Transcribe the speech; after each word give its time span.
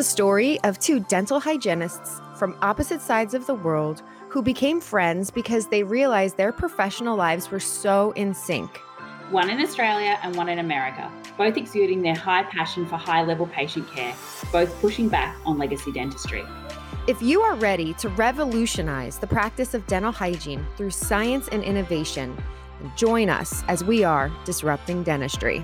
the 0.00 0.04
story 0.04 0.58
of 0.62 0.78
two 0.78 0.98
dental 0.98 1.38
hygienists 1.38 2.22
from 2.34 2.56
opposite 2.62 3.02
sides 3.02 3.34
of 3.34 3.46
the 3.46 3.52
world 3.52 4.02
who 4.30 4.40
became 4.40 4.80
friends 4.80 5.30
because 5.30 5.66
they 5.66 5.82
realized 5.82 6.38
their 6.38 6.52
professional 6.52 7.18
lives 7.18 7.50
were 7.50 7.60
so 7.60 8.10
in 8.12 8.32
sync. 8.32 8.78
One 9.28 9.50
in 9.50 9.60
Australia 9.60 10.18
and 10.22 10.34
one 10.36 10.48
in 10.48 10.58
America, 10.58 11.12
both 11.36 11.58
exuding 11.58 12.00
their 12.00 12.14
high 12.14 12.44
passion 12.44 12.86
for 12.86 12.96
high 12.96 13.22
level 13.24 13.46
patient 13.46 13.92
care, 13.92 14.14
both 14.50 14.74
pushing 14.80 15.10
back 15.10 15.36
on 15.44 15.58
legacy 15.58 15.92
dentistry. 15.92 16.44
If 17.06 17.20
you 17.20 17.42
are 17.42 17.56
ready 17.56 17.92
to 17.98 18.08
revolutionize 18.08 19.18
the 19.18 19.26
practice 19.26 19.74
of 19.74 19.86
dental 19.86 20.12
hygiene 20.12 20.66
through 20.78 20.92
science 20.92 21.46
and 21.48 21.62
innovation, 21.62 22.42
join 22.96 23.28
us 23.28 23.62
as 23.68 23.84
we 23.84 24.02
are 24.02 24.32
disrupting 24.46 25.02
dentistry. 25.02 25.62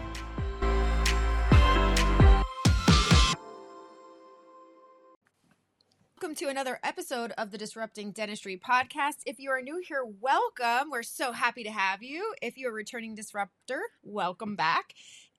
To 6.36 6.48
another 6.48 6.78
episode 6.82 7.32
of 7.38 7.50
the 7.50 7.56
Disrupting 7.56 8.10
Dentistry 8.10 8.58
podcast. 8.58 9.20
If 9.24 9.38
you 9.38 9.48
are 9.48 9.62
new 9.62 9.82
here, 9.88 10.04
welcome. 10.20 10.90
We're 10.90 11.02
so 11.02 11.32
happy 11.32 11.64
to 11.64 11.70
have 11.70 12.02
you. 12.02 12.34
If 12.42 12.58
you're 12.58 12.72
a 12.72 12.74
returning 12.74 13.14
disruptor, 13.14 13.80
welcome 14.02 14.54
back. 14.54 14.92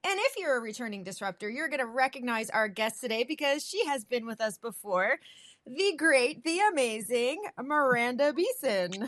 And 0.03 0.19
if 0.19 0.33
you're 0.39 0.57
a 0.57 0.59
returning 0.59 1.03
disruptor, 1.03 1.51
you're 1.51 1.67
going 1.67 1.81
to 1.81 1.85
recognize 1.85 2.49
our 2.49 2.67
guest 2.67 2.99
today 2.99 3.23
because 3.23 3.63
she 3.63 3.85
has 3.85 4.05
been 4.05 4.25
with 4.25 4.41
us 4.41 4.57
before 4.57 5.19
the 5.67 5.93
great, 5.95 6.43
the 6.43 6.61
amazing 6.71 7.43
Miranda 7.61 8.33
Beeson. 8.33 8.91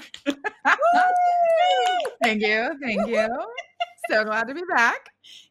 thank 2.23 2.43
you. 2.43 2.71
Thank 2.83 3.07
you. 3.07 3.29
So 4.11 4.25
glad 4.25 4.47
to 4.47 4.53
be 4.53 4.63
back. 4.69 5.09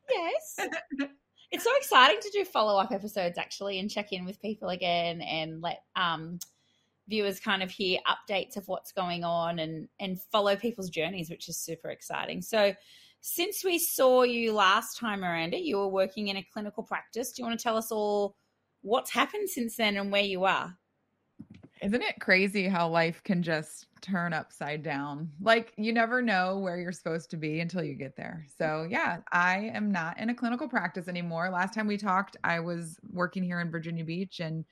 Yes. 0.08 0.68
it's 1.50 1.64
so 1.64 1.70
exciting 1.76 2.20
to 2.20 2.30
do 2.30 2.44
follow 2.44 2.78
up 2.78 2.92
episodes 2.92 3.38
actually 3.38 3.78
and 3.78 3.90
check 3.90 4.12
in 4.12 4.24
with 4.24 4.40
people 4.40 4.68
again 4.68 5.20
and 5.22 5.62
let 5.62 5.82
um, 5.96 6.38
viewers 7.08 7.40
kind 7.40 7.62
of 7.62 7.70
hear 7.70 7.98
updates 8.06 8.56
of 8.56 8.68
what's 8.68 8.92
going 8.92 9.24
on 9.24 9.58
and 9.58 9.88
and 9.98 10.20
follow 10.20 10.56
people's 10.56 10.90
journeys, 10.90 11.30
which 11.30 11.48
is 11.48 11.56
super 11.56 11.90
exciting. 11.90 12.42
So 12.42 12.74
since 13.20 13.64
we 13.64 13.78
saw 13.78 14.22
you 14.22 14.52
last 14.52 14.98
time, 14.98 15.20
Miranda, 15.20 15.58
you 15.58 15.78
were 15.78 15.88
working 15.88 16.28
in 16.28 16.36
a 16.36 16.46
clinical 16.52 16.82
practice. 16.82 17.32
Do 17.32 17.42
you 17.42 17.46
want 17.46 17.58
to 17.58 17.62
tell 17.62 17.76
us 17.76 17.90
all 17.90 18.36
what's 18.82 19.10
happened 19.10 19.48
since 19.48 19.76
then 19.76 19.96
and 19.96 20.12
where 20.12 20.22
you 20.22 20.44
are? 20.44 20.76
Isn't 21.80 22.02
it 22.02 22.20
crazy 22.20 22.66
how 22.66 22.88
life 22.88 23.22
can 23.22 23.42
just 23.42 23.86
turn 24.00 24.32
upside 24.32 24.82
down? 24.82 25.32
Like 25.40 25.72
you 25.76 25.92
never 25.92 26.20
know 26.22 26.58
where 26.58 26.78
you're 26.78 26.92
supposed 26.92 27.30
to 27.30 27.36
be 27.36 27.60
until 27.60 27.82
you 27.82 27.94
get 27.94 28.16
there. 28.16 28.46
So, 28.56 28.86
yeah, 28.88 29.18
I 29.32 29.70
am 29.74 29.92
not 29.92 30.18
in 30.18 30.30
a 30.30 30.34
clinical 30.34 30.68
practice 30.68 31.08
anymore. 31.08 31.50
Last 31.50 31.74
time 31.74 31.86
we 31.86 31.96
talked, 31.96 32.36
I 32.42 32.60
was 32.60 32.98
working 33.10 33.42
here 33.44 33.60
in 33.60 33.70
Virginia 33.70 34.04
Beach 34.04 34.40
and 34.40 34.64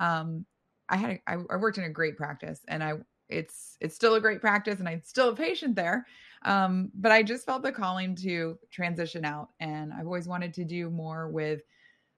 um 0.00 0.46
I 0.88 0.96
had 0.96 1.20
I 1.26 1.36
worked 1.36 1.78
in 1.78 1.84
a 1.84 1.90
great 1.90 2.16
practice 2.16 2.60
and 2.68 2.82
I 2.84 2.94
it's 3.28 3.76
it's 3.80 3.94
still 3.94 4.14
a 4.14 4.20
great 4.20 4.40
practice 4.40 4.78
and 4.78 4.88
I'm 4.88 5.02
still 5.02 5.30
a 5.30 5.36
patient 5.36 5.74
there. 5.74 6.06
Um 6.44 6.90
but 6.94 7.12
I 7.12 7.22
just 7.22 7.46
felt 7.46 7.62
the 7.62 7.72
calling 7.72 8.14
to 8.16 8.58
transition 8.70 9.24
out 9.24 9.50
and 9.58 9.92
I've 9.92 10.06
always 10.06 10.28
wanted 10.28 10.54
to 10.54 10.64
do 10.64 10.90
more 10.90 11.28
with 11.28 11.62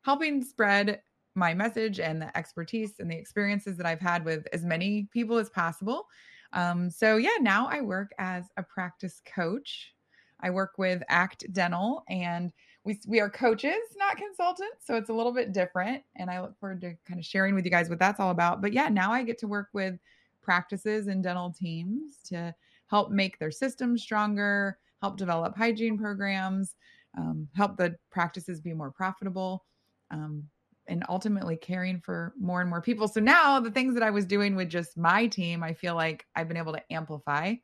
helping 0.03 0.42
spread 0.42 1.03
my 1.34 1.54
message 1.54 2.00
and 2.00 2.20
the 2.22 2.36
expertise 2.36 2.92
and 2.98 3.10
the 3.10 3.16
experiences 3.16 3.77
that 3.77 3.86
I've 3.86 4.00
had 4.00 4.24
with 4.24 4.46
as 4.52 4.64
many 4.64 5.08
people 5.12 5.38
as 5.38 5.50
possible. 5.50 6.06
Um, 6.52 6.91
so, 6.91 7.16
yeah, 7.16 7.36
now 7.41 7.66
I 7.68 7.80
work 7.80 8.12
as 8.18 8.44
a 8.56 8.62
practice 8.62 9.20
coach. 9.26 9.94
I 10.41 10.50
work 10.50 10.72
with 10.78 11.02
ACT 11.08 11.52
Dental 11.52 12.04
and 12.08 12.52
we, 12.84 13.00
we 13.06 13.20
are 13.20 13.30
coaches, 13.30 13.80
not 13.96 14.16
consultants. 14.16 14.86
So 14.86 14.94
it's 14.94 15.08
a 15.08 15.12
little 15.12 15.32
bit 15.32 15.52
different. 15.52 16.02
And 16.16 16.30
I 16.30 16.41
look 16.41 16.58
forward 16.58 16.82
to 16.82 16.94
kind 17.06 17.18
of 17.18 17.24
sharing 17.24 17.54
with 17.54 17.64
you 17.64 17.70
guys 17.70 17.88
what 17.88 17.98
that's 17.98 18.20
all 18.20 18.30
about. 18.30 18.60
But 18.60 18.72
yeah, 18.72 18.88
now 18.88 19.10
I 19.10 19.22
get 19.22 19.38
to 19.38 19.48
work 19.48 19.69
with 19.72 19.98
practices 20.42 21.06
and 21.06 21.22
dental 21.22 21.50
teams 21.50 22.19
to 22.26 22.54
help 22.88 23.10
make 23.10 23.38
their 23.38 23.50
systems 23.50 24.03
stronger, 24.03 24.78
help 25.00 25.16
develop 25.16 25.56
hygiene 25.56 25.98
programs, 25.98 26.75
um, 27.16 27.48
help 27.56 27.76
the 27.76 27.97
practices 28.10 28.60
be 28.60 28.75
more 28.75 28.91
profitable. 28.91 29.64
Um, 30.10 30.44
and 30.87 31.05
ultimately 31.09 31.56
caring 31.56 32.00
for 32.00 32.34
more 32.39 32.61
and 32.61 32.71
more 32.71 32.81
people. 32.81 33.09
So 33.09 33.21
now 33.21 33.61
the 33.61 33.71
things 33.71 33.95
that 33.95 34.03
I 34.03 34.11
was 34.11 34.27
doing 34.27 34.56
with 34.56 34.69
just 34.69 34.97
my 34.97 35.27
team, 35.27 35.62
I 35.62 35.72
feel 35.72 35.95
like 35.95 36.27
I've 36.34 36.49
been 36.49 36.56
able 36.56 36.72
to 36.72 36.93
amplify 36.93 37.55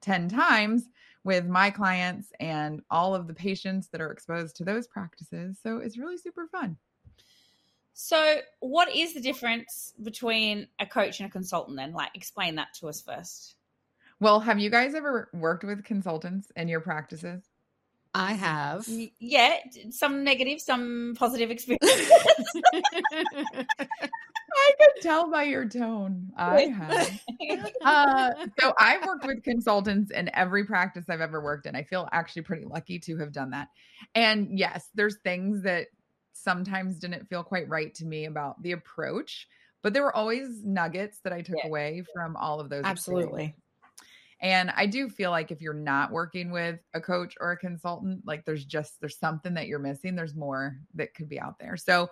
10 0.00 0.28
times 0.28 0.88
with 1.24 1.46
my 1.46 1.70
clients 1.70 2.32
and 2.40 2.82
all 2.90 3.14
of 3.14 3.26
the 3.26 3.34
patients 3.34 3.88
that 3.88 4.00
are 4.00 4.10
exposed 4.10 4.56
to 4.56 4.64
those 4.64 4.86
practices. 4.86 5.58
So 5.62 5.78
it's 5.78 5.98
really 5.98 6.16
super 6.16 6.46
fun. 6.46 6.76
So, 7.92 8.36
what 8.60 8.94
is 8.94 9.12
the 9.12 9.20
difference 9.20 9.92
between 10.02 10.68
a 10.78 10.86
coach 10.86 11.20
and 11.20 11.28
a 11.28 11.30
consultant 11.30 11.76
then? 11.76 11.92
Like, 11.92 12.10
explain 12.14 12.54
that 12.54 12.68
to 12.78 12.88
us 12.88 13.02
first. 13.02 13.56
Well, 14.20 14.40
have 14.40 14.58
you 14.58 14.70
guys 14.70 14.94
ever 14.94 15.28
worked 15.34 15.64
with 15.64 15.84
consultants 15.84 16.50
in 16.56 16.68
your 16.68 16.80
practices? 16.80 17.42
I 18.14 18.32
have. 18.32 18.86
Yeah, 19.18 19.56
some 19.90 20.24
negative, 20.24 20.60
some 20.60 21.14
positive 21.16 21.50
experience. 21.50 21.80
I 24.52 24.72
could 24.78 25.02
tell 25.02 25.30
by 25.30 25.44
your 25.44 25.68
tone. 25.68 26.30
I 26.36 26.62
have. 26.62 27.20
Uh, 27.82 28.30
so 28.60 28.74
I've 28.78 29.04
worked 29.06 29.26
with 29.26 29.42
consultants 29.42 30.10
in 30.10 30.30
every 30.34 30.66
practice 30.66 31.06
I've 31.08 31.22
ever 31.22 31.42
worked 31.42 31.66
in. 31.66 31.74
I 31.74 31.82
feel 31.82 32.06
actually 32.12 32.42
pretty 32.42 32.66
lucky 32.66 32.98
to 33.00 33.16
have 33.18 33.32
done 33.32 33.50
that. 33.50 33.68
And 34.14 34.58
yes, 34.58 34.86
there's 34.94 35.16
things 35.24 35.62
that 35.62 35.86
sometimes 36.32 36.98
didn't 36.98 37.28
feel 37.28 37.42
quite 37.42 37.68
right 37.68 37.94
to 37.94 38.04
me 38.04 38.26
about 38.26 38.62
the 38.62 38.72
approach, 38.72 39.48
but 39.82 39.94
there 39.94 40.02
were 40.02 40.14
always 40.14 40.62
nuggets 40.62 41.20
that 41.24 41.32
I 41.32 41.40
took 41.40 41.56
yeah. 41.62 41.68
away 41.68 42.04
from 42.12 42.36
all 42.36 42.60
of 42.60 42.68
those. 42.68 42.84
Absolutely. 42.84 43.56
And 44.42 44.70
I 44.74 44.86
do 44.86 45.08
feel 45.08 45.30
like 45.30 45.50
if 45.50 45.60
you're 45.60 45.74
not 45.74 46.10
working 46.10 46.50
with 46.50 46.80
a 46.94 47.00
coach 47.00 47.34
or 47.40 47.52
a 47.52 47.56
consultant, 47.56 48.22
like 48.24 48.44
there's 48.44 48.64
just 48.64 49.00
there's 49.00 49.18
something 49.18 49.52
that 49.54 49.66
you're 49.66 49.78
missing. 49.78 50.14
There's 50.14 50.34
more 50.34 50.78
that 50.94 51.14
could 51.14 51.28
be 51.28 51.38
out 51.38 51.58
there. 51.58 51.76
So 51.76 52.08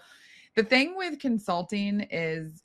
the 0.54 0.62
thing 0.62 0.94
with 0.96 1.18
consulting 1.18 2.06
is 2.10 2.62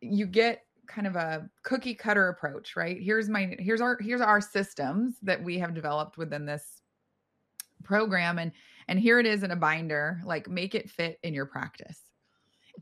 you 0.00 0.26
get 0.26 0.64
kind 0.88 1.06
of 1.06 1.14
a 1.14 1.48
cookie 1.62 1.94
cutter 1.94 2.28
approach, 2.28 2.74
right? 2.74 3.00
Here's 3.00 3.28
my 3.28 3.54
here's 3.60 3.80
our 3.80 3.96
here's 4.00 4.20
our 4.20 4.40
systems 4.40 5.16
that 5.22 5.42
we 5.42 5.58
have 5.58 5.74
developed 5.74 6.18
within 6.18 6.44
this 6.44 6.82
program 7.84 8.38
and 8.38 8.50
and 8.88 8.98
here 8.98 9.20
it 9.20 9.26
is 9.26 9.44
in 9.44 9.52
a 9.52 9.56
binder, 9.56 10.20
like 10.24 10.48
make 10.48 10.74
it 10.74 10.90
fit 10.90 11.20
in 11.22 11.32
your 11.32 11.46
practice. 11.46 12.09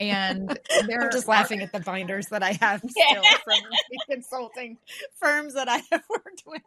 And 0.00 0.58
they're 0.86 1.04
I'm 1.04 1.12
just 1.12 1.28
laughing 1.28 1.60
at 1.60 1.72
the 1.72 1.80
binders 1.80 2.26
that 2.28 2.42
I 2.42 2.52
have 2.60 2.80
still 2.88 3.22
yeah. 3.22 3.38
from 3.44 3.60
consulting 4.10 4.78
firms 5.14 5.54
that 5.54 5.68
I 5.68 5.82
have 5.90 6.04
worked 6.10 6.44
with. 6.46 6.62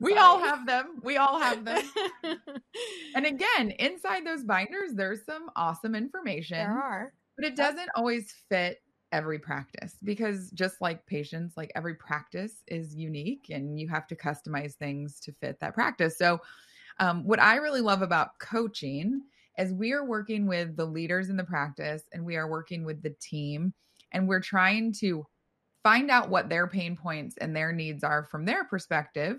We 0.00 0.12
Sorry. 0.12 0.22
all 0.22 0.38
have 0.38 0.66
them. 0.66 1.00
We 1.02 1.16
all 1.16 1.40
have 1.40 1.64
them. 1.64 1.82
and 3.14 3.26
again, 3.26 3.72
inside 3.78 4.24
those 4.24 4.44
binders, 4.44 4.92
there's 4.94 5.24
some 5.24 5.50
awesome 5.56 5.94
information. 5.94 6.58
There 6.58 6.70
are. 6.70 7.12
But 7.36 7.46
it 7.46 7.56
doesn't 7.56 7.90
always 7.94 8.32
fit 8.48 8.80
every 9.12 9.38
practice 9.38 9.96
because 10.02 10.50
just 10.52 10.80
like 10.80 11.06
patients, 11.06 11.56
like 11.56 11.72
every 11.74 11.94
practice 11.94 12.62
is 12.66 12.94
unique 12.94 13.46
and 13.50 13.78
you 13.78 13.88
have 13.88 14.06
to 14.08 14.16
customize 14.16 14.74
things 14.74 15.20
to 15.20 15.32
fit 15.32 15.60
that 15.60 15.74
practice. 15.74 16.16
So, 16.16 16.40
um, 16.98 17.24
what 17.24 17.40
I 17.40 17.56
really 17.56 17.82
love 17.82 18.00
about 18.02 18.38
coaching 18.38 19.22
as 19.58 19.72
we 19.72 19.92
are 19.92 20.04
working 20.04 20.46
with 20.46 20.76
the 20.76 20.84
leaders 20.84 21.28
in 21.30 21.36
the 21.36 21.44
practice 21.44 22.02
and 22.12 22.24
we 22.24 22.36
are 22.36 22.48
working 22.48 22.84
with 22.84 23.02
the 23.02 23.14
team 23.20 23.72
and 24.12 24.28
we're 24.28 24.40
trying 24.40 24.92
to 24.92 25.26
find 25.82 26.10
out 26.10 26.28
what 26.28 26.48
their 26.48 26.66
pain 26.66 26.96
points 26.96 27.36
and 27.38 27.54
their 27.54 27.72
needs 27.72 28.04
are 28.04 28.24
from 28.24 28.44
their 28.44 28.64
perspective 28.64 29.38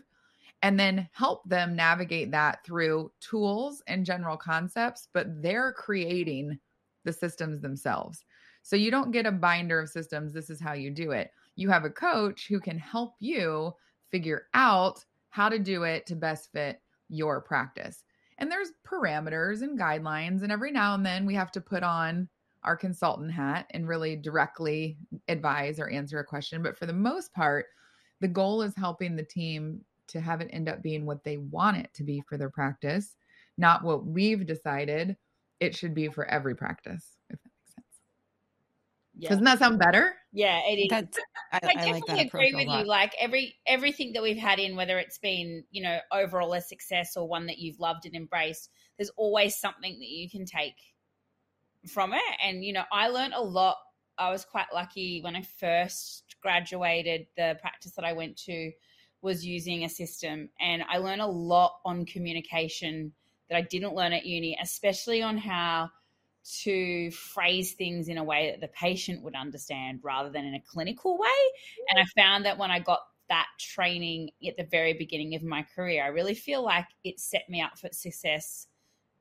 and 0.64 0.80
then 0.80 1.08
help 1.12 1.48
them 1.48 1.76
navigate 1.76 2.32
that 2.32 2.64
through 2.66 3.12
tools 3.20 3.84
and 3.88 4.06
general 4.06 4.38
concepts 4.38 5.08
but 5.14 5.28
they're 5.42 5.74
creating 5.74 6.58
the 7.04 7.14
systems 7.14 7.62
themselves. 7.62 8.24
So 8.64 8.76
you 8.76 8.92
don't 8.92 9.12
get 9.12 9.26
a 9.26 9.32
binder 9.32 9.80
of 9.80 9.90
systems 9.90 10.34
this 10.34 10.50
is 10.50 10.60
how 10.60 10.74
you 10.74 10.90
do 10.90 11.12
it. 11.12 11.32
You 11.56 11.70
have 11.70 11.86
a 11.86 11.90
coach 11.90 12.48
who 12.48 12.60
can 12.60 12.78
help 12.78 13.14
you 13.20 13.74
figure 14.10 14.48
out 14.54 15.04
how 15.30 15.50
to 15.50 15.60
do 15.60 15.84
it 15.84 16.06
to 16.08 16.16
best 16.16 16.52
fit 16.52 16.82
your 17.10 17.42
practice 17.42 18.04
and 18.38 18.52
there's 18.52 18.72
parameters 18.86 19.62
and 19.62 19.80
guidelines. 19.80 20.44
And 20.44 20.52
every 20.52 20.72
now 20.72 20.94
and 20.94 21.06
then 21.06 21.26
we 21.26 21.36
have 21.36 21.52
to 21.54 21.62
put 21.62 21.84
on 21.84 22.28
our 22.64 22.76
consultant 22.76 23.32
hat 23.32 23.68
and 23.72 23.88
really 23.88 24.16
directly 24.16 24.98
advise 25.28 25.80
or 25.80 25.90
answer 25.90 26.20
a 26.20 26.26
question. 26.26 26.62
But 26.62 26.78
for 26.78 26.86
the 26.86 26.94
most 26.94 27.34
part, 27.34 27.68
the 28.20 28.28
goal 28.28 28.62
is 28.62 28.76
helping 28.76 29.16
the 29.16 29.24
team 29.24 29.82
to 30.08 30.22
have 30.22 30.42
it 30.42 30.50
end 30.52 30.70
up 30.70 30.82
being 30.82 31.06
what 31.06 31.24
they 31.24 31.38
want 31.38 31.78
it 31.78 31.90
to 31.94 32.04
be 32.04 32.24
for 32.28 32.38
their 32.38 32.50
practice, 32.50 33.16
not 33.58 33.84
what 33.84 34.06
we've 34.06 34.46
decided 34.46 35.16
it 35.60 35.76
should 35.76 35.94
be 35.94 36.08
for 36.08 36.26
every 36.26 36.56
practice, 36.56 37.18
if 37.30 37.42
that 37.42 37.52
makes 37.60 37.76
sense. 37.76 38.02
Yeah. 39.18 39.30
Doesn't 39.30 39.46
that 39.46 39.60
sound 39.60 39.80
better? 39.80 40.16
Yeah, 40.32 40.60
it 40.68 40.76
is. 40.78 40.90
That's, 40.90 41.18
I, 41.52 41.60
I, 41.64 41.68
I 41.68 41.74
definitely 41.74 42.02
like 42.08 42.28
agree 42.28 42.54
with 42.54 42.68
you. 42.68 42.84
Like 42.86 43.14
every 43.20 43.56
everything 43.66 44.14
that 44.14 44.22
we've 44.22 44.38
had 44.38 44.60
in, 44.60 44.76
whether 44.76 45.00
it's 45.00 45.18
been 45.18 45.64
you 45.72 45.82
know 45.82 45.98
overall 46.12 46.54
a 46.54 46.62
success 46.62 47.18
or 47.18 47.28
one 47.28 47.48
that 47.48 47.58
you've 47.58 47.80
loved 47.80 48.06
and 48.06 48.16
embraced, 48.16 48.70
there's 48.98 49.12
always 49.18 49.58
something 49.58 49.94
that 49.94 50.08
you 50.08 50.30
can 50.30 50.46
take 50.46 50.76
from 51.88 52.14
it. 52.14 52.22
And, 52.44 52.64
you 52.64 52.74
know, 52.74 52.84
I 52.92 53.08
learned 53.08 53.34
a 53.34 53.42
lot. 53.42 53.78
I 54.18 54.32
was 54.32 54.46
quite 54.46 54.68
lucky 54.74 55.22
when 55.22 55.36
I 55.36 55.44
first 55.60 56.36
graduated, 56.42 57.28
the 57.36 57.58
practice 57.62 57.94
that 57.94 58.06
I 58.06 58.14
went 58.14 58.38
to 58.46 58.72
was 59.22 59.46
using 59.46 59.84
a 59.84 59.90
system. 59.90 60.50
And 60.60 60.84
I 60.90 60.98
learned 60.98 61.22
a 61.22 61.28
lot 61.28 61.74
on 61.86 62.06
communication 62.06 63.14
that 63.50 63.58
I 63.58 63.62
didn't 63.62 63.96
learn 63.96 64.14
at 64.14 64.26
uni, 64.26 64.58
especially 64.62 65.22
on 65.22 65.38
how 65.38 65.90
to 66.48 67.12
phrase 67.12 67.74
things 67.74 68.08
in 68.08 68.18
a 68.18 68.24
way 68.24 68.52
that 68.52 68.62
the 68.62 68.74
patient 68.74 69.22
would 69.24 69.36
understand 69.36 70.00
rather 70.04 70.30
than 70.30 70.46
in 70.46 70.54
a 70.54 70.62
clinical 70.62 71.18
way. 71.18 71.28
And 71.90 72.00
I 72.00 72.06
found 72.20 72.46
that 72.46 72.58
when 72.58 72.72
I 72.72 72.80
got 72.80 73.02
that 73.30 73.48
training 73.60 74.30
at 74.48 74.56
the 74.56 74.64
very 74.64 74.94
beginning 74.94 75.36
of 75.36 75.44
my 75.44 75.66
career, 75.76 76.04
I 76.04 76.08
really 76.08 76.36
feel 76.36 76.64
like 76.64 76.86
it 77.04 77.20
set 77.20 77.50
me 77.50 77.62
up 77.62 77.78
for 77.78 77.90
success 77.92 78.68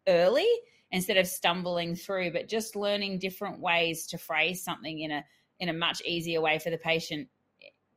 early 0.06 0.48
instead 0.92 1.16
of 1.16 1.26
stumbling 1.26 1.96
through, 1.96 2.32
but 2.32 2.48
just 2.48 2.76
learning 2.76 3.18
different 3.18 3.58
ways 3.58 4.06
to 4.08 4.18
phrase 4.18 4.62
something 4.62 5.00
in 5.00 5.10
a 5.10 5.24
in 5.58 5.68
a 5.68 5.72
much 5.72 6.02
easier 6.02 6.40
way 6.40 6.58
for 6.58 6.70
the 6.70 6.78
patient. 6.78 7.28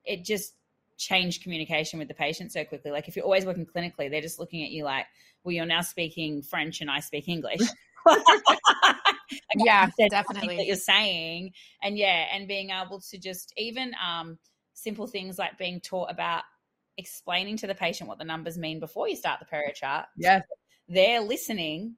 It 0.06 0.24
just 0.24 0.56
changed 0.98 1.44
communication 1.44 2.00
with 2.00 2.08
the 2.08 2.14
patient 2.14 2.52
so 2.52 2.64
quickly. 2.64 2.90
Like 2.90 3.08
if 3.08 3.16
you're 3.16 3.26
always 3.26 3.46
working 3.46 3.66
clinically, 3.66 4.10
they're 4.10 4.22
just 4.22 4.40
looking 4.40 4.64
at 4.64 4.72
you 4.72 4.86
like, 4.86 5.06
well, 5.44 5.54
you're 5.54 5.66
now 5.66 5.82
speaking 5.82 6.42
French 6.42 6.82
and 6.82 6.90
I 6.90 7.00
speak 7.00 7.28
English. 7.28 7.62
yeah, 9.56 9.88
definitely. 10.10 10.58
That 10.58 10.66
you're 10.66 10.76
saying, 10.76 11.52
and 11.84 11.98
yeah, 11.98 12.26
and 12.34 12.48
being 12.48 12.70
able 12.70 13.02
to 13.10 13.18
just 13.18 13.54
even 13.58 13.94
um, 14.04 14.38
simple 14.74 15.08
things 15.08 15.38
like 15.38 15.58
being 15.58 15.82
taught 15.82 16.12
about 16.12 16.44
explaining 16.98 17.58
to 17.58 17.68
the 17.68 17.76
patient 17.76 18.08
what 18.08 18.18
the 18.18 18.26
numbers 18.26 18.58
mean 18.58 18.80
before 18.80 19.08
you 19.08 19.16
start 19.16 19.40
the 19.40 19.46
perio 19.46 19.74
chart. 19.74 20.08
Yes, 20.18 20.44
they're 20.88 21.22
listening 21.22 21.96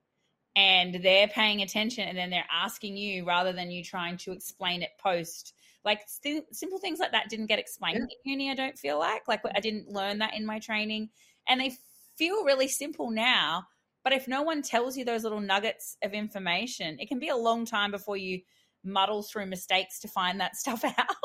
and 0.55 0.95
they're 0.95 1.27
paying 1.27 1.61
attention, 1.61 2.07
and 2.07 2.17
then 2.17 2.29
they're 2.29 2.43
asking 2.51 2.97
you 2.97 3.25
rather 3.25 3.53
than 3.53 3.71
you 3.71 3.83
trying 3.83 4.17
to 4.17 4.31
explain 4.31 4.81
it 4.81 4.91
post. 5.01 5.53
Like 5.83 6.01
st- 6.07 6.53
simple 6.55 6.77
things 6.77 6.99
like 6.99 7.11
that 7.11 7.29
didn't 7.29 7.47
get 7.47 7.59
explained 7.59 7.97
yeah. 7.97 8.31
in 8.33 8.39
uni. 8.39 8.51
I 8.51 8.55
don't 8.55 8.77
feel 8.77 8.99
like 8.99 9.27
like 9.27 9.41
I 9.55 9.59
didn't 9.59 9.89
learn 9.89 10.19
that 10.19 10.35
in 10.35 10.45
my 10.45 10.59
training, 10.59 11.09
and 11.47 11.59
they 11.59 11.73
feel 12.17 12.43
really 12.43 12.67
simple 12.67 13.09
now 13.09 13.65
but 14.03 14.13
if 14.13 14.27
no 14.27 14.41
one 14.41 14.61
tells 14.61 14.97
you 14.97 15.05
those 15.05 15.23
little 15.23 15.39
nuggets 15.39 15.97
of 16.03 16.13
information, 16.13 16.97
it 16.99 17.07
can 17.07 17.19
be 17.19 17.29
a 17.29 17.35
long 17.35 17.65
time 17.65 17.91
before 17.91 18.17
you 18.17 18.41
muddle 18.83 19.21
through 19.23 19.45
mistakes 19.45 19.99
to 19.99 20.07
find 20.07 20.39
that 20.39 20.55
stuff 20.55 20.83
out. 20.97 21.15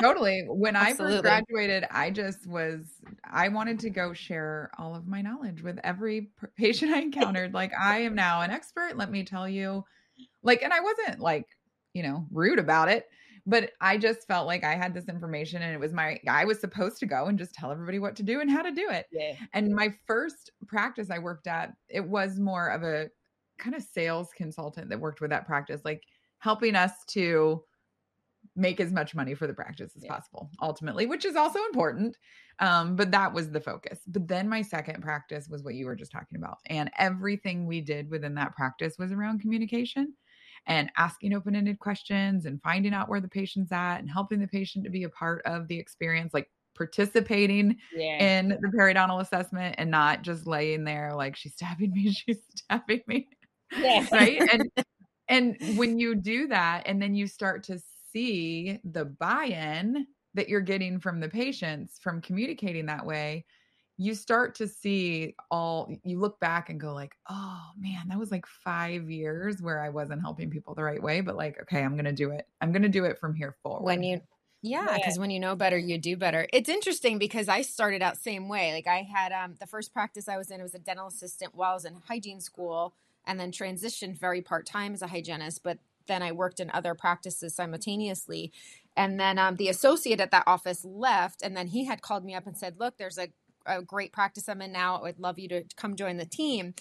totally. 0.00 0.44
When 0.46 0.76
Absolutely. 0.76 1.16
I 1.16 1.20
first 1.20 1.22
graduated, 1.22 1.84
I 1.90 2.10
just 2.10 2.46
was, 2.46 2.86
I 3.24 3.48
wanted 3.48 3.80
to 3.80 3.90
go 3.90 4.12
share 4.12 4.70
all 4.78 4.94
of 4.94 5.06
my 5.06 5.22
knowledge 5.22 5.62
with 5.62 5.78
every 5.82 6.30
patient 6.58 6.92
I 6.92 7.00
encountered. 7.00 7.54
like, 7.54 7.72
I 7.78 8.00
am 8.00 8.14
now 8.14 8.42
an 8.42 8.50
expert. 8.50 8.96
Let 8.96 9.10
me 9.10 9.24
tell 9.24 9.48
you. 9.48 9.84
Like, 10.42 10.62
and 10.62 10.72
I 10.72 10.80
wasn't 10.80 11.20
like, 11.20 11.46
you 11.94 12.02
know, 12.02 12.26
rude 12.30 12.58
about 12.58 12.88
it 12.88 13.06
but 13.46 13.70
I 13.80 13.96
just 13.96 14.26
felt 14.26 14.46
like 14.46 14.64
I 14.64 14.74
had 14.74 14.92
this 14.92 15.08
information 15.08 15.62
and 15.62 15.72
it 15.72 15.78
was 15.78 15.92
my 15.92 16.18
I 16.28 16.44
was 16.44 16.60
supposed 16.60 16.98
to 16.98 17.06
go 17.06 17.26
and 17.26 17.38
just 17.38 17.54
tell 17.54 17.70
everybody 17.70 17.98
what 17.98 18.16
to 18.16 18.22
do 18.22 18.40
and 18.40 18.50
how 18.50 18.62
to 18.62 18.72
do 18.72 18.88
it. 18.90 19.06
Yeah. 19.12 19.34
And 19.52 19.74
my 19.74 19.94
first 20.06 20.50
practice 20.66 21.10
I 21.10 21.18
worked 21.18 21.46
at, 21.46 21.72
it 21.88 22.04
was 22.04 22.40
more 22.40 22.68
of 22.68 22.82
a 22.82 23.08
kind 23.58 23.74
of 23.74 23.82
sales 23.82 24.30
consultant 24.36 24.90
that 24.90 25.00
worked 25.00 25.20
with 25.20 25.30
that 25.30 25.46
practice, 25.46 25.80
like 25.84 26.02
helping 26.38 26.74
us 26.74 26.92
to 27.08 27.62
make 28.54 28.80
as 28.80 28.92
much 28.92 29.14
money 29.14 29.34
for 29.34 29.46
the 29.46 29.54
practice 29.54 29.92
as 29.96 30.04
yeah. 30.04 30.12
possible 30.12 30.50
ultimately, 30.60 31.06
which 31.06 31.24
is 31.24 31.36
also 31.36 31.58
important. 31.66 32.16
Um, 32.58 32.96
but 32.96 33.10
that 33.10 33.32
was 33.32 33.50
the 33.50 33.60
focus. 33.60 34.00
But 34.06 34.28
then 34.28 34.48
my 34.48 34.62
second 34.62 35.02
practice 35.02 35.48
was 35.48 35.62
what 35.62 35.74
you 35.74 35.86
were 35.86 35.96
just 35.96 36.12
talking 36.12 36.38
about. 36.38 36.58
And 36.66 36.90
everything 36.98 37.66
we 37.66 37.80
did 37.80 38.10
within 38.10 38.34
that 38.36 38.56
practice 38.56 38.96
was 38.98 39.12
around 39.12 39.40
communication 39.40 40.14
and 40.66 40.90
asking 40.96 41.34
open 41.34 41.54
ended 41.54 41.78
questions 41.78 42.46
and 42.46 42.60
finding 42.62 42.92
out 42.92 43.08
where 43.08 43.20
the 43.20 43.28
patient's 43.28 43.72
at 43.72 43.98
and 43.98 44.10
helping 44.10 44.40
the 44.40 44.48
patient 44.48 44.84
to 44.84 44.90
be 44.90 45.04
a 45.04 45.08
part 45.08 45.42
of 45.44 45.68
the 45.68 45.78
experience, 45.78 46.34
like 46.34 46.50
participating 46.76 47.76
yeah. 47.94 48.38
in 48.38 48.48
the 48.48 48.72
periodontal 48.76 49.20
assessment 49.20 49.74
and 49.78 49.90
not 49.90 50.22
just 50.22 50.46
laying 50.46 50.84
there 50.84 51.14
like 51.14 51.36
she's 51.36 51.54
stabbing 51.54 51.92
me, 51.92 52.12
she's 52.26 52.40
stabbing 52.54 53.02
me. 53.06 53.28
Yeah. 53.76 54.06
right. 54.12 54.40
And 54.52 54.70
and 55.28 55.56
when 55.76 55.98
you 55.98 56.14
do 56.14 56.48
that 56.48 56.84
and 56.86 57.00
then 57.00 57.14
you 57.14 57.26
start 57.26 57.64
to 57.64 57.80
see 58.12 58.78
the 58.84 59.04
buy-in 59.04 60.06
that 60.34 60.48
you're 60.48 60.60
getting 60.60 61.00
from 61.00 61.18
the 61.18 61.28
patients 61.28 61.98
from 62.00 62.20
communicating 62.20 62.86
that 62.86 63.04
way, 63.04 63.44
you 63.98 64.14
start 64.14 64.56
to 64.56 64.68
see 64.68 65.34
all 65.50 65.90
you 66.04 66.18
look 66.18 66.38
back 66.38 66.68
and 66.68 66.80
go 66.80 66.92
like 66.92 67.14
oh 67.30 67.62
man 67.78 68.08
that 68.08 68.18
was 68.18 68.30
like 68.30 68.46
five 68.46 69.10
years 69.10 69.62
where 69.62 69.80
i 69.80 69.88
wasn't 69.88 70.20
helping 70.20 70.50
people 70.50 70.74
the 70.74 70.82
right 70.82 71.02
way 71.02 71.20
but 71.20 71.36
like 71.36 71.58
okay 71.60 71.82
i'm 71.82 71.96
gonna 71.96 72.12
do 72.12 72.30
it. 72.30 72.46
I'm 72.60 72.72
gonna 72.72 72.88
do 72.88 73.04
it 73.04 73.18
from 73.18 73.34
here 73.34 73.56
forward. 73.62 73.84
when 73.84 74.02
you 74.02 74.20
yeah 74.62 74.96
because 74.96 75.16
yeah. 75.16 75.20
when 75.20 75.30
you 75.30 75.40
know 75.40 75.54
better 75.54 75.78
you 75.78 75.98
do 75.98 76.16
better. 76.16 76.46
It's 76.52 76.68
interesting 76.68 77.18
because 77.18 77.48
i 77.48 77.62
started 77.62 78.02
out 78.02 78.16
same 78.18 78.48
way. 78.48 78.72
Like 78.72 78.86
i 78.86 79.02
had 79.02 79.32
um 79.32 79.54
the 79.60 79.66
first 79.66 79.92
practice 79.92 80.28
i 80.28 80.36
was 80.36 80.50
in 80.50 80.60
it 80.60 80.62
was 80.62 80.74
a 80.74 80.78
dental 80.78 81.06
assistant 81.06 81.54
while 81.54 81.70
i 81.70 81.74
was 81.74 81.84
in 81.84 81.94
hygiene 82.08 82.40
school 82.40 82.94
and 83.26 83.40
then 83.40 83.50
transitioned 83.50 84.18
very 84.18 84.40
part-time 84.40 84.94
as 84.94 85.02
a 85.02 85.08
hygienist 85.08 85.62
but 85.62 85.78
then 86.06 86.22
i 86.22 86.32
worked 86.32 86.60
in 86.60 86.70
other 86.72 86.94
practices 86.94 87.54
simultaneously. 87.54 88.52
And 88.98 89.20
then 89.20 89.38
um, 89.38 89.56
the 89.56 89.68
associate 89.68 90.22
at 90.22 90.30
that 90.30 90.44
office 90.46 90.82
left 90.82 91.42
and 91.42 91.54
then 91.54 91.66
he 91.66 91.84
had 91.84 92.00
called 92.00 92.24
me 92.24 92.34
up 92.34 92.46
and 92.46 92.56
said 92.56 92.76
look 92.78 92.96
there's 92.96 93.18
a 93.18 93.28
a 93.66 93.82
great 93.82 94.12
practice 94.12 94.48
I'm 94.48 94.62
in 94.62 94.72
now. 94.72 95.02
I'd 95.04 95.18
love 95.18 95.38
you 95.38 95.48
to 95.48 95.64
come 95.76 95.96
join 95.96 96.16
the 96.16 96.26
team. 96.26 96.74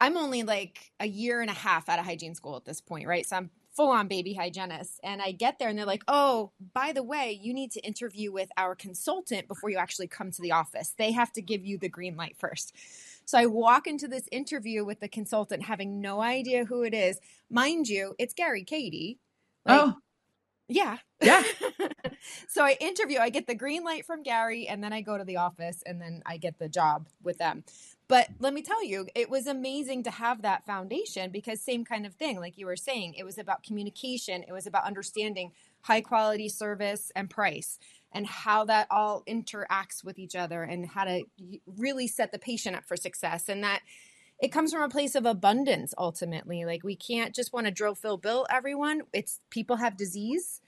I'm 0.00 0.16
only 0.16 0.42
like 0.42 0.92
a 1.00 1.06
year 1.06 1.40
and 1.40 1.50
a 1.50 1.54
half 1.54 1.88
out 1.88 1.98
of 1.98 2.04
hygiene 2.04 2.34
school 2.34 2.56
at 2.56 2.64
this 2.64 2.80
point, 2.80 3.06
right? 3.06 3.26
So 3.26 3.36
I'm 3.36 3.50
full 3.76 3.90
on 3.90 4.08
baby 4.08 4.32
hygienist. 4.32 4.98
And 5.04 5.20
I 5.20 5.32
get 5.32 5.58
there 5.58 5.68
and 5.68 5.78
they're 5.78 5.86
like, 5.86 6.04
oh, 6.08 6.52
by 6.72 6.92
the 6.92 7.02
way, 7.02 7.38
you 7.40 7.52
need 7.52 7.70
to 7.72 7.80
interview 7.80 8.32
with 8.32 8.48
our 8.56 8.74
consultant 8.74 9.48
before 9.48 9.70
you 9.70 9.76
actually 9.76 10.06
come 10.06 10.30
to 10.30 10.42
the 10.42 10.52
office. 10.52 10.94
They 10.96 11.12
have 11.12 11.32
to 11.32 11.42
give 11.42 11.64
you 11.64 11.78
the 11.78 11.88
green 11.88 12.16
light 12.16 12.36
first. 12.38 12.74
So 13.26 13.38
I 13.38 13.46
walk 13.46 13.86
into 13.86 14.08
this 14.08 14.28
interview 14.32 14.84
with 14.84 15.00
the 15.00 15.08
consultant 15.08 15.64
having 15.64 16.00
no 16.00 16.22
idea 16.22 16.64
who 16.64 16.82
it 16.82 16.94
is. 16.94 17.18
Mind 17.50 17.88
you, 17.88 18.14
it's 18.18 18.34
Gary 18.34 18.64
Kadi. 18.64 19.18
Like, 19.66 19.80
oh. 19.82 19.94
Yeah. 20.68 20.98
Yeah. 21.22 21.42
so 22.48 22.64
I 22.64 22.76
interview, 22.80 23.18
I 23.18 23.30
get 23.30 23.46
the 23.46 23.54
green 23.54 23.84
light 23.84 24.04
from 24.04 24.22
Gary, 24.22 24.66
and 24.66 24.82
then 24.82 24.92
I 24.92 25.00
go 25.00 25.16
to 25.16 25.24
the 25.24 25.36
office 25.36 25.82
and 25.86 26.00
then 26.00 26.22
I 26.26 26.36
get 26.38 26.58
the 26.58 26.68
job 26.68 27.08
with 27.22 27.38
them. 27.38 27.64
But 28.08 28.28
let 28.38 28.52
me 28.54 28.62
tell 28.62 28.84
you, 28.84 29.06
it 29.14 29.30
was 29.30 29.46
amazing 29.46 30.04
to 30.04 30.10
have 30.10 30.42
that 30.42 30.66
foundation 30.66 31.30
because, 31.30 31.60
same 31.60 31.84
kind 31.84 32.06
of 32.06 32.14
thing, 32.14 32.38
like 32.38 32.58
you 32.58 32.66
were 32.66 32.76
saying, 32.76 33.14
it 33.14 33.24
was 33.24 33.38
about 33.38 33.62
communication, 33.62 34.44
it 34.46 34.52
was 34.52 34.66
about 34.66 34.84
understanding 34.84 35.52
high 35.82 36.00
quality 36.00 36.48
service 36.48 37.10
and 37.14 37.30
price 37.30 37.78
and 38.12 38.26
how 38.26 38.64
that 38.64 38.86
all 38.90 39.22
interacts 39.28 40.04
with 40.04 40.18
each 40.18 40.34
other 40.34 40.62
and 40.62 40.86
how 40.86 41.04
to 41.04 41.22
really 41.76 42.06
set 42.06 42.32
the 42.32 42.38
patient 42.38 42.76
up 42.76 42.84
for 42.86 42.96
success. 42.96 43.48
And 43.48 43.62
that 43.62 43.82
it 44.38 44.48
comes 44.48 44.72
from 44.72 44.82
a 44.82 44.88
place 44.88 45.14
of 45.14 45.24
abundance 45.24 45.94
ultimately. 45.96 46.64
Like 46.64 46.84
we 46.84 46.96
can't 46.96 47.34
just 47.34 47.52
want 47.52 47.66
to 47.66 47.72
drill 47.72 47.94
fill 47.94 48.18
bill 48.18 48.46
everyone. 48.50 49.02
It's 49.12 49.40
people 49.50 49.76
have 49.76 49.96
disease. 49.96 50.60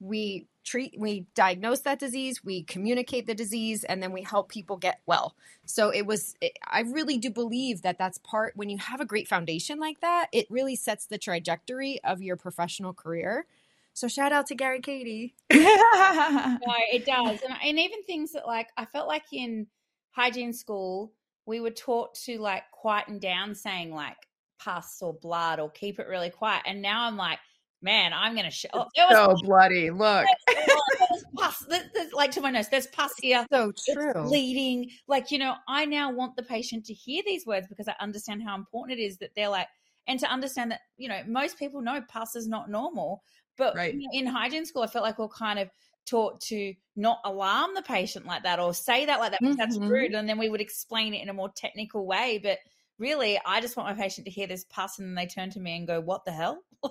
We 0.00 0.46
treat 0.64 0.94
we 0.98 1.24
diagnose 1.34 1.80
that 1.80 1.98
disease 1.98 2.44
we 2.44 2.62
communicate 2.62 3.26
the 3.26 3.34
disease 3.34 3.84
and 3.84 4.02
then 4.02 4.12
we 4.12 4.22
help 4.22 4.50
people 4.50 4.76
get 4.76 5.00
well. 5.06 5.34
So 5.64 5.90
it 5.90 6.06
was 6.06 6.36
i 6.66 6.80
really 6.80 7.16
do 7.18 7.30
believe 7.30 7.82
that 7.82 7.98
that's 7.98 8.18
part 8.18 8.52
when 8.54 8.68
you 8.68 8.78
have 8.78 9.00
a 9.00 9.06
great 9.06 9.26
foundation 9.26 9.80
like 9.80 10.00
that 10.00 10.28
it 10.30 10.46
really 10.50 10.76
sets 10.76 11.06
the 11.06 11.18
trajectory 11.18 12.00
of 12.04 12.22
your 12.22 12.36
professional 12.36 12.92
career. 12.92 13.46
So 13.94 14.06
shout 14.06 14.30
out 14.30 14.46
to 14.48 14.54
gary 14.54 14.80
Kadi. 14.80 15.34
No 15.50 16.58
it 16.92 17.04
does. 17.04 17.40
And, 17.42 17.56
and 17.64 17.78
even 17.78 18.02
things 18.04 18.32
that 18.32 18.46
like 18.46 18.68
i 18.76 18.84
felt 18.84 19.08
like 19.08 19.24
in 19.32 19.66
hygiene 20.10 20.52
school 20.52 21.12
we 21.48 21.60
were 21.60 21.70
taught 21.70 22.14
to 22.14 22.38
like 22.38 22.64
quieten 22.72 23.18
down 23.18 23.54
saying 23.54 23.92
like 23.92 24.16
pus 24.60 24.98
or 25.00 25.14
blood 25.14 25.58
or 25.58 25.70
keep 25.70 25.98
it 25.98 26.06
really 26.06 26.30
quiet. 26.30 26.62
And 26.66 26.82
now 26.82 27.06
I'm 27.06 27.16
like, 27.16 27.38
man, 27.80 28.12
I'm 28.12 28.36
gonna 28.36 28.50
show. 28.50 28.68
Oh, 28.74 28.86
so 29.10 29.34
bloody. 29.42 29.90
Look, 29.90 30.26
there's 30.46 31.24
pus. 31.36 31.64
There's, 31.68 32.12
like 32.12 32.30
to 32.32 32.42
my 32.42 32.50
nose, 32.50 32.68
there's 32.68 32.86
pus 32.88 33.14
here. 33.18 33.46
So 33.50 33.72
true. 33.92 34.10
It's 34.10 34.28
bleeding. 34.28 34.90
Like 35.08 35.30
you 35.30 35.38
know, 35.38 35.54
I 35.66 35.86
now 35.86 36.12
want 36.12 36.36
the 36.36 36.42
patient 36.42 36.84
to 36.86 36.94
hear 36.94 37.22
these 37.26 37.46
words 37.46 37.66
because 37.66 37.88
I 37.88 37.94
understand 37.98 38.42
how 38.42 38.54
important 38.54 39.00
it 39.00 39.02
is 39.02 39.16
that 39.18 39.30
they're 39.34 39.48
like, 39.48 39.68
and 40.06 40.20
to 40.20 40.30
understand 40.30 40.70
that 40.72 40.80
you 40.98 41.08
know 41.08 41.22
most 41.26 41.58
people 41.58 41.80
know 41.80 42.02
pus 42.08 42.36
is 42.36 42.46
not 42.46 42.70
normal, 42.70 43.22
but 43.56 43.74
right. 43.74 43.96
in 44.12 44.26
hygiene 44.26 44.66
school, 44.66 44.82
I 44.82 44.86
felt 44.86 45.04
like 45.04 45.18
we're 45.18 45.28
kind 45.28 45.58
of 45.58 45.70
taught 46.08 46.40
to 46.40 46.74
not 46.96 47.20
alarm 47.24 47.70
the 47.74 47.82
patient 47.82 48.26
like 48.26 48.42
that 48.42 48.58
or 48.58 48.72
say 48.74 49.06
that 49.06 49.20
like 49.20 49.32
that 49.32 49.42
mm-hmm. 49.42 49.54
that's 49.54 49.78
rude 49.78 50.14
and 50.14 50.28
then 50.28 50.38
we 50.38 50.48
would 50.48 50.60
explain 50.60 51.14
it 51.14 51.22
in 51.22 51.28
a 51.28 51.32
more 51.32 51.50
technical 51.50 52.06
way 52.06 52.40
but 52.42 52.58
really 52.98 53.38
i 53.46 53.60
just 53.60 53.76
want 53.76 53.88
my 53.88 54.02
patient 54.02 54.24
to 54.24 54.30
hear 54.30 54.46
this 54.46 54.64
pus 54.64 54.98
and 54.98 55.08
then 55.08 55.14
they 55.14 55.26
turn 55.26 55.50
to 55.50 55.60
me 55.60 55.76
and 55.76 55.86
go 55.86 56.00
what 56.00 56.24
the 56.24 56.32
hell 56.32 56.62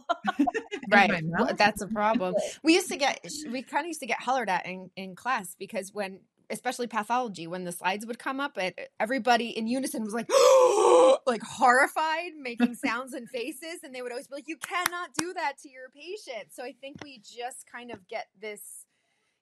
right 0.91 1.23
well, 1.25 1.53
that's 1.55 1.81
a 1.81 1.87
problem 1.87 2.33
we 2.63 2.73
used 2.73 2.89
to 2.89 2.97
get 2.97 3.25
we 3.51 3.61
kind 3.61 3.85
of 3.85 3.87
used 3.87 3.99
to 3.99 4.05
get 4.05 4.19
hollered 4.19 4.49
at 4.49 4.65
in, 4.65 4.89
in 4.95 5.15
class 5.15 5.55
because 5.57 5.93
when 5.93 6.19
especially 6.49 6.87
pathology, 6.87 7.47
when 7.47 7.63
the 7.63 7.71
slides 7.71 8.05
would 8.05 8.19
come 8.19 8.39
up, 8.39 8.57
and 8.57 8.73
everybody 8.99 9.49
in 9.49 9.67
unison 9.67 10.03
was 10.03 10.13
like, 10.13 10.29
like 11.27 11.41
horrified, 11.41 12.31
making 12.39 12.75
sounds 12.85 13.13
and 13.13 13.29
faces, 13.29 13.79
and 13.83 13.93
they 13.93 14.01
would 14.01 14.11
always 14.11 14.27
be 14.27 14.35
like, 14.35 14.47
"You 14.47 14.57
cannot 14.57 15.13
do 15.17 15.33
that 15.33 15.57
to 15.63 15.69
your 15.69 15.89
patient." 15.89 16.53
So 16.53 16.63
I 16.63 16.73
think 16.79 16.97
we 17.03 17.19
just 17.19 17.65
kind 17.71 17.91
of 17.91 18.07
get 18.07 18.27
this 18.39 18.85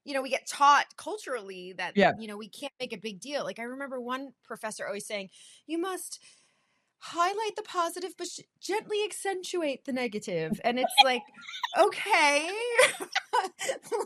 you 0.05 0.13
know, 0.13 0.21
we 0.21 0.29
get 0.29 0.47
taught 0.47 0.85
culturally 0.97 1.74
that, 1.74 1.97
Yeah. 1.97 2.13
you 2.17 2.27
know, 2.27 2.38
we 2.38 2.47
can't 2.47 2.71
make 2.79 2.93
a 2.93 2.97
big 2.97 3.19
deal. 3.19 3.43
Like 3.43 3.59
I 3.59 3.63
remember 3.63 4.00
one 4.00 4.33
professor 4.43 4.85
always 4.88 5.05
saying, 5.05 5.29
you 5.67 5.77
must 5.77 6.24
highlight 7.00 7.56
the 7.56 7.64
positive, 7.64 8.16
but 8.18 8.28
sh- 8.28 8.42
gently 8.60 8.98
accentuate 9.06 9.86
the. 9.86 10.60
And 10.64 10.80
it's 10.80 10.94
like, 11.04 11.22
okay, 11.78 12.50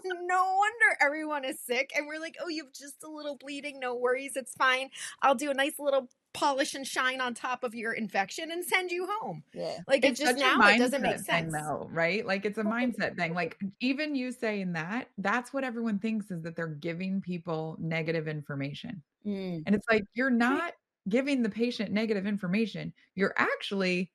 no 0.05 0.55
wonder 0.57 0.97
everyone 1.01 1.45
is 1.45 1.59
sick. 1.59 1.91
And 1.95 2.07
we're 2.07 2.19
like, 2.19 2.35
oh, 2.41 2.49
you've 2.49 2.73
just 2.73 3.03
a 3.03 3.09
little 3.09 3.37
bleeding. 3.37 3.79
No 3.79 3.95
worries. 3.95 4.33
It's 4.35 4.53
fine. 4.53 4.89
I'll 5.21 5.35
do 5.35 5.49
a 5.49 5.53
nice 5.53 5.79
little 5.79 6.09
polish 6.33 6.75
and 6.75 6.85
shine 6.85 7.21
on 7.21 7.33
top 7.33 7.63
of 7.63 7.73
your 7.73 7.91
infection 7.93 8.51
and 8.51 8.63
send 8.63 8.91
you 8.91 9.07
home. 9.19 9.43
Yeah. 9.53 9.77
Like 9.87 10.05
it 10.05 10.11
it's 10.11 10.19
just 10.19 10.37
now 10.37 10.59
it 10.67 10.77
doesn't 10.77 11.01
make 11.01 11.15
mindset 11.17 11.25
thing 11.25 11.51
sense. 11.51 11.53
though 11.53 11.89
right 11.91 12.23
like 12.23 12.45
it's 12.45 12.59
a 12.59 12.63
mindset 12.63 13.17
thing 13.17 13.33
like 13.33 13.57
even 13.79 14.15
you 14.15 14.31
saying 14.31 14.73
that 14.73 15.07
that's 15.17 15.51
what 15.51 15.63
everyone 15.63 15.97
thinks 15.97 16.29
is 16.29 16.43
that 16.43 16.55
they're 16.55 16.67
giving 16.67 17.19
people 17.21 17.75
negative 17.79 18.27
information 18.27 19.01
Mm. 19.27 19.63
and 19.65 19.75
it's 19.75 19.85
like 19.91 20.05
you're 20.13 20.29
not 20.29 20.71
giving 21.07 21.41
the 21.41 21.49
patient 21.49 21.91
negative 21.91 22.25
information 22.25 22.93
you're 23.15 23.33
actually 23.37 24.11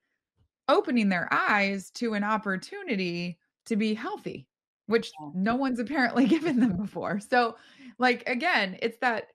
opening 0.69 1.09
their 1.09 1.29
eyes 1.33 1.91
to 1.91 2.15
an 2.15 2.25
opportunity 2.25 3.39
to 3.67 3.77
be 3.77 3.95
healthy 3.95 4.47
which 4.87 5.11
no 5.35 5.55
one's 5.55 5.81
apparently 5.81 6.27
given 6.29 6.61
them 6.61 6.77
before 6.77 7.21
so 7.21 7.57
like 7.99 8.23
again 8.29 8.77
it's 8.83 8.99
that 8.99 9.29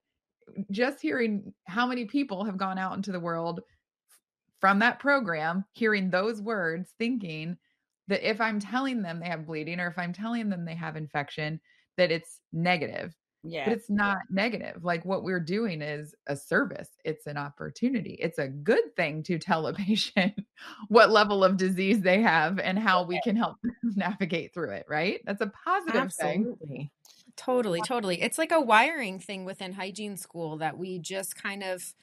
mm, 0.56 0.64
just 0.72 1.02
hearing 1.02 1.54
how 1.66 1.86
many 1.86 2.06
people 2.06 2.44
have 2.44 2.58
gone 2.58 2.78
out 2.78 2.96
into 2.96 3.12
the 3.12 3.20
world 3.20 3.62
from 4.60 4.80
that 4.80 5.00
program, 5.00 5.66
hearing 5.72 6.10
those 6.10 6.42
words, 6.42 6.94
thinking 6.98 7.58
that 8.08 8.28
if 8.28 8.42
I'm 8.42 8.60
telling 8.60 9.02
them 9.02 9.20
they 9.20 9.28
have 9.28 9.46
bleeding 9.46 9.80
or 9.80 9.88
if 9.88 9.98
I'm 9.98 10.14
telling 10.14 10.50
them 10.50 10.66
they 10.66 10.76
have 10.76 10.96
infection, 10.96 11.60
that 11.98 12.12
it's 12.12 12.40
negative. 12.52 13.16
But 13.44 13.52
Yeah. 13.52 13.70
it's 13.74 13.90
not 13.90 14.18
negative. 14.30 14.84
Like 14.84 15.06
what 15.06 15.24
we're 15.24 15.40
doing 15.40 15.82
is 15.82 16.14
a 16.28 16.36
service, 16.36 16.90
it's 17.06 17.26
an 17.28 17.38
opportunity. 17.38 18.18
It's 18.20 18.38
a 18.38 18.48
good 18.48 18.96
thing 18.96 19.24
to 19.24 19.40
tell 19.40 19.68
a 19.68 19.74
patient 19.88 20.34
what 20.88 21.10
level 21.10 21.44
of 21.44 21.58
disease 21.58 22.02
they 22.02 22.22
have 22.22 22.60
and 22.60 22.78
how 22.78 23.04
we 23.04 23.20
can 23.22 23.36
help 23.36 23.58
them 23.62 23.76
navigate 23.96 24.54
through 24.54 24.72
it, 24.72 24.86
right? 24.88 25.22
That's 25.26 25.42
a 25.42 25.48
positive 25.48 26.14
thing. 26.14 26.50
Absolutely. 26.52 26.92
Totally, 27.36 27.82
totally. 27.82 28.22
It's 28.22 28.38
like 28.38 28.52
a 28.52 28.60
wiring 28.60 29.20
thing 29.20 29.46
within 29.46 29.74
hygiene 29.74 30.18
school 30.18 30.58
that 30.58 30.78
we 30.78 31.00
just 31.00 31.42
kind 31.42 31.64
of 31.64 31.94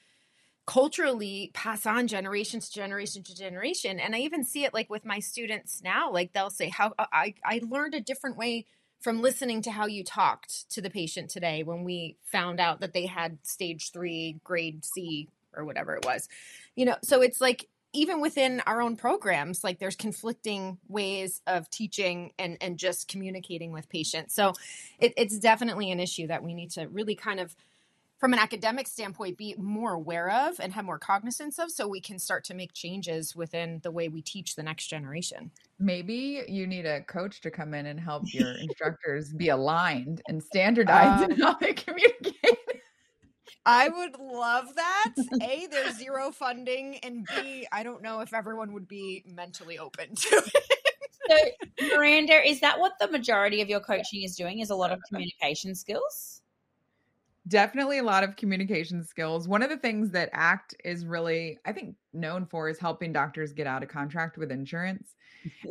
culturally 0.65 1.51
pass 1.53 1.85
on 1.85 2.07
generation 2.07 2.59
to 2.59 2.71
generation 2.71 3.23
to 3.23 3.35
generation. 3.35 3.99
And 3.99 4.15
I 4.15 4.19
even 4.19 4.43
see 4.43 4.65
it 4.65 4.73
like 4.73 4.89
with 4.89 5.05
my 5.05 5.19
students 5.19 5.81
now. 5.81 6.11
Like 6.11 6.33
they'll 6.33 6.49
say, 6.49 6.69
How 6.69 6.93
I, 6.99 7.35
I 7.43 7.61
learned 7.63 7.93
a 7.93 8.01
different 8.01 8.37
way 8.37 8.65
from 8.99 9.21
listening 9.21 9.61
to 9.63 9.71
how 9.71 9.85
you 9.85 10.03
talked 10.03 10.69
to 10.71 10.81
the 10.81 10.89
patient 10.89 11.29
today 11.29 11.63
when 11.63 11.83
we 11.83 12.17
found 12.23 12.59
out 12.59 12.81
that 12.81 12.93
they 12.93 13.05
had 13.05 13.37
stage 13.43 13.91
three, 13.91 14.39
grade 14.43 14.83
C, 14.83 15.29
or 15.55 15.65
whatever 15.65 15.95
it 15.95 16.05
was. 16.05 16.27
You 16.75 16.85
know, 16.85 16.95
so 17.03 17.21
it's 17.21 17.41
like 17.41 17.67
even 17.93 18.19
within 18.19 18.61
our 18.65 18.81
own 18.81 18.95
programs 18.95 19.63
like 19.63 19.79
there's 19.79 19.95
conflicting 19.95 20.77
ways 20.87 21.41
of 21.47 21.69
teaching 21.69 22.31
and 22.37 22.57
and 22.61 22.77
just 22.77 23.07
communicating 23.07 23.71
with 23.71 23.89
patients 23.89 24.35
so 24.35 24.53
it, 24.99 25.13
it's 25.15 25.39
definitely 25.39 25.89
an 25.89 25.99
issue 25.99 26.27
that 26.27 26.43
we 26.43 26.53
need 26.53 26.69
to 26.69 26.85
really 26.87 27.15
kind 27.15 27.39
of 27.39 27.55
from 28.19 28.33
an 28.33 28.39
academic 28.39 28.87
standpoint 28.87 29.37
be 29.37 29.53
more 29.57 29.93
aware 29.93 30.29
of 30.29 30.59
and 30.59 30.73
have 30.73 30.85
more 30.85 30.97
cognizance 30.99 31.59
of 31.59 31.69
so 31.71 31.87
we 31.87 32.01
can 32.01 32.17
start 32.19 32.43
to 32.45 32.53
make 32.53 32.73
changes 32.73 33.35
within 33.35 33.79
the 33.83 33.91
way 33.91 34.07
we 34.09 34.21
teach 34.21 34.55
the 34.55 34.63
next 34.63 34.87
generation 34.87 35.51
Maybe 35.79 36.43
you 36.47 36.65
need 36.65 36.87
a 36.87 37.01
coach 37.03 37.41
to 37.41 37.51
come 37.51 37.73
in 37.75 37.85
and 37.85 37.99
help 37.99 38.23
your 38.33 38.53
instructors 38.57 39.31
be 39.33 39.49
aligned 39.49 40.21
and 40.27 40.41
standardized 40.43 41.29
in 41.31 41.41
Uh, 41.41 41.45
how 41.45 41.53
they 41.59 41.73
communicate. 41.73 42.33
i 43.65 43.87
would 43.89 44.17
love 44.19 44.65
that 44.75 45.13
a 45.41 45.67
there's 45.71 45.97
zero 45.97 46.31
funding 46.31 46.97
and 47.03 47.25
b 47.35 47.67
i 47.71 47.83
don't 47.83 48.01
know 48.01 48.19
if 48.21 48.33
everyone 48.33 48.73
would 48.73 48.87
be 48.87 49.23
mentally 49.27 49.77
open 49.79 50.15
to 50.15 50.27
it 50.55 50.63
So, 51.29 51.35
Miranda, 51.97 52.47
is 52.47 52.61
that 52.61 52.79
what 52.79 52.93
the 53.01 53.07
majority 53.09 53.59
of 53.61 53.67
your 53.67 53.81
coaching 53.81 54.23
is 54.23 54.37
doing? 54.37 54.59
Is 54.59 54.69
a 54.69 54.75
lot 54.75 54.93
of 54.93 54.99
communication 55.09 55.75
skills? 55.75 56.41
Definitely 57.47 57.99
a 57.99 58.03
lot 58.03 58.23
of 58.23 58.35
communication 58.35 59.03
skills. 59.03 59.47
One 59.47 59.61
of 59.61 59.69
the 59.69 59.77
things 59.77 60.09
that 60.11 60.29
ACT 60.33 60.75
is 60.83 61.05
really, 61.05 61.59
I 61.65 61.71
think, 61.71 61.95
known 62.11 62.47
for 62.47 62.67
is 62.67 62.79
helping 62.79 63.13
doctors 63.13 63.53
get 63.53 63.67
out 63.67 63.83
of 63.83 63.89
contract 63.89 64.37
with 64.37 64.51
insurance. 64.51 65.15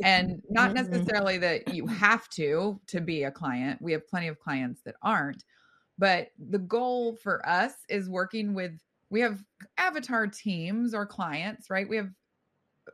And 0.03 0.41
not 0.49 0.73
Mhm. 0.73 0.75
necessarily 0.75 1.37
that 1.39 1.69
you 1.69 1.87
have 1.87 2.29
to 2.31 2.81
to 2.87 3.01
be 3.01 3.23
a 3.23 3.31
client. 3.31 3.81
We 3.81 3.91
have 3.93 4.07
plenty 4.07 4.27
of 4.29 4.39
clients 4.39 4.81
that 4.83 4.95
aren't. 5.03 5.43
But 5.97 6.31
the 6.39 6.59
goal 6.59 7.15
for 7.15 7.47
us 7.47 7.75
is 7.89 8.09
working 8.09 8.53
with 8.55 8.81
we 9.11 9.21
have 9.21 9.43
avatar 9.77 10.27
teams 10.27 10.93
or 10.93 11.05
clients, 11.05 11.69
right? 11.69 11.89
We 11.89 11.97
have 11.97 12.13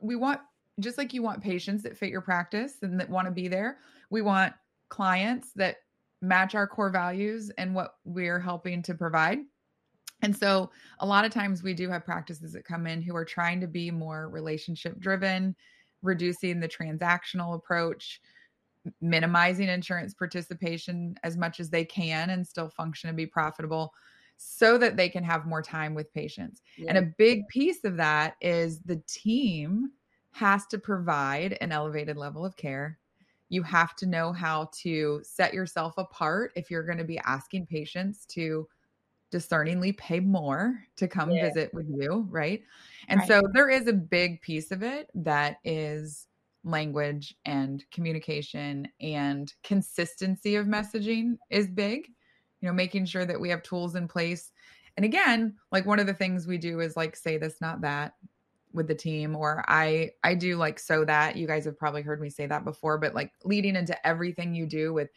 we 0.02 0.16
want 0.16 0.42
just 0.80 0.98
like 0.98 1.14
you 1.14 1.22
want 1.22 1.44
patients 1.44 1.84
that 1.84 1.98
fit 1.98 2.10
your 2.10 2.22
practice 2.22 2.82
and 2.82 3.00
that 3.00 3.10
want 3.10 3.26
to 3.28 3.32
be 3.32 3.48
there. 3.48 3.80
We 4.10 4.22
want 4.22 4.54
clients 4.90 5.54
that 5.54 5.78
match 6.24 6.56
our 6.56 6.66
core 6.66 6.90
values 6.90 7.52
and 7.58 7.76
what 7.76 7.96
we're 8.06 8.40
helping 8.40 8.82
to 8.82 8.96
provide. 8.96 9.40
And 10.22 10.36
so 10.36 10.72
a 11.00 11.06
lot 11.06 11.26
of 11.26 11.34
times 11.34 11.62
we 11.62 11.74
do 11.74 11.90
have 11.90 12.06
practices 12.06 12.54
that 12.54 12.64
come 12.64 12.88
in 12.88 13.02
who 13.02 13.14
are 13.16 13.26
trying 13.26 13.60
to 13.60 13.68
be 13.68 13.92
more 13.92 14.30
relationship 14.30 14.98
driven, 15.00 15.54
reducing 16.02 16.62
the 16.62 16.70
transactional 16.70 17.56
approach, 17.56 18.22
minimizing 19.02 19.68
insurance 19.68 20.14
participation 20.14 21.16
as 21.24 21.36
much 21.36 21.60
as 21.60 21.70
they 21.70 21.84
can 21.84 22.30
and 22.30 22.48
still 22.48 22.70
function 22.70 23.10
and 23.10 23.18
be 23.18 23.26
profitable 23.26 23.94
so 24.38 24.78
that 24.78 24.96
they 24.96 25.10
can 25.10 25.26
have 25.26 25.46
more 25.46 25.62
time 25.62 25.94
with 25.94 26.14
patients. 26.14 26.62
And 26.88 26.98
a 26.98 27.14
big 27.18 27.48
piece 27.50 27.84
of 27.84 27.98
that 27.98 28.36
is 28.40 28.80
the 28.80 29.02
team 29.08 29.92
has 30.32 30.66
to 30.68 30.78
provide 30.78 31.58
an 31.60 31.72
elevated 31.74 32.18
level 32.18 32.46
of 32.46 32.56
care. 32.56 32.98
You 33.54 33.62
have 33.64 33.96
to 33.98 34.08
know 34.08 34.34
how 34.34 34.70
to 34.82 35.22
set 35.24 35.54
yourself 35.54 35.94
apart 35.98 36.52
if 36.56 36.72
you're 36.72 36.84
going 36.86 36.98
to 36.98 37.04
be 37.04 37.20
asking 37.20 37.68
patients 37.68 38.26
to 38.28 38.68
discerningly 39.30 39.94
pay 39.94 40.20
more 40.20 40.80
to 40.96 41.08
come 41.08 41.30
Yeah. 41.34 41.50
visit 41.50 41.72
with 41.74 41.88
you, 41.88 42.28
right? 42.32 42.64
And 43.10 43.20
Right. 43.20 43.28
so 43.28 43.42
there 43.54 43.70
is 43.70 43.88
a 43.88 43.94
big 43.94 44.42
piece 44.42 44.72
of 44.72 44.82
it 44.82 45.10
that 45.14 45.58
is 45.64 46.28
language 46.64 47.36
and 47.46 47.84
communication 47.92 48.88
and 49.00 49.54
consistency 49.64 50.56
of 50.56 50.66
messaging 50.66 51.38
is 51.52 51.68
big. 51.68 52.08
You 52.62 52.70
know, 52.70 52.74
making 52.74 53.06
sure 53.06 53.26
that 53.26 53.40
we 53.40 53.50
have 53.50 53.62
tools 53.62 53.96
in 53.96 54.08
place. 54.08 54.52
And 54.98 55.06
again, 55.06 55.58
like 55.72 55.86
one 55.86 56.00
of 56.00 56.08
the 56.08 56.14
things 56.14 56.48
we 56.48 56.58
do 56.58 56.80
is 56.80 56.98
like 56.98 57.16
say 57.16 57.38
this 57.38 57.62
not 57.62 57.82
that 57.82 58.14
with 58.74 58.88
the 58.88 58.96
team 58.96 59.36
or 59.36 59.64
I 59.68 60.12
I 60.24 60.36
do 60.36 60.56
like 60.58 60.80
so 60.80 61.06
that 61.06 61.36
you 61.36 61.48
guys 61.48 61.66
have 61.66 61.78
probably 61.78 62.02
heard 62.02 62.22
me 62.22 62.30
say 62.30 62.46
that 62.48 62.66
before 62.66 62.98
but 62.98 63.14
like 63.14 63.32
leading 63.44 63.76
into 63.76 64.08
everything 64.08 64.54
you 64.56 64.66
do 64.66 64.94
with 64.94 65.10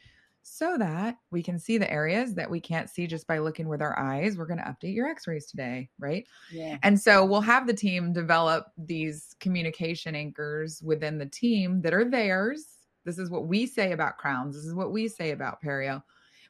so 0.48 0.78
that 0.78 1.16
we 1.32 1.42
can 1.42 1.58
see 1.58 1.76
the 1.76 1.90
areas 1.90 2.32
that 2.34 2.48
we 2.48 2.60
can't 2.60 2.88
see 2.88 3.06
just 3.08 3.26
by 3.26 3.38
looking 3.38 3.66
with 3.68 3.82
our 3.82 3.98
eyes 3.98 4.36
we're 4.36 4.46
going 4.46 4.60
to 4.60 4.64
update 4.64 4.94
your 4.94 5.08
x-rays 5.08 5.46
today 5.46 5.88
right 5.98 6.24
Yeah. 6.52 6.78
and 6.84 7.00
so 7.00 7.24
we'll 7.24 7.40
have 7.40 7.66
the 7.66 7.74
team 7.74 8.12
develop 8.12 8.66
these 8.78 9.34
communication 9.40 10.14
anchors 10.14 10.80
within 10.84 11.18
the 11.18 11.26
team 11.26 11.80
that 11.82 11.92
are 11.94 12.04
theirs. 12.08 12.64
This 13.04 13.18
is 13.18 13.30
what 13.30 13.46
we 13.46 13.66
say 13.66 13.92
about 13.92 14.18
crowns. 14.18 14.54
This 14.56 14.64
is 14.66 14.74
what 14.74 14.92
we 14.92 15.08
say 15.08 15.30
about 15.30 15.62
perio. 15.62 16.02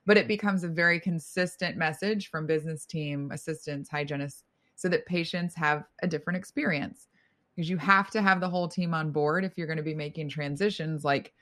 But 0.06 0.16
it 0.16 0.28
becomes 0.28 0.62
a 0.62 0.68
very 0.68 1.00
consistent 1.00 1.76
message 1.76 2.30
from 2.30 2.46
business 2.46 2.86
team, 2.86 3.30
assistants, 3.32 3.90
hygienists, 3.90 4.44
so 4.76 4.88
that 4.88 5.06
patients 5.06 5.54
have 5.54 5.84
a 6.02 6.06
different 6.06 6.36
experience. 6.36 7.08
Because 7.54 7.70
you 7.70 7.78
have 7.78 8.10
to 8.10 8.20
have 8.20 8.40
the 8.40 8.50
whole 8.50 8.68
team 8.68 8.92
on 8.92 9.10
board 9.10 9.42
if 9.42 9.56
you're 9.56 9.66
going 9.66 9.78
to 9.78 9.82
be 9.82 9.94
making 9.94 10.28
transitions. 10.28 11.04
Like 11.04 11.32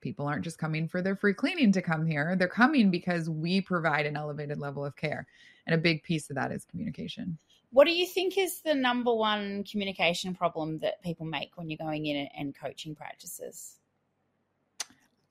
people 0.00 0.26
aren't 0.26 0.44
just 0.44 0.58
coming 0.58 0.88
for 0.88 1.02
their 1.02 1.16
free 1.16 1.34
cleaning 1.34 1.72
to 1.72 1.82
come 1.82 2.06
here, 2.06 2.36
they're 2.36 2.48
coming 2.48 2.90
because 2.90 3.28
we 3.28 3.60
provide 3.60 4.06
an 4.06 4.16
elevated 4.16 4.58
level 4.58 4.84
of 4.84 4.96
care. 4.96 5.26
And 5.66 5.74
a 5.74 5.78
big 5.78 6.02
piece 6.02 6.30
of 6.30 6.36
that 6.36 6.52
is 6.52 6.64
communication. 6.64 7.38
What 7.70 7.84
do 7.84 7.92
you 7.92 8.06
think 8.06 8.38
is 8.38 8.62
the 8.62 8.74
number 8.74 9.14
one 9.14 9.64
communication 9.64 10.34
problem 10.34 10.78
that 10.78 11.02
people 11.02 11.26
make 11.26 11.50
when 11.56 11.68
you're 11.68 11.76
going 11.76 12.06
in 12.06 12.28
and- 12.34 12.56
coaching 12.58 12.94
practices? 12.94 13.78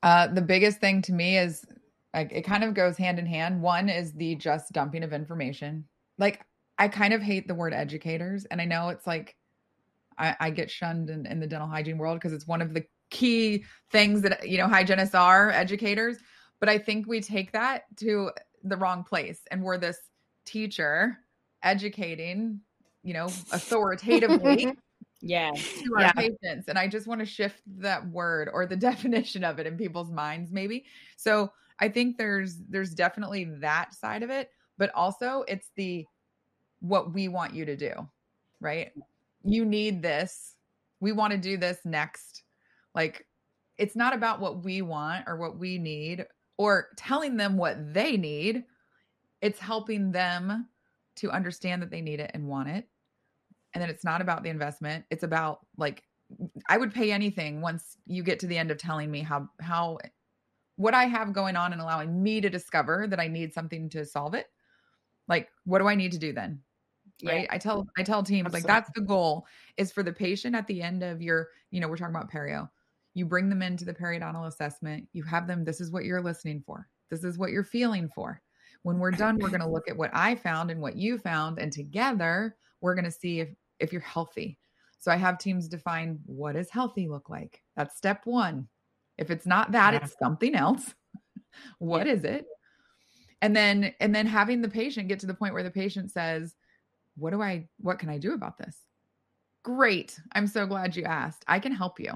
Uh, 0.04 0.28
the 0.28 0.42
biggest 0.42 0.80
thing 0.80 1.02
to 1.02 1.14
me 1.14 1.38
is 1.38 1.66
like 2.14 2.32
it 2.32 2.44
kind 2.44 2.64
of 2.64 2.76
goes 2.76 2.98
hand 2.98 3.18
in 3.18 3.26
hand. 3.26 3.62
One 3.62 3.90
is 3.90 4.14
the 4.14 4.36
just 4.36 4.72
dumping 4.72 5.04
of 5.04 5.14
information. 5.14 5.86
Like 6.20 6.42
I 6.80 6.88
kind 6.88 7.14
of 7.14 7.22
hate 7.22 7.48
the 7.48 7.56
word 7.56 7.74
educators, 7.74 8.46
and 8.46 8.62
I 8.62 8.66
know 8.66 8.90
it's 8.90 9.08
like 9.08 9.36
I, 10.18 10.36
I 10.40 10.50
get 10.52 10.72
shunned 10.72 11.10
in, 11.10 11.26
in 11.26 11.40
the 11.40 11.48
dental 11.48 11.68
hygiene 11.68 11.98
world 11.98 12.18
because 12.18 12.34
it's 12.34 12.48
one 12.48 12.62
of 12.62 12.74
the 12.74 12.86
key 13.10 13.64
things 13.92 14.22
that 14.24 14.48
you 14.48 14.58
know 14.58 14.68
hygienists 14.68 15.16
are 15.16 15.52
educators. 15.52 16.18
But 16.60 16.70
I 16.70 16.78
think 16.78 17.08
we 17.08 17.22
take 17.22 17.52
that 17.52 17.84
to 17.98 18.32
the 18.64 18.78
wrong 18.78 19.04
place 19.04 19.42
and 19.52 19.62
we're 19.62 19.78
this 19.78 19.98
teacher 20.46 21.20
educating, 21.64 22.62
you 23.04 23.14
know, 23.14 23.36
authoritatively 23.52 24.68
Yeah. 25.22 25.52
to 25.52 25.96
our 25.96 26.02
Yeah. 26.04 26.12
patients. 26.14 26.68
And 26.68 26.78
I 26.78 26.88
just 26.88 27.08
want 27.08 27.20
to 27.20 27.26
shift 27.26 27.62
that 27.80 28.08
word 28.08 28.50
or 28.52 28.66
the 28.66 28.76
definition 28.90 29.44
of 29.44 29.60
it 29.60 29.68
in 29.68 29.78
people's 29.78 30.12
minds, 30.12 30.52
maybe. 30.52 30.86
So 31.18 31.52
I 31.80 31.90
think 31.90 32.18
there's 32.18 32.58
there's 32.70 32.94
definitely 32.94 33.46
that 33.60 33.94
side 33.94 34.24
of 34.24 34.30
it, 34.30 34.50
but 34.78 34.92
also 34.96 35.44
it's 35.48 35.72
the 35.76 36.06
what 36.80 37.14
we 37.14 37.28
want 37.28 37.54
you 37.54 37.66
to 37.66 37.76
do, 37.76 37.94
right? 38.60 38.92
You 39.44 39.66
need 39.66 40.02
this. 40.02 40.56
We 41.00 41.12
want 41.12 41.32
to 41.32 41.38
do 41.38 41.58
this 41.58 41.80
next. 41.86 42.44
Like 42.96 43.26
it's 43.78 43.96
not 43.96 44.16
about 44.16 44.40
what 44.40 44.64
we 44.64 44.82
want 44.82 45.26
or 45.28 45.38
what 45.38 45.58
we 45.58 45.78
need 45.78 46.26
or 46.58 46.90
telling 46.98 47.38
them 47.38 47.58
what 47.58 47.94
they 47.94 48.18
need. 48.18 48.64
It's 49.42 49.60
helping 49.60 50.12
them 50.12 50.68
to 51.18 51.32
understand 51.32 51.82
that 51.82 51.92
they 51.92 52.02
need 52.02 52.20
it 52.20 52.32
and 52.34 52.48
want 52.48 52.70
it 52.70 52.88
and 53.74 53.82
then 53.82 53.90
it's 53.90 54.04
not 54.04 54.22
about 54.22 54.44
the 54.44 54.50
investment 54.50 55.06
it's 55.10 55.24
about 55.24 55.60
like 55.78 56.04
i 56.70 56.78
would 56.78 56.94
pay 56.94 57.12
anything 57.12 57.62
once 57.62 57.98
you 58.06 58.24
get 58.24 58.40
to 58.40 58.48
the 58.48 58.58
end 58.58 58.72
of 58.72 58.78
telling 58.78 59.12
me 59.12 59.20
how 59.20 59.48
how 59.60 59.98
what 60.78 60.94
i 60.94 61.06
have 61.06 61.34
going 61.34 61.56
on 61.56 61.74
and 61.74 61.82
allowing 61.82 62.22
me 62.22 62.42
to 62.42 62.50
discover 62.50 63.08
that 63.08 63.20
i 63.20 63.28
need 63.28 63.54
something 63.54 63.90
to 63.90 64.06
solve 64.06 64.34
it 64.34 64.48
like 65.28 65.50
what 65.66 65.80
do 65.80 65.88
i 65.88 65.96
need 65.96 66.12
to 66.12 66.18
do 66.18 66.34
then 66.34 66.60
right? 67.24 67.48
I 67.50 67.58
tell 67.58 67.88
i 67.98 68.04
tell 68.04 68.24
teams 68.24 68.54
like 68.54 68.64
that's 68.64 68.90
the 68.96 69.02
goal 69.02 69.46
is 69.78 69.92
for 69.92 70.04
the 70.04 70.14
patient 70.14 70.56
at 70.56 70.68
the 70.68 70.82
end 70.82 71.04
of 71.04 71.22
your 71.22 71.50
you 71.72 71.80
know 71.80 71.88
we're 71.88 71.98
talking 71.98 72.16
about 72.16 72.32
perio 72.32 72.70
you 73.14 73.26
bring 73.26 73.50
them 73.50 73.62
into 73.62 73.86
the 73.86 73.94
periodontal 73.94 74.48
assessment 74.48 75.08
you 75.14 75.24
have 75.24 75.48
them 75.48 75.64
this 75.64 75.82
is 75.82 75.92
what 75.92 76.06
you're 76.06 76.22
listening 76.22 76.62
for 76.66 76.88
this 77.10 77.24
is 77.24 77.38
what 77.38 77.52
you're 77.52 77.64
feeling 77.64 78.10
for. 78.14 78.42
When 78.84 79.00
we're 79.00 79.12
done 79.12 79.38
we're 79.40 79.50
going 79.50 79.62
to 79.68 79.70
look 79.70 79.90
at 79.90 79.98
what 79.98 80.12
i 80.14 80.36
found 80.36 80.72
and 80.72 80.82
what 80.82 80.96
you 80.96 81.18
found 81.18 81.60
and 81.60 81.72
together 81.72 82.56
we're 82.82 82.96
going 82.96 83.06
to 83.06 83.12
see 83.12 83.40
if 83.40 83.50
if 83.80 83.92
you're 83.92 84.02
healthy. 84.02 84.58
So 85.00 85.12
i 85.12 85.16
have 85.16 85.38
teams 85.38 85.68
define 85.68 86.20
what 86.26 86.54
does 86.54 86.70
healthy 86.70 87.08
look 87.08 87.30
like? 87.30 87.62
That's 87.76 87.98
step 87.98 88.26
one. 88.26 88.68
If 89.18 89.32
it's 89.32 89.46
not 89.46 89.72
that 89.72 89.94
Yeah. 89.94 90.00
it's 90.04 90.16
something 90.20 90.56
else. 90.56 90.94
What 91.80 92.06
is 92.06 92.24
it? 92.24 92.46
And 93.42 93.56
then 93.56 93.94
and 94.00 94.14
then 94.14 94.28
having 94.28 94.62
the 94.62 94.70
patient 94.70 95.08
get 95.08 95.20
to 95.22 95.26
the 95.26 95.34
point 95.34 95.54
where 95.54 95.64
the 95.64 95.72
patient 95.72 96.12
says 96.12 96.56
what 97.18 97.32
do 97.32 97.42
i 97.42 97.68
what 97.80 98.00
can 98.00 98.10
i 98.10 98.18
do 98.18 98.34
about 98.34 98.58
this? 98.58 98.78
Great. 99.64 100.20
I'm 100.34 100.48
so 100.48 100.66
glad 100.66 100.96
you 100.96 101.04
asked. 101.04 101.44
I 101.48 101.60
can 101.60 101.72
help 101.72 102.00
you. 102.00 102.14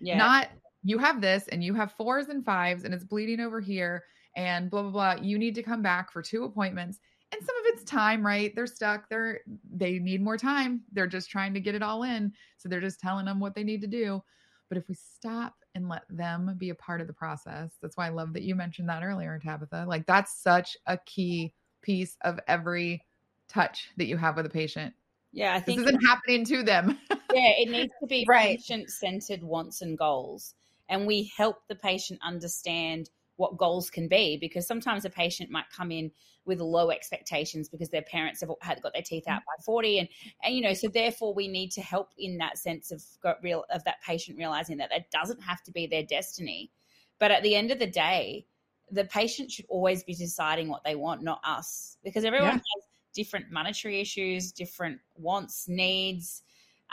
Yeah. 0.00 0.18
not 0.18 0.48
you 0.82 0.98
have 0.98 1.20
this 1.20 1.46
and 1.48 1.62
you 1.62 1.74
have 1.74 1.92
fours 1.92 2.28
and 2.28 2.44
fives 2.44 2.84
and 2.84 2.94
it's 2.94 3.04
bleeding 3.04 3.40
over 3.40 3.60
here 3.60 4.04
and 4.36 4.70
blah 4.70 4.82
blah 4.82 4.90
blah. 4.90 5.22
You 5.22 5.38
need 5.38 5.54
to 5.56 5.62
come 5.62 5.82
back 5.82 6.10
for 6.10 6.22
two 6.22 6.44
appointments 6.44 6.98
and 7.32 7.42
some 7.42 7.56
of 7.56 7.62
it's 7.66 7.84
time 7.84 8.24
right? 8.24 8.54
They're 8.54 8.66
stuck. 8.66 9.08
They're 9.08 9.40
they 9.72 9.98
need 9.98 10.22
more 10.22 10.36
time. 10.36 10.82
They're 10.92 11.06
just 11.06 11.30
trying 11.30 11.54
to 11.54 11.60
get 11.60 11.74
it 11.74 11.82
all 11.82 12.02
in. 12.02 12.32
So 12.58 12.68
they're 12.68 12.80
just 12.80 13.00
telling 13.00 13.26
them 13.26 13.40
what 13.40 13.54
they 13.54 13.64
need 13.64 13.80
to 13.82 13.86
do. 13.86 14.22
But 14.68 14.78
if 14.78 14.88
we 14.88 14.94
stop 14.94 15.54
and 15.74 15.88
let 15.88 16.02
them 16.10 16.54
be 16.58 16.70
a 16.70 16.74
part 16.74 17.00
of 17.00 17.06
the 17.06 17.12
process 17.12 17.76
that's 17.80 17.96
why 17.96 18.06
i 18.06 18.10
love 18.10 18.32
that 18.32 18.42
you 18.42 18.54
mentioned 18.54 18.88
that 18.88 19.02
earlier 19.02 19.38
tabitha. 19.38 19.84
Like 19.88 20.06
that's 20.06 20.42
such 20.42 20.76
a 20.86 20.98
key 20.98 21.54
piece 21.82 22.16
of 22.22 22.40
every 22.48 23.02
touch 23.50 23.90
that 23.96 24.06
you 24.06 24.16
have 24.16 24.36
with 24.36 24.46
a 24.46 24.50
patient 24.50 24.94
yeah. 25.32 25.54
I 25.54 25.60
this 25.60 25.78
isn't 25.78 26.04
happening 26.04 26.44
to 26.46 26.62
them 26.62 26.98
yeah, 27.32 27.52
it 27.58 27.70
needs 27.70 27.92
to 28.00 28.06
be 28.06 28.24
Right. 28.28 28.58
patient 28.58 28.90
centered 28.90 29.42
wants 29.42 29.82
and 29.82 29.96
goals. 29.96 30.54
And 30.88 31.06
we 31.06 31.30
help 31.36 31.58
the 31.68 31.76
patient 31.76 32.20
understand 32.22 33.10
what 33.36 33.56
goals 33.56 33.90
can 33.90 34.08
be 34.08 34.36
because 34.36 34.66
sometimes 34.66 35.04
a 35.04 35.10
patient 35.10 35.50
might 35.50 35.70
come 35.74 35.90
in 35.90 36.10
with 36.44 36.60
low 36.60 36.90
expectations 36.90 37.68
because 37.68 37.90
their 37.90 38.02
parents 38.02 38.40
have 38.40 38.50
had 38.60 38.82
got 38.82 38.92
their 38.92 39.02
teeth 39.02 39.28
out 39.28 39.42
by 39.46 39.52
mm-hmm. 39.60 39.64
40 39.64 39.98
and 40.00 40.08
and 40.42 40.54
you 40.54 40.62
know 40.62 40.74
so 40.74 40.88
therefore 40.88 41.32
we 41.32 41.48
need 41.48 41.70
to 41.70 41.80
help 41.80 42.10
in 42.18 42.38
that 42.38 42.58
sense 42.58 42.90
of 42.90 43.02
got 43.22 43.42
real 43.42 43.64
of 43.70 43.84
that 43.84 44.02
patient 44.02 44.36
realizing 44.36 44.78
that 44.78 44.90
that 44.90 45.10
doesn't 45.10 45.40
have 45.42 45.62
to 45.62 45.70
be 45.70 45.86
their 45.86 46.02
destiny 46.02 46.70
but 47.18 47.30
at 47.30 47.42
the 47.42 47.54
end 47.54 47.70
of 47.70 47.78
the 47.78 47.86
day 47.86 48.44
the 48.90 49.04
patient 49.04 49.50
should 49.50 49.66
always 49.68 50.02
be 50.02 50.14
deciding 50.14 50.68
what 50.68 50.82
they 50.82 50.96
want 50.96 51.22
not 51.22 51.40
us 51.44 51.96
because 52.02 52.24
everyone 52.24 52.48
Yeah. 52.48 52.52
has 52.54 52.89
different 53.22 53.50
monetary 53.50 54.00
issues 54.00 54.52
different 54.52 54.98
wants 55.16 55.68
needs 55.68 56.42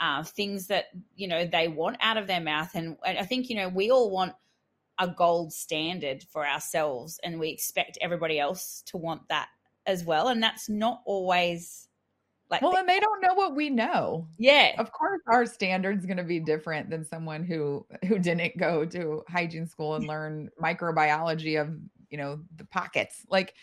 uh, 0.00 0.22
things 0.22 0.66
that 0.66 0.86
you 1.16 1.26
know 1.26 1.44
they 1.44 1.68
want 1.68 1.96
out 2.00 2.16
of 2.16 2.26
their 2.26 2.40
mouth. 2.40 2.70
And, 2.74 2.96
and 3.04 3.18
i 3.18 3.24
think 3.24 3.48
you 3.50 3.56
know 3.56 3.68
we 3.68 3.90
all 3.90 4.10
want 4.10 4.34
a 4.98 5.08
gold 5.08 5.52
standard 5.52 6.24
for 6.24 6.46
ourselves 6.46 7.20
and 7.22 7.38
we 7.38 7.50
expect 7.50 7.98
everybody 8.00 8.38
else 8.38 8.82
to 8.86 8.96
want 8.96 9.22
that 9.28 9.48
as 9.86 10.04
well. 10.04 10.28
And 10.28 10.42
that's 10.42 10.68
not 10.68 11.02
always 11.06 11.86
like 12.50 12.62
well 12.62 12.76
and 12.76 12.88
they 12.88 12.98
don't 12.98 13.20
know 13.20 13.34
what 13.34 13.54
we 13.54 13.70
know. 13.70 14.26
Yeah. 14.38 14.72
Of 14.78 14.90
course 14.92 15.20
our 15.28 15.46
standards 15.46 16.06
going 16.06 16.16
to 16.16 16.24
be 16.24 16.40
different 16.40 16.90
than 16.90 17.04
someone 17.04 17.44
who 17.44 17.86
who 18.06 18.18
didn't 18.18 18.56
go 18.56 18.84
to 18.86 19.22
hygiene 19.28 19.66
school 19.66 19.94
and 19.94 20.06
learn 20.06 20.50
microbiology 20.60 21.60
of 21.60 21.78
you 22.10 22.18
know 22.18 22.40
the 22.56 22.64
pockets. 22.64 23.24
Like 23.30 23.54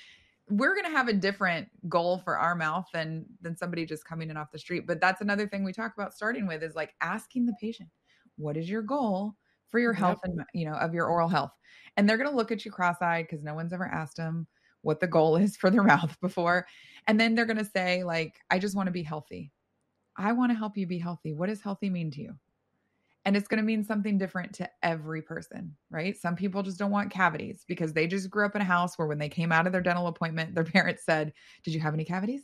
we're 0.49 0.75
going 0.75 0.86
to 0.86 0.91
have 0.91 1.08
a 1.08 1.13
different 1.13 1.67
goal 1.89 2.19
for 2.19 2.38
our 2.38 2.55
mouth 2.55 2.86
than 2.93 3.25
than 3.41 3.58
somebody 3.58 3.86
just 3.86 4.05
coming 4.05 4.29
in 4.29 4.38
off 4.38 4.51
the 4.51 4.60
street 4.60 4.86
but 4.86 5.01
that's 5.01 5.21
another 5.21 5.47
thing 5.47 5.63
we 5.63 5.73
talk 5.73 5.93
about 5.97 6.13
starting 6.13 6.47
with 6.47 6.62
is 6.63 6.75
like 6.75 6.93
asking 7.01 7.45
the 7.45 7.55
patient 7.60 7.89
what 8.38 8.58
is 8.58 8.69
your 8.69 8.81
goal 8.81 9.34
for 9.69 9.79
your 9.79 9.93
health 9.93 10.19
and 10.23 10.41
you 10.53 10.65
know 10.65 10.75
of 10.75 10.93
your 10.93 11.08
oral 11.08 11.29
health 11.29 11.51
and 11.97 12.08
they're 12.08 12.17
going 12.17 12.29
to 12.29 12.36
look 12.36 12.51
at 12.51 12.63
you 12.63 12.71
cross-eyed 12.71 13.25
because 13.29 13.43
no 13.43 13.55
one's 13.55 13.73
ever 13.73 13.88
asked 13.88 14.17
them 14.17 14.45
what 14.81 14.99
the 14.99 15.08
goal 15.08 15.36
is 15.38 15.58
for 15.58 15.69
their 15.69 15.84
mouth 15.84 16.15
before 16.21 16.67
and 17.08 17.19
then 17.19 17.34
they're 17.34 17.45
going 17.45 17.58
to 17.58 17.65
say 17.65 18.03
like 18.03 18.36
i 18.51 18.60
just 18.60 18.75
want 18.75 18.88
to 18.88 18.91
be 18.91 19.03
healthy 19.03 19.51
I 20.17 20.31
want 20.31 20.51
to 20.51 20.58
help 20.58 20.77
you 20.77 20.88
be 20.88 20.99
healthy. 20.99 21.34
What 21.34 21.47
does 21.47 21.62
healthy 21.62 21.89
mean 21.89 22.12
to 22.12 22.21
you? 22.21 22.36
And 23.25 23.35
it's 23.35 23.47
going 23.47 23.57
to 23.57 23.65
mean 23.65 23.83
something 23.83 24.19
different 24.19 24.53
to 24.55 24.69
every 24.83 25.21
person, 25.21 25.75
right? 25.89 26.15
Some 26.15 26.35
people 26.35 26.61
just 26.61 26.77
don't 26.77 26.91
want 26.91 27.11
cavities 27.11 27.65
because 27.67 27.91
they 27.91 28.05
just 28.05 28.29
grew 28.29 28.45
up 28.45 28.55
in 28.55 28.61
a 28.61 28.65
house 28.65 28.97
where 28.97 29.07
when 29.07 29.17
they 29.17 29.29
came 29.29 29.51
out 29.51 29.65
of 29.65 29.71
their 29.71 29.81
dental 29.81 30.07
appointment, 30.07 30.53
their 30.53 30.63
parents 30.63 31.03
said, 31.05 31.33
Did 31.63 31.73
you 31.73 31.79
have 31.79 31.95
any 31.95 32.05
cavities? 32.05 32.43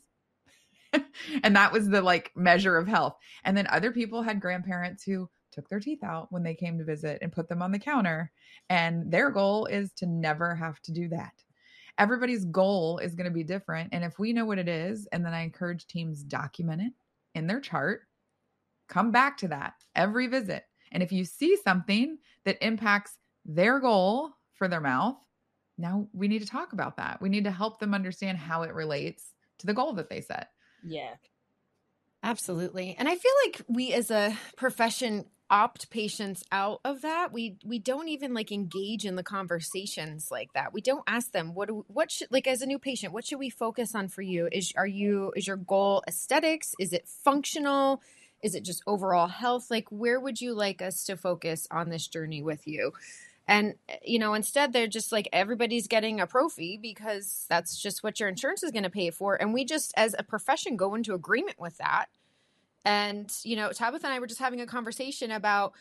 and 1.43 1.55
that 1.55 1.71
was 1.71 1.87
the 1.87 2.01
like 2.01 2.31
measure 2.35 2.77
of 2.77 2.87
health. 2.87 3.15
And 3.43 3.55
then 3.55 3.67
other 3.67 3.91
people 3.91 4.21
had 4.21 4.41
grandparents 4.41 5.03
who 5.03 5.29
took 5.51 5.67
their 5.69 5.79
teeth 5.79 6.03
out 6.03 6.31
when 6.31 6.43
they 6.43 6.55
came 6.55 6.77
to 6.77 6.83
visit 6.83 7.19
and 7.21 7.31
put 7.31 7.49
them 7.49 7.61
on 7.61 7.71
the 7.71 7.79
counter. 7.79 8.31
And 8.69 9.11
their 9.11 9.29
goal 9.29 9.65
is 9.65 9.91
to 9.97 10.05
never 10.05 10.55
have 10.55 10.81
to 10.83 10.91
do 10.91 11.09
that. 11.09 11.33
Everybody's 11.97 12.45
goal 12.45 12.97
is 12.99 13.15
going 13.15 13.25
to 13.25 13.33
be 13.33 13.43
different. 13.43 13.89
And 13.91 14.03
if 14.03 14.17
we 14.17 14.33
know 14.33 14.45
what 14.45 14.59
it 14.59 14.69
is, 14.69 15.07
and 15.11 15.25
then 15.25 15.33
I 15.33 15.41
encourage 15.41 15.87
teams 15.87 16.23
document 16.23 16.81
it 16.81 16.93
in 17.35 17.47
their 17.47 17.59
chart, 17.59 18.01
come 18.87 19.11
back 19.11 19.37
to 19.37 19.49
that 19.49 19.73
every 19.95 20.27
visit. 20.27 20.63
And 20.91 21.01
if 21.01 21.11
you 21.11 21.25
see 21.25 21.57
something 21.63 22.17
that 22.45 22.63
impacts 22.65 23.17
their 23.45 23.79
goal 23.79 24.31
for 24.55 24.67
their 24.67 24.81
mouth, 24.81 25.17
now 25.77 26.07
we 26.13 26.27
need 26.27 26.39
to 26.39 26.47
talk 26.47 26.73
about 26.73 26.97
that. 26.97 27.21
We 27.21 27.29
need 27.29 27.45
to 27.45 27.51
help 27.51 27.79
them 27.79 27.93
understand 27.93 28.37
how 28.37 28.63
it 28.63 28.73
relates 28.73 29.33
to 29.59 29.67
the 29.67 29.73
goal 29.73 29.93
that 29.93 30.09
they 30.09 30.21
set. 30.21 30.49
yeah 30.83 31.15
Absolutely. 32.23 32.95
And 32.97 33.07
I 33.07 33.15
feel 33.15 33.31
like 33.45 33.61
we 33.67 33.93
as 33.93 34.11
a 34.11 34.37
profession 34.55 35.25
opt 35.49 35.89
patients 35.89 36.43
out 36.51 36.79
of 36.85 37.01
that. 37.01 37.33
We 37.33 37.57
we 37.65 37.79
don't 37.79 38.07
even 38.07 38.33
like 38.33 38.51
engage 38.51 39.05
in 39.05 39.15
the 39.15 39.23
conversations 39.23 40.29
like 40.31 40.53
that. 40.53 40.71
We 40.71 40.81
don't 40.81 41.03
ask 41.07 41.31
them 41.31 41.53
what 41.53 41.67
do, 41.67 41.83
what 41.87 42.11
should 42.11 42.31
like 42.31 42.47
as 42.47 42.61
a 42.61 42.67
new 42.67 42.79
patient, 42.79 43.11
what 43.11 43.25
should 43.25 43.39
we 43.39 43.49
focus 43.49 43.95
on 43.95 44.07
for 44.07 44.21
you? 44.21 44.47
Is 44.51 44.71
are 44.77 44.87
you 44.87 45.33
is 45.35 45.47
your 45.47 45.57
goal 45.57 46.03
aesthetics? 46.07 46.73
Is 46.79 46.93
it 46.93 47.07
functional? 47.07 48.01
Is 48.41 48.55
it 48.55 48.63
just 48.63 48.83
overall 48.87 49.27
health? 49.27 49.69
Like 49.69 49.87
where 49.89 50.19
would 50.19 50.41
you 50.41 50.53
like 50.53 50.81
us 50.81 51.03
to 51.05 51.17
focus 51.17 51.67
on 51.71 51.89
this 51.89 52.07
journey 52.07 52.41
with 52.41 52.67
you? 52.67 52.93
And 53.47 53.75
eh, 53.89 53.97
you 54.03 54.19
know, 54.19 54.33
instead 54.33 54.73
they're 54.73 54.87
just 54.87 55.11
like 55.11 55.27
everybody's 55.33 55.87
getting 55.87 56.19
a 56.19 56.27
prophy 56.27 56.77
because 56.81 57.45
that's 57.49 57.81
just 57.81 58.03
what 58.03 58.19
your 58.19 58.29
insurance 58.29 58.63
is 58.63 58.71
going 58.71 58.83
to 58.83 58.89
pay 58.89 59.11
for. 59.11 59.35
And 59.35 59.53
we 59.53 59.65
just 59.65 59.93
as 59.97 60.15
a 60.17 60.23
profession 60.23 60.77
go 60.77 60.95
into 60.95 61.13
agreement 61.13 61.59
with 61.59 61.77
that. 61.77 62.07
And 62.85 63.31
you 63.43 63.55
know, 63.55 63.71
Tabitha 63.71 64.07
and 64.07 64.13
I 64.13 64.19
were 64.19 64.27
just 64.27 64.39
having 64.39 64.61
a 64.61 64.65
conversation 64.65 65.31
about 65.31 65.73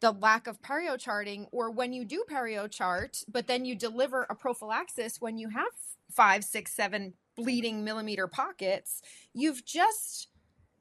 the 0.00 0.12
lack 0.12 0.46
of 0.46 0.62
perio 0.62 0.98
charting 0.98 1.46
or 1.52 1.70
when 1.70 1.92
you 1.92 2.04
do 2.04 2.24
perio 2.30 2.70
chart, 2.70 3.22
but 3.30 3.46
then 3.46 3.64
you 3.64 3.74
deliver 3.74 4.26
a 4.28 4.34
prophylaxis 4.34 5.20
when 5.20 5.36
you 5.36 5.50
have 5.50 5.68
five, 6.10 6.42
six, 6.42 6.72
seven 6.72 7.14
bleeding 7.36 7.84
millimeter 7.84 8.26
pockets, 8.26 9.02
you've 9.32 9.64
just 9.64 10.28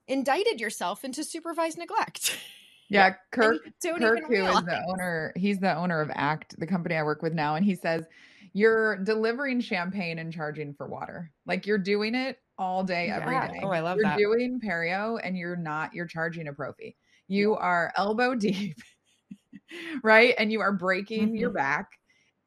indicted 0.10 0.60
yourself 0.60 1.06
into 1.06 1.24
supervised 1.24 1.78
neglect. 1.78 2.38
Yeah, 2.90 3.12
Kirk 3.32 3.58
you 3.84 3.92
don't 3.92 4.02
Kirk, 4.02 4.18
even 4.18 4.24
who 4.26 4.48
is 4.48 4.64
the 4.66 4.82
owner, 4.90 5.32
he's 5.36 5.60
the 5.60 5.76
owner 5.76 6.02
of 6.02 6.10
ACT, 6.16 6.60
the 6.60 6.66
company 6.68 6.96
I 6.96 7.04
work 7.04 7.22
with 7.22 7.34
now, 7.34 7.56
and 7.56 7.64
he 7.64 7.76
says 7.76 8.06
you're 8.54 8.98
delivering 9.04 9.62
champagne 9.62 10.18
and 10.20 10.34
charging 10.34 10.74
for 10.74 10.88
water. 10.88 11.32
Like 11.46 11.68
you're 11.68 11.78
doing 11.78 12.16
it 12.16 12.40
all 12.58 12.84
day, 12.84 13.10
every 13.10 13.38
Yeah. 13.38 13.48
day. 13.48 13.60
Oh, 13.64 13.70
I 13.70 13.82
love 13.82 13.98
you're 13.98 14.06
that. 14.06 14.18
doing 14.18 14.60
perio, 14.60 15.20
and 15.24 15.38
you're 15.38 15.56
not. 15.56 15.94
You're 15.94 16.08
charging 16.08 16.48
a 16.48 16.54
prophy. 16.54 16.98
You 17.28 17.56
are 17.56 17.94
elbow 17.96 18.34
deep, 18.36 18.78
right? 20.04 20.34
And 20.38 20.52
you 20.52 20.62
are 20.62 20.74
breaking 20.74 21.36
your 21.36 21.50
Mhm. 21.50 21.54
back, 21.54 21.88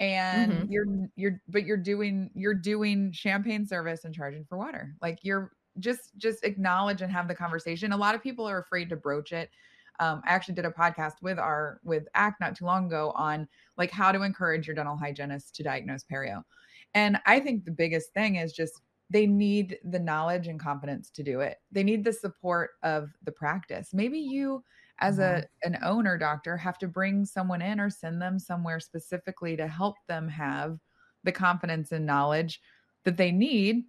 and 0.00 0.52
Mhm. 0.52 0.68
you're 0.68 0.86
you're 1.16 1.40
but 1.48 1.64
you're 1.64 1.76
doing 1.76 2.30
you're 2.34 2.54
doing 2.54 3.12
champagne 3.12 3.66
service 3.66 4.04
and 4.04 4.14
charging 4.14 4.44
for 4.46 4.58
water 4.58 4.94
like 5.00 5.20
you're 5.22 5.52
just 5.78 6.10
just 6.16 6.44
acknowledge 6.44 7.02
and 7.02 7.12
have 7.12 7.28
the 7.28 7.34
conversation. 7.34 7.92
A 7.92 7.96
lot 7.96 8.14
of 8.14 8.22
people 8.22 8.48
are 8.48 8.58
afraid 8.58 8.88
to 8.90 8.96
broach 8.96 9.32
it. 9.32 9.50
Um, 10.00 10.22
i 10.26 10.32
actually 10.32 10.54
did 10.54 10.64
a 10.64 10.70
podcast 10.70 11.14
with 11.22 11.38
our 11.38 11.80
with 11.84 12.04
act 12.14 12.40
not 12.40 12.56
too 12.56 12.64
long 12.64 12.86
ago 12.86 13.12
on 13.14 13.46
like 13.76 13.90
how 13.90 14.10
to 14.10 14.22
encourage 14.22 14.66
your 14.66 14.74
dental 14.74 14.96
hygienist 14.96 15.54
to 15.56 15.62
diagnose 15.62 16.04
perio. 16.04 16.42
And 16.94 17.18
i 17.26 17.38
think 17.40 17.64
the 17.64 17.70
biggest 17.70 18.12
thing 18.12 18.36
is 18.36 18.52
just 18.52 18.80
they 19.12 19.26
need 19.26 19.78
the 19.84 19.98
knowledge 19.98 20.48
and 20.48 20.58
confidence 20.58 21.10
to 21.10 21.22
do 21.22 21.40
it. 21.40 21.58
They 21.70 21.82
need 21.82 22.02
the 22.02 22.12
support 22.12 22.70
of 22.82 23.10
the 23.24 23.32
practice. 23.32 23.90
Maybe 23.92 24.18
you 24.18 24.64
as 25.00 25.18
a 25.18 25.44
an 25.64 25.78
owner 25.82 26.16
doctor 26.16 26.56
have 26.56 26.78
to 26.78 26.88
bring 26.88 27.24
someone 27.24 27.60
in 27.60 27.80
or 27.80 27.90
send 27.90 28.22
them 28.22 28.38
somewhere 28.38 28.80
specifically 28.80 29.56
to 29.56 29.66
help 29.66 29.96
them 30.06 30.28
have 30.28 30.78
the 31.24 31.32
confidence 31.32 31.92
and 31.92 32.06
knowledge 32.06 32.60
that 33.04 33.16
they 33.16 33.32
need 33.32 33.84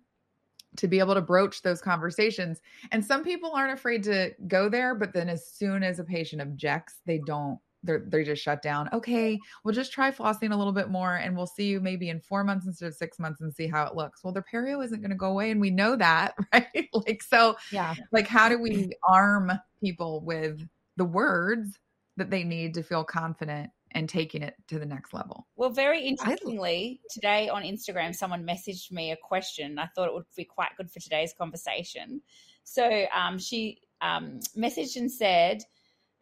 to 0.78 0.88
be 0.88 1.00
able 1.00 1.14
to 1.14 1.22
broach 1.22 1.62
those 1.62 1.82
conversations. 1.82 2.62
And 2.92 3.04
some 3.06 3.24
people 3.24 3.52
aren't 3.54 3.74
afraid 3.74 4.04
to 4.04 4.32
go 4.48 4.70
there 4.70 4.96
but 4.96 5.14
then 5.14 5.30
as 5.30 5.48
soon 5.48 5.84
as 5.84 6.00
a 6.00 6.04
patient 6.04 6.42
objects 6.42 7.02
they 7.06 7.20
don't 7.26 7.60
they're 7.86 8.06
they 8.08 8.24
just 8.24 8.42
shut 8.42 8.62
down. 8.62 8.90
Okay 8.94 9.38
we'll 9.64 9.74
just 9.74 9.92
try 9.92 10.10
flossing 10.10 10.52
a 10.54 10.56
little 10.56 10.72
bit 10.74 10.90
more 10.90 11.16
and 11.18 11.36
we'll 11.36 11.46
see 11.48 11.66
you 11.68 11.80
maybe 11.82 12.10
in 12.10 12.20
four 12.20 12.44
months 12.44 12.66
instead 12.66 12.88
of 12.88 12.96
six 12.96 13.20
months 13.20 13.42
and 13.42 13.54
see 13.54 13.68
how 13.68 13.86
it 13.86 13.96
looks. 13.96 14.24
Well 14.24 14.34
their 14.34 14.46
perio 14.52 14.84
isn't 14.84 15.02
going 15.02 15.12
to 15.12 15.18
go 15.18 15.28
away 15.32 15.52
and 15.52 15.60
we 15.62 15.70
know 15.70 15.96
that 15.98 16.34
right? 16.54 16.90
Like 16.94 17.22
so 17.24 17.56
Yeah. 17.72 17.94
like 18.12 18.28
how 18.28 18.50
do 18.50 18.58
we 18.58 18.92
arm 19.08 19.52
people 19.84 20.22
with 20.22 20.66
the 20.98 21.06
words 21.06 21.78
that 22.18 22.30
they 22.30 22.44
need 22.44 22.74
to 22.76 22.84
feel 22.84 23.04
confident 23.04 23.70
and 23.94 24.10
taking 24.10 24.42
it 24.42 24.56
to 24.68 24.80
the 24.80 24.86
next 24.86 25.14
level 25.14 25.48
Well, 25.56 25.70
very 25.70 26.02
interestingly, 26.06 27.02
today 27.10 27.50
on 27.50 27.64
Instagram, 27.64 28.16
someone 28.16 28.46
messaged 28.46 28.92
me 28.92 29.12
a 29.12 29.18
question. 29.18 29.80
I 29.80 29.88
thought 29.88 30.08
it 30.08 30.14
would 30.14 30.26
be 30.36 30.46
quite 30.46 30.72
good 30.78 30.92
for 30.92 31.00
today's 31.00 31.34
conversation. 31.34 32.22
So 32.64 33.06
um, 33.16 33.38
she 33.38 33.82
um, 34.02 34.40
messaged 34.58 34.96
and 34.96 35.12
said 35.12 35.64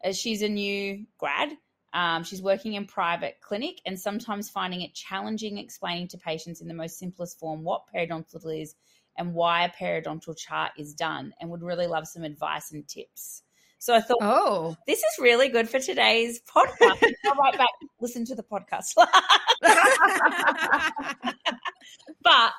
uh, 0.03 0.11
she's 0.11 0.41
a 0.41 0.49
new 0.49 1.05
grad. 1.17 1.49
Um, 1.93 2.23
she's 2.23 2.41
working 2.41 2.75
in 2.75 2.85
private 2.85 3.37
clinic 3.41 3.81
and 3.85 3.99
sometimes 3.99 4.49
finding 4.49 4.81
it 4.81 4.93
challenging 4.93 5.57
explaining 5.57 6.07
to 6.09 6.17
patients 6.17 6.61
in 6.61 6.67
the 6.67 6.73
most 6.73 6.97
simplest 6.97 7.37
form 7.37 7.63
what 7.63 7.83
periodontal 7.93 8.61
is 8.61 8.75
and 9.17 9.33
why 9.33 9.65
a 9.65 9.69
periodontal 9.69 10.37
chart 10.37 10.71
is 10.77 10.93
done, 10.93 11.33
and 11.39 11.49
would 11.49 11.61
really 11.61 11.87
love 11.87 12.07
some 12.07 12.23
advice 12.23 12.71
and 12.71 12.87
tips. 12.87 13.43
So 13.81 13.95
I 13.95 13.99
thought 13.99 14.19
Oh. 14.21 14.77
this 14.85 14.99
is 14.99 15.17
really 15.19 15.49
good 15.49 15.67
for 15.67 15.79
today's 15.79 16.39
podcast. 16.41 17.03
I'll 17.25 17.33
write 17.33 17.57
back, 17.57 17.67
listen 17.99 18.23
to 18.25 18.35
the 18.35 18.43
podcast. 18.43 18.93
but 22.21 22.53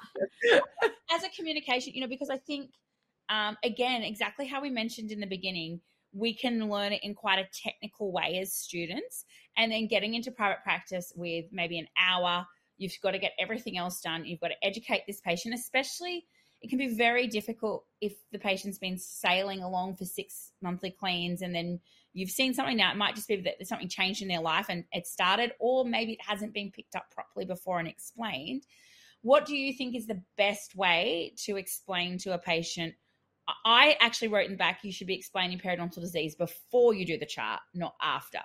as 1.13 1.23
a 1.23 1.29
communication, 1.37 1.95
you 1.95 2.01
know, 2.01 2.09
because 2.09 2.29
I 2.29 2.39
think, 2.39 2.73
um, 3.29 3.57
again, 3.63 4.03
exactly 4.03 4.49
how 4.49 4.61
we 4.61 4.69
mentioned 4.69 5.13
in 5.13 5.21
the 5.21 5.27
beginning, 5.29 5.81
we 6.13 6.35
can 6.35 6.69
learn 6.69 6.93
it 6.93 7.05
in 7.05 7.15
quite 7.15 7.39
a 7.39 7.49
technical 7.57 8.11
way 8.11 8.41
as 8.41 8.53
students. 8.53 9.25
And 9.57 9.71
then 9.71 9.87
getting 9.87 10.15
into 10.15 10.33
private 10.33 10.65
practice 10.65 11.13
with 11.15 11.45
maybe 11.53 11.79
an 11.79 11.87
hour, 11.97 12.45
you've 12.79 12.99
got 13.01 13.13
to 13.13 13.21
get 13.21 13.31
everything 13.39 13.79
else 13.79 14.01
done. 14.01 14.25
You've 14.25 14.41
got 14.41 14.49
to 14.49 14.67
educate 14.67 15.03
this 15.07 15.21
patient, 15.21 15.55
especially 15.55 16.27
it 16.63 16.69
can 16.69 16.79
be 16.79 16.95
very 16.95 17.27
difficult 17.27 17.85
if 18.01 18.15
the 18.31 18.39
patient's 18.39 18.79
been 18.79 18.97
sailing 18.97 19.63
along 19.63 19.97
for 19.97 20.05
six 20.05 20.53
monthly 20.63 20.91
cleans 20.91 21.43
and 21.43 21.55
then 21.55 21.81
you've 22.13 22.31
seen 22.31 22.55
something 22.55 22.77
now. 22.77 22.93
It 22.93 22.97
might 22.97 23.17
just 23.17 23.27
be 23.27 23.37
that 23.37 23.55
there's 23.59 23.69
something 23.69 23.89
changed 23.89 24.23
in 24.23 24.29
their 24.29 24.41
life 24.41 24.67
and 24.69 24.85
it 24.93 25.07
started, 25.07 25.53
or 25.59 25.85
maybe 25.85 26.13
it 26.13 26.21
hasn't 26.25 26.55
been 26.55 26.71
picked 26.71 26.95
up 26.95 27.07
properly 27.11 27.45
before 27.45 27.81
and 27.81 27.89
explained. 27.89 28.65
What 29.23 29.45
do 29.45 29.57
you 29.57 29.73
think 29.73 29.97
is 29.97 30.07
the 30.07 30.23
best 30.37 30.77
way 30.77 31.35
to 31.45 31.57
explain 31.57 32.19
to 32.19 32.35
a 32.35 32.39
patient? 32.39 32.95
I 33.65 33.97
actually 34.01 34.29
wrote 34.29 34.47
in 34.47 34.53
the 34.53 34.57
back 34.57 34.81
you 34.85 34.93
should 34.93 35.09
be 35.09 35.15
explaining 35.15 35.59
periodontal 35.59 36.01
disease 36.01 36.37
before 36.37 36.95
you 36.95 37.05
do 37.05 37.19
the 37.19 37.27
chart, 37.27 37.61
not 37.75 37.95
after. 38.01 38.39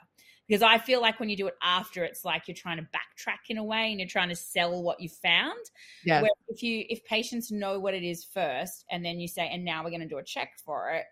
Because 0.47 0.61
I 0.61 0.77
feel 0.77 1.01
like 1.01 1.19
when 1.19 1.29
you 1.29 1.35
do 1.35 1.47
it 1.47 1.57
after, 1.61 2.03
it's 2.03 2.23
like 2.23 2.47
you're 2.47 2.55
trying 2.55 2.77
to 2.77 2.83
backtrack 2.83 3.49
in 3.49 3.57
a 3.57 3.63
way 3.63 3.91
and 3.91 3.99
you're 3.99 4.07
trying 4.07 4.29
to 4.29 4.35
sell 4.35 4.81
what 4.81 5.01
you 5.01 5.09
found. 5.09 5.59
yes 6.05 6.21
Where 6.21 6.31
if 6.47 6.63
you 6.63 6.85
if 6.89 7.03
patients 7.03 7.51
know 7.51 7.79
what 7.79 7.93
it 7.93 8.03
is 8.03 8.23
first, 8.23 8.85
and 8.89 9.03
then 9.03 9.19
you 9.19 9.27
say, 9.27 9.49
and 9.51 9.65
now 9.65 9.83
we're 9.83 9.89
going 9.89 10.01
to 10.01 10.07
do 10.07 10.19
a 10.19 10.23
check 10.23 10.51
for 10.63 10.91
it, 10.91 11.05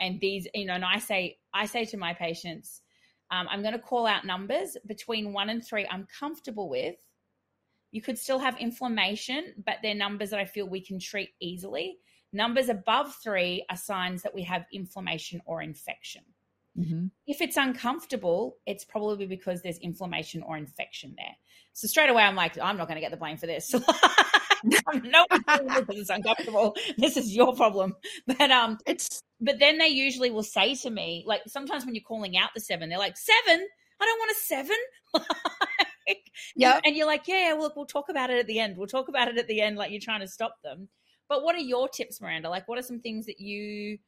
and 0.00 0.20
these, 0.20 0.48
you 0.54 0.64
know, 0.64 0.74
and 0.74 0.84
I 0.84 0.98
say, 0.98 1.38
I 1.54 1.66
say 1.66 1.84
to 1.86 1.96
my 1.96 2.12
patients, 2.12 2.82
um, 3.30 3.46
I'm 3.48 3.62
going 3.62 3.72
to 3.72 3.78
call 3.78 4.06
out 4.06 4.26
numbers 4.26 4.76
between 4.86 5.32
one 5.32 5.48
and 5.48 5.64
three. 5.64 5.86
I'm 5.90 6.06
comfortable 6.18 6.68
with. 6.68 6.96
You 7.92 8.02
could 8.02 8.18
still 8.18 8.38
have 8.38 8.58
inflammation, 8.58 9.54
but 9.64 9.76
they're 9.82 9.94
numbers 9.94 10.30
that 10.30 10.40
I 10.40 10.44
feel 10.44 10.68
we 10.68 10.80
can 10.80 10.98
treat 10.98 11.30
easily. 11.40 11.98
Numbers 12.32 12.68
above 12.68 13.14
three 13.22 13.64
are 13.70 13.76
signs 13.76 14.22
that 14.22 14.34
we 14.34 14.42
have 14.42 14.64
inflammation 14.72 15.40
or 15.44 15.62
infection. 15.62 16.22
Mhm. 16.78 17.10
If 17.26 17.40
it's 17.40 17.56
uncomfortable, 17.56 18.56
it's 18.66 18.84
probably 18.84 19.26
because 19.26 19.62
there's 19.62 19.78
inflammation 19.78 20.42
or 20.42 20.56
infection 20.56 21.14
there. 21.18 21.36
So 21.74 21.86
straight 21.86 22.10
away, 22.10 22.22
I'm 22.22 22.34
like, 22.36 22.58
I'm 22.58 22.76
not 22.76 22.88
going 22.88 22.96
to 22.96 23.00
get 23.00 23.10
the 23.10 23.16
blame 23.16 23.36
for 23.36 23.46
this. 23.46 23.74
no, 24.64 25.26
because 25.30 25.98
it's 25.98 26.10
uncomfortable. 26.10 26.74
This 26.98 27.16
is 27.16 27.34
your 27.34 27.54
problem. 27.54 27.94
But 28.26 28.50
um, 28.50 28.78
It's 28.86 29.20
but 29.40 29.58
then 29.58 29.78
they 29.78 29.88
usually 29.88 30.30
will 30.30 30.42
say 30.44 30.74
to 30.76 30.90
me, 30.90 31.24
like 31.26 31.42
sometimes 31.46 31.84
when 31.84 31.94
you're 31.94 32.04
calling 32.04 32.36
out 32.36 32.50
the 32.54 32.60
seven, 32.60 32.88
they're 32.88 32.98
like, 32.98 33.16
seven? 33.16 33.66
I 34.00 34.04
don't 34.04 34.18
want 34.18 34.30
a 34.32 34.34
seven. 34.40 34.76
Like, 36.08 36.32
Yep. 36.56 36.80
And 36.84 36.96
you're 36.96 37.06
like, 37.06 37.28
yeah, 37.28 37.52
well, 37.52 37.72
we'll 37.76 37.86
talk 37.86 38.08
about 38.08 38.28
it 38.28 38.38
at 38.38 38.48
the 38.48 38.58
end. 38.58 38.76
We'll 38.76 38.88
talk 38.88 39.06
about 39.08 39.28
it 39.28 39.38
at 39.38 39.46
the 39.46 39.60
end, 39.60 39.76
like 39.76 39.92
you're 39.92 40.00
trying 40.00 40.20
to 40.20 40.26
stop 40.26 40.56
them. 40.64 40.88
But 41.28 41.44
what 41.44 41.54
are 41.54 41.60
your 41.60 41.88
tips, 41.88 42.20
Miranda? 42.20 42.50
Like, 42.50 42.66
what 42.66 42.76
are 42.78 42.82
some 42.82 42.98
things 43.00 43.26
that 43.26 43.38
you 43.38 43.98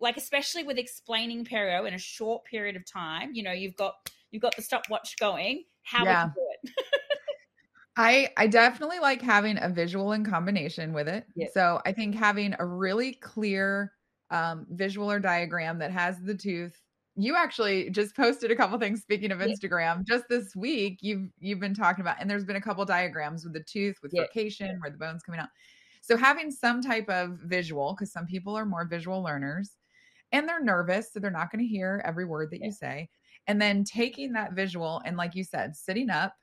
like, 0.00 0.16
especially 0.16 0.64
with 0.64 0.78
explaining 0.78 1.44
perio 1.44 1.86
in 1.86 1.94
a 1.94 1.98
short 1.98 2.44
period 2.44 2.76
of 2.76 2.84
time? 2.84 3.34
You 3.34 3.42
know, 3.42 3.52
you've 3.52 3.76
got 3.76 3.94
you've 4.30 4.42
got 4.42 4.56
the 4.56 4.62
stopwatch 4.62 5.16
going. 5.18 5.64
How 5.82 6.04
Yeah. 6.04 6.24
would 6.26 6.32
you 6.36 6.42
do 6.42 6.70
it? 6.70 6.74
I 7.96 8.28
I 8.36 8.46
definitely 8.48 8.98
like 8.98 9.22
having 9.22 9.56
a 9.60 9.68
visual 9.68 10.12
in 10.12 10.24
combination 10.24 10.92
with 10.92 11.08
it. 11.08 11.26
Yeah. 11.36 11.46
So 11.54 11.80
I 11.86 11.92
think 11.92 12.14
having 12.14 12.54
a 12.58 12.66
really 12.66 13.12
clear 13.14 13.92
um, 14.30 14.66
visual 14.70 15.10
or 15.10 15.20
diagram 15.20 15.78
that 15.78 15.92
has 15.92 16.20
the 16.20 16.34
tooth. 16.34 16.76
You 17.16 17.36
actually 17.36 17.90
just 17.90 18.16
posted 18.16 18.50
a 18.50 18.56
couple 18.56 18.76
things. 18.80 19.02
Speaking 19.02 19.30
of. 19.30 19.38
Instagram, 19.38 20.04
just 20.04 20.24
this 20.28 20.56
week 20.56 20.98
you've 21.02 21.28
you've 21.38 21.60
been 21.60 21.74
talking 21.74 22.00
about, 22.02 22.16
and 22.20 22.28
there's 22.28 22.44
been 22.44 22.56
a 22.56 22.60
couple 22.60 22.84
diagrams 22.84 23.44
with 23.44 23.52
the 23.52 23.62
tooth, 23.62 23.96
with 24.02 24.10
Yeah. 24.12 24.22
furcation, 24.24 24.80
where 24.80 24.90
the 24.90 24.98
bone's 24.98 25.22
coming 25.22 25.40
out. 25.40 25.50
So 26.02 26.16
having 26.16 26.50
some 26.50 26.82
type 26.82 27.08
of 27.08 27.38
visual, 27.44 27.92
because 27.94 28.10
some 28.12 28.26
people 28.26 28.56
are 28.58 28.66
more 28.66 28.84
visual 28.86 29.22
learners, 29.22 29.76
and 30.34 30.48
they're 30.48 30.62
nervous, 30.62 31.12
so 31.12 31.20
they're 31.20 31.30
not 31.30 31.50
going 31.50 31.64
to 31.64 31.68
hear 31.68 32.02
every 32.04 32.26
word 32.26 32.50
that 32.52 32.60
Yeah. 32.60 32.66
you 32.66 32.72
say. 32.72 33.08
And 33.46 33.62
then 33.62 33.84
taking 33.84 34.32
that 34.34 34.52
visual 34.54 35.02
and, 35.06 35.16
like 35.16 35.34
you 35.34 35.44
said, 35.44 35.76
sitting 35.76 36.10
up 36.10 36.34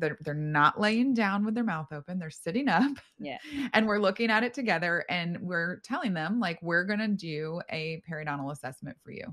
they're, 0.00 0.18
they're 0.20 0.34
not 0.34 0.80
laying 0.80 1.12
down 1.12 1.44
with 1.44 1.54
their 1.56 1.64
mouth 1.64 1.88
open 1.92 2.18
they're 2.20 2.30
sitting 2.30 2.68
up 2.68 2.92
Yeah. 3.18 3.38
and 3.72 3.86
we're 3.86 3.98
looking 3.98 4.30
at 4.30 4.44
it 4.44 4.54
together 4.54 5.04
and 5.10 5.38
we're 5.40 5.80
telling 5.80 6.14
them 6.14 6.40
like 6.40 6.58
we're 6.62 6.84
going 6.84 7.00
to 7.00 7.08
do 7.08 7.60
a 7.70 8.02
periodontal 8.10 8.52
assessment 8.52 8.96
for 9.02 9.10
you 9.10 9.24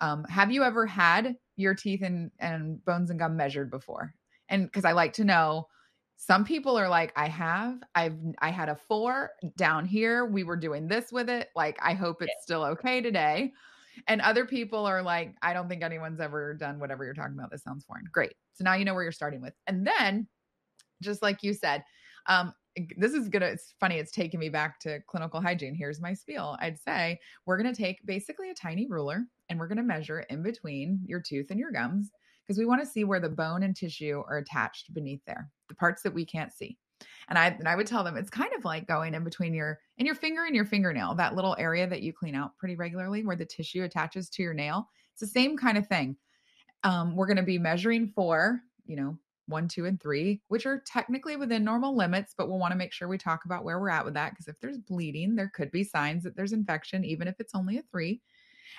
um, 0.00 0.24
have 0.24 0.50
you 0.50 0.64
ever 0.64 0.86
had 0.86 1.36
your 1.56 1.74
teeth 1.74 2.02
and, 2.02 2.32
and 2.40 2.84
bones 2.84 3.10
and 3.10 3.18
gum 3.20 3.36
measured 3.36 3.70
before 3.70 4.14
and 4.48 4.66
because 4.66 4.84
i 4.84 4.92
like 4.92 5.12
to 5.14 5.24
know 5.24 5.66
some 6.16 6.44
people 6.44 6.78
are 6.78 6.88
like 6.88 7.12
i 7.16 7.28
have 7.28 7.82
i've 7.94 8.16
i 8.38 8.50
had 8.50 8.68
a 8.68 8.76
four 8.76 9.30
down 9.56 9.84
here 9.84 10.24
we 10.24 10.44
were 10.44 10.56
doing 10.56 10.86
this 10.88 11.12
with 11.12 11.28
it 11.28 11.48
like 11.56 11.78
i 11.82 11.92
hope 11.92 12.22
it's 12.22 12.42
still 12.42 12.62
okay 12.62 13.00
today. 13.00 13.52
And 14.08 14.20
other 14.22 14.44
people 14.44 14.86
are 14.86 15.02
like 15.02 15.34
i 15.42 15.52
don't 15.52 15.68
think 15.68 15.82
anyone's 15.82 16.20
ever 16.20 16.54
done 16.54 16.80
whatever 16.80 17.04
you're 17.04 17.14
talking 17.14 17.38
about 17.38 17.50
this 17.50 17.62
sounds 17.62 17.84
foreign. 17.84 18.04
Great 18.12 18.34
so 18.54 18.64
now 18.64 18.74
you 18.74 18.84
know 18.84 18.94
where 18.94 19.02
you're 19.02 19.12
starting 19.12 19.40
with. 19.40 19.54
And 19.66 19.86
then 19.86 20.26
just 21.02 21.22
like 21.22 21.42
you 21.42 21.52
said 21.52 21.84
um 22.26 22.54
this 22.96 23.12
is 23.12 23.28
gonna 23.28 23.46
it's 23.46 23.74
funny 23.78 23.98
it's 23.98 24.10
taking 24.10 24.40
me 24.40 24.48
back 24.48 24.80
to 24.80 25.00
clinical 25.06 25.40
hygiene 25.40 25.74
here's 25.74 26.00
my 26.00 26.12
spiel 26.12 26.56
i'd 26.60 26.78
say 26.78 27.18
we're 27.46 27.56
gonna 27.56 27.74
take 27.74 28.04
basically 28.04 28.50
a 28.50 28.54
tiny 28.54 28.86
ruler 28.88 29.24
and 29.48 29.58
we're 29.58 29.68
gonna 29.68 29.82
measure 29.82 30.20
in 30.30 30.42
between 30.42 31.00
your 31.06 31.20
tooth 31.20 31.50
and 31.50 31.60
your 31.60 31.70
gums 31.70 32.10
because 32.46 32.58
we 32.58 32.66
want 32.66 32.80
to 32.80 32.86
see 32.86 33.04
where 33.04 33.20
the 33.20 33.28
bone 33.28 33.62
and 33.62 33.76
tissue 33.76 34.22
are 34.28 34.38
attached 34.38 34.92
beneath 34.94 35.22
there 35.26 35.50
the 35.68 35.74
parts 35.74 36.02
that 36.02 36.14
we 36.14 36.24
can't 36.24 36.52
see 36.52 36.78
and 37.28 37.38
I 37.38 37.46
and 37.46 37.68
I 37.68 37.76
would 37.76 37.86
tell 37.86 38.04
them 38.04 38.16
it's 38.16 38.30
kind 38.30 38.52
of 38.56 38.64
like 38.64 38.86
going 38.86 39.14
in 39.14 39.24
between 39.24 39.54
your 39.54 39.80
and 39.98 40.06
your 40.06 40.14
finger 40.14 40.44
and 40.44 40.54
your 40.54 40.64
fingernail, 40.64 41.14
that 41.16 41.34
little 41.34 41.56
area 41.58 41.86
that 41.86 42.02
you 42.02 42.12
clean 42.12 42.34
out 42.34 42.56
pretty 42.58 42.76
regularly 42.76 43.24
where 43.24 43.36
the 43.36 43.44
tissue 43.44 43.82
attaches 43.82 44.28
to 44.30 44.42
your 44.42 44.54
nail. 44.54 44.88
It's 45.12 45.20
the 45.20 45.26
same 45.26 45.56
kind 45.56 45.78
of 45.78 45.86
thing. 45.86 46.16
Um, 46.82 47.16
we're 47.16 47.26
going 47.26 47.38
to 47.38 47.42
be 47.42 47.58
measuring 47.58 48.08
for, 48.08 48.60
you 48.84 48.96
know, 48.96 49.18
one, 49.46 49.68
two, 49.68 49.86
and 49.86 50.00
three, 50.00 50.42
which 50.48 50.66
are 50.66 50.82
technically 50.86 51.36
within 51.36 51.64
normal 51.64 51.96
limits, 51.96 52.34
but 52.36 52.48
we'll 52.48 52.58
want 52.58 52.72
to 52.72 52.78
make 52.78 52.92
sure 52.92 53.08
we 53.08 53.18
talk 53.18 53.44
about 53.44 53.64
where 53.64 53.78
we're 53.78 53.90
at 53.90 54.04
with 54.04 54.14
that 54.14 54.30
because 54.30 54.48
if 54.48 54.58
there's 54.60 54.78
bleeding, 54.78 55.34
there 55.34 55.52
could 55.54 55.70
be 55.70 55.84
signs 55.84 56.24
that 56.24 56.36
there's 56.36 56.52
infection, 56.52 57.04
even 57.04 57.28
if 57.28 57.36
it's 57.38 57.54
only 57.54 57.78
a 57.78 57.82
three. 57.90 58.20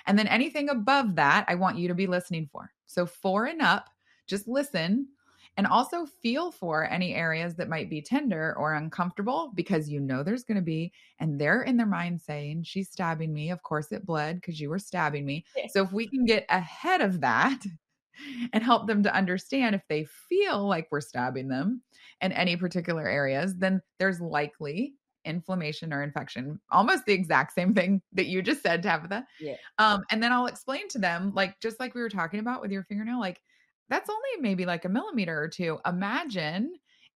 And 0.06 0.18
then 0.18 0.26
anything 0.28 0.68
above 0.68 1.16
that, 1.16 1.44
I 1.48 1.54
want 1.54 1.78
you 1.78 1.88
to 1.88 1.94
be 1.94 2.06
listening 2.06 2.48
for. 2.50 2.70
So 2.86 3.06
four 3.06 3.46
and 3.46 3.62
up, 3.62 3.90
just 4.26 4.48
listen 4.48 5.08
And 5.56 5.66
also 5.66 6.04
feel 6.04 6.50
for 6.52 6.86
any 6.90 7.14
areas 7.14 7.54
that 7.56 7.68
might 7.68 7.88
be 7.88 8.02
tender 8.02 8.54
or 8.58 8.74
uncomfortable 8.74 9.52
because 9.54 9.88
you 9.88 10.00
know 10.00 10.22
there's 10.22 10.44
going 10.44 10.56
to 10.56 10.62
be. 10.62 10.92
And 11.18 11.40
they're 11.40 11.62
in 11.62 11.78
their 11.78 11.86
mind 11.86 12.20
saying, 12.20 12.64
She's 12.64 12.90
stabbing 12.90 13.32
me. 13.32 13.50
Of 13.50 13.62
course 13.62 13.90
it 13.92 14.04
bled 14.04 14.36
because 14.36 14.60
you 14.60 14.68
were 14.68 14.78
stabbing 14.78 15.24
me. 15.24 15.44
Yeah. 15.56 15.66
So 15.70 15.82
if 15.82 15.92
we 15.92 16.08
can 16.08 16.26
get 16.26 16.44
ahead 16.50 17.00
of 17.00 17.20
that 17.22 17.62
and 18.52 18.62
help 18.62 18.86
them 18.86 19.02
to 19.04 19.14
understand 19.14 19.74
if 19.74 19.82
they 19.88 20.04
feel 20.28 20.66
like 20.66 20.88
we're 20.90 21.00
stabbing 21.00 21.48
them 21.48 21.82
in 22.20 22.32
any 22.32 22.56
particular 22.56 23.08
areas, 23.08 23.56
then 23.56 23.80
there's 23.98 24.20
likely 24.20 24.94
inflammation 25.26 25.92
or 25.92 26.02
infection. 26.02 26.58
Almost 26.70 27.04
the 27.04 27.12
exact 27.12 27.52
same 27.52 27.74
thing 27.74 28.00
that 28.12 28.26
you 28.26 28.40
just 28.40 28.62
said, 28.62 28.82
Tabitha. 28.82 29.26
Yeah. 29.40 29.56
Um, 29.78 30.02
and 30.10 30.22
then 30.22 30.32
I'll 30.32 30.46
explain 30.46 30.88
to 30.88 30.98
them, 30.98 31.32
like 31.34 31.60
just 31.60 31.78
like 31.80 31.94
we 31.94 32.00
were 32.00 32.08
talking 32.08 32.40
about 32.40 32.62
with 32.62 32.70
your 32.70 32.84
fingernail, 32.84 33.20
like 33.20 33.40
that's 33.88 34.08
only 34.08 34.40
maybe 34.40 34.64
like 34.64 34.84
a 34.84 34.88
millimeter 34.88 35.38
or 35.38 35.48
two. 35.48 35.78
Imagine 35.86 36.72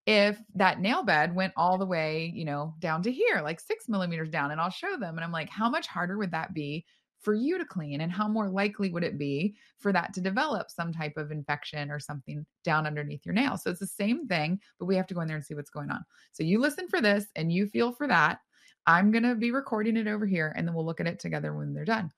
if 0.06 0.38
that 0.54 0.80
nail 0.80 1.02
bed 1.02 1.34
went 1.34 1.52
all 1.56 1.78
the 1.78 1.86
way, 1.86 2.32
you 2.34 2.44
know, 2.44 2.74
down 2.78 3.02
to 3.02 3.12
here, 3.12 3.40
like 3.42 3.60
six 3.60 3.88
millimeters 3.88 4.30
down, 4.30 4.50
and 4.50 4.60
I'll 4.60 4.70
show 4.70 4.96
them. 4.96 5.16
And 5.16 5.24
I'm 5.24 5.32
like, 5.32 5.50
how 5.50 5.68
much 5.68 5.86
harder 5.86 6.18
would 6.18 6.32
that 6.32 6.54
be 6.54 6.84
for 7.20 7.34
you 7.34 7.58
to 7.58 7.64
clean? 7.64 8.00
And 8.00 8.10
how 8.10 8.28
more 8.28 8.48
likely 8.48 8.90
would 8.90 9.04
it 9.04 9.18
be 9.18 9.54
for 9.78 9.92
that 9.92 10.12
to 10.14 10.20
develop 10.20 10.70
some 10.70 10.92
type 10.92 11.16
of 11.16 11.30
infection 11.30 11.90
or 11.90 12.00
something 12.00 12.44
down 12.64 12.86
underneath 12.86 13.24
your 13.24 13.34
nail? 13.34 13.56
So 13.56 13.70
it's 13.70 13.80
the 13.80 13.86
same 13.86 14.26
thing, 14.26 14.60
but 14.78 14.86
we 14.86 14.96
have 14.96 15.06
to 15.08 15.14
go 15.14 15.20
in 15.20 15.28
there 15.28 15.36
and 15.36 15.44
see 15.44 15.54
what's 15.54 15.70
going 15.70 15.90
on. 15.90 16.04
So 16.32 16.42
you 16.42 16.60
listen 16.60 16.88
for 16.88 17.00
this 17.00 17.26
and 17.36 17.52
you 17.52 17.66
feel 17.66 17.92
for 17.92 18.06
that. 18.08 18.38
I'm 18.86 19.10
going 19.10 19.24
to 19.24 19.34
be 19.34 19.50
recording 19.50 19.96
it 19.96 20.08
over 20.08 20.26
here 20.26 20.52
and 20.56 20.66
then 20.66 20.74
we'll 20.74 20.86
look 20.86 21.00
at 21.00 21.06
it 21.06 21.18
together 21.18 21.54
when 21.54 21.74
they're 21.74 21.84
done. 21.84 22.10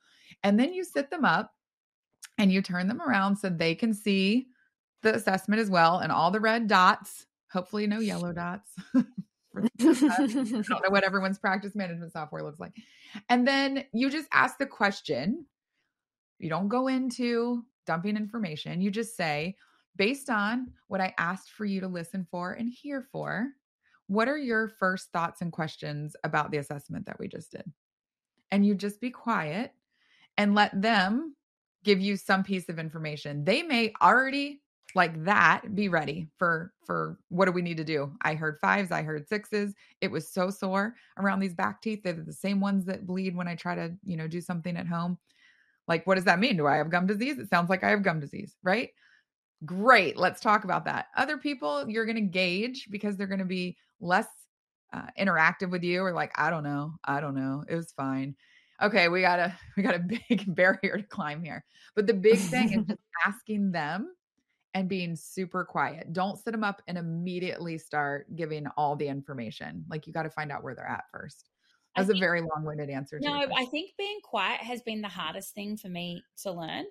And 0.43 0.59
then 0.59 0.73
you 0.73 0.85
sit 0.85 1.11
them 1.11 1.25
up 1.25 1.53
and 2.39 2.53
you 2.53 2.63
turn 2.63 2.89
them 2.89 3.03
around 3.03 3.37
so 3.37 3.49
they 3.49 3.75
can 3.75 3.93
see 3.93 4.47
the 5.03 5.15
assessment 5.15 5.61
as 5.61 5.69
well 5.69 5.99
and 5.99 6.13
all 6.13 6.31
the 6.31 6.41
red 6.41 6.69
dots. 6.69 7.27
Hopefully, 7.53 7.87
no 7.87 7.99
yellow 7.99 8.33
dots. 8.33 8.71
I 9.57 9.63
don't 9.81 10.69
know 10.69 10.91
what 10.91 11.05
everyone's 11.05 11.39
practice 11.39 11.75
management 11.75 12.13
software 12.13 12.43
looks 12.43 12.61
like. 12.61 12.73
And 13.29 13.47
then 13.47 13.85
you 13.93 14.11
just 14.11 14.29
ask 14.33 14.59
the 14.59 14.67
question. 14.67 15.47
You 16.39 16.49
don't 16.49 16.69
go 16.69 16.89
into 16.89 17.65
dumping 17.87 18.17
information. 18.17 18.81
You 18.81 18.91
just 18.91 19.17
say, 19.17 19.57
based 19.97 20.31
on 20.31 20.73
what 20.89 21.01
I 21.01 21.15
asked 21.19 21.51
for 21.51 21.65
you 21.65 21.81
to 21.81 21.89
listen 21.89 22.27
for 22.31 22.53
and 22.53 22.69
hear 22.69 23.07
for, 23.13 23.49
what 24.07 24.29
are 24.29 24.39
your 24.39 24.69
first 24.69 25.13
thoughts 25.13 25.43
and 25.43 25.53
questions 25.53 26.17
about 26.25 26.51
the 26.51 26.59
assessment 26.59 27.07
that 27.07 27.19
we 27.19 27.29
just 27.29 27.53
did? 27.53 27.71
And 28.51 28.65
you 28.65 28.75
just 28.75 29.01
be 29.01 29.11
quiet 29.11 29.73
and 30.39 30.55
let 30.55 30.81
them 30.81 31.37
give 31.85 32.01
you 32.01 32.17
some 32.17 32.43
piece 32.43 32.69
of 32.69 32.79
information. 32.79 33.45
They 33.45 33.63
may 33.63 33.93
already 34.01 34.62
like 34.95 35.25
that 35.25 35.75
be 35.75 35.89
ready 35.89 36.29
for 36.39 36.73
for 36.85 37.19
what 37.29 37.47
do 37.47 37.53
we 37.53 37.63
need 37.63 37.77
to 37.79 37.85
do? 37.85 38.13
I 38.23 38.35
heard 38.35 38.59
fives 38.61 38.91
i 38.91 39.03
heard 39.03 39.29
sixes. 39.29 39.75
It 40.01 40.11
was 40.11 40.29
so 40.29 40.51
sore 40.51 40.95
around 41.19 41.41
these 41.41 41.55
back 41.55 41.81
teeth. 41.81 42.03
They're 42.03 42.13
the 42.13 42.33
same 42.33 42.61
ones 42.61 42.85
that 42.87 43.07
bleed 43.07 43.35
when 43.35 43.49
i 43.49 43.55
try 43.55 43.75
to 43.75 43.95
you 44.05 44.17
know 44.17 44.29
do 44.29 44.41
something 44.41 44.77
at 44.77 44.87
home. 44.87 45.19
Like 45.89 46.07
what 46.07 46.17
does 46.17 46.25
that 46.25 46.41
mean? 46.41 46.57
Do 46.57 46.67
i 46.67 46.77
have 46.77 46.91
gum 46.91 47.07
disease? 47.07 47.39
It 47.39 47.49
sounds 47.49 47.71
like 47.71 47.85
i 47.85 47.91
have 47.91 48.03
gum 48.03 48.21
disease 48.21 48.57
right? 48.63 48.91
Great 49.65 50.17
let's 50.17 50.41
talk 50.41 50.65
about 50.65 50.85
that. 50.85 51.07
Other 51.17 51.39
people 51.39 51.89
you're 51.89 52.07
going 52.07 52.17
to 52.17 52.23
gauge 52.23 52.89
because 52.91 53.17
they're 53.17 53.27
going 53.27 53.39
to 53.39 53.45
be 53.45 53.77
less 54.01 54.27
uh, 54.93 55.07
interactive 55.19 55.71
with 55.71 55.83
you 55.83 56.03
or 56.03 56.13
like 56.13 56.31
i 56.39 56.51
don't 56.51 56.65
know 56.65 56.93
i 57.05 57.19
don't 57.19 57.35
know 57.35 57.65
it 57.69 57.75
was 57.75 57.93
fine. 57.93 58.37
Okay 58.83 59.09
we 59.09 59.23
got 59.23 59.39
a 59.39 59.57
we 59.77 59.83
got 59.83 59.95
a 59.95 60.01
big 60.29 60.55
barrier 60.55 60.99
to 60.99 61.03
climb 61.05 61.43
here. 61.43 61.65
But 61.97 62.07
the 62.07 62.15
big 62.15 62.39
thing 62.39 62.73
is 62.73 62.87
just 62.89 63.01
asking 63.27 63.73
them 63.73 64.13
and 64.75 64.89
being 64.89 65.17
super 65.17 65.65
quiet. 65.65 66.13
Don't 66.13 66.39
sit 66.39 66.53
them 66.53 66.65
up 66.65 66.83
and 66.89 66.97
immediately 66.97 67.79
start 67.79 68.35
giving 68.35 68.67
all 68.77 68.97
the 68.97 69.07
information. 69.07 69.85
Like 69.89 70.07
you 70.07 70.13
got 70.13 70.23
to 70.23 70.31
find 70.31 70.51
out 70.51 70.65
where 70.65 70.75
they're 70.75 70.89
at 70.89 71.05
first. 71.13 71.51
That's 71.97 72.09
a 72.09 72.15
very 72.15 72.41
long-winded 72.41 72.89
answer. 72.89 73.19
To 73.19 73.29
No, 73.29 73.47
I 73.55 73.67
think 73.67 73.91
being 73.99 74.19
quiet 74.25 74.61
has 74.61 74.81
been 74.81 75.03
the 75.03 75.09
hardest 75.09 75.55
thing 75.55 75.77
for 75.77 75.89
me 75.89 76.25
to 76.43 76.53
learn. 76.53 76.87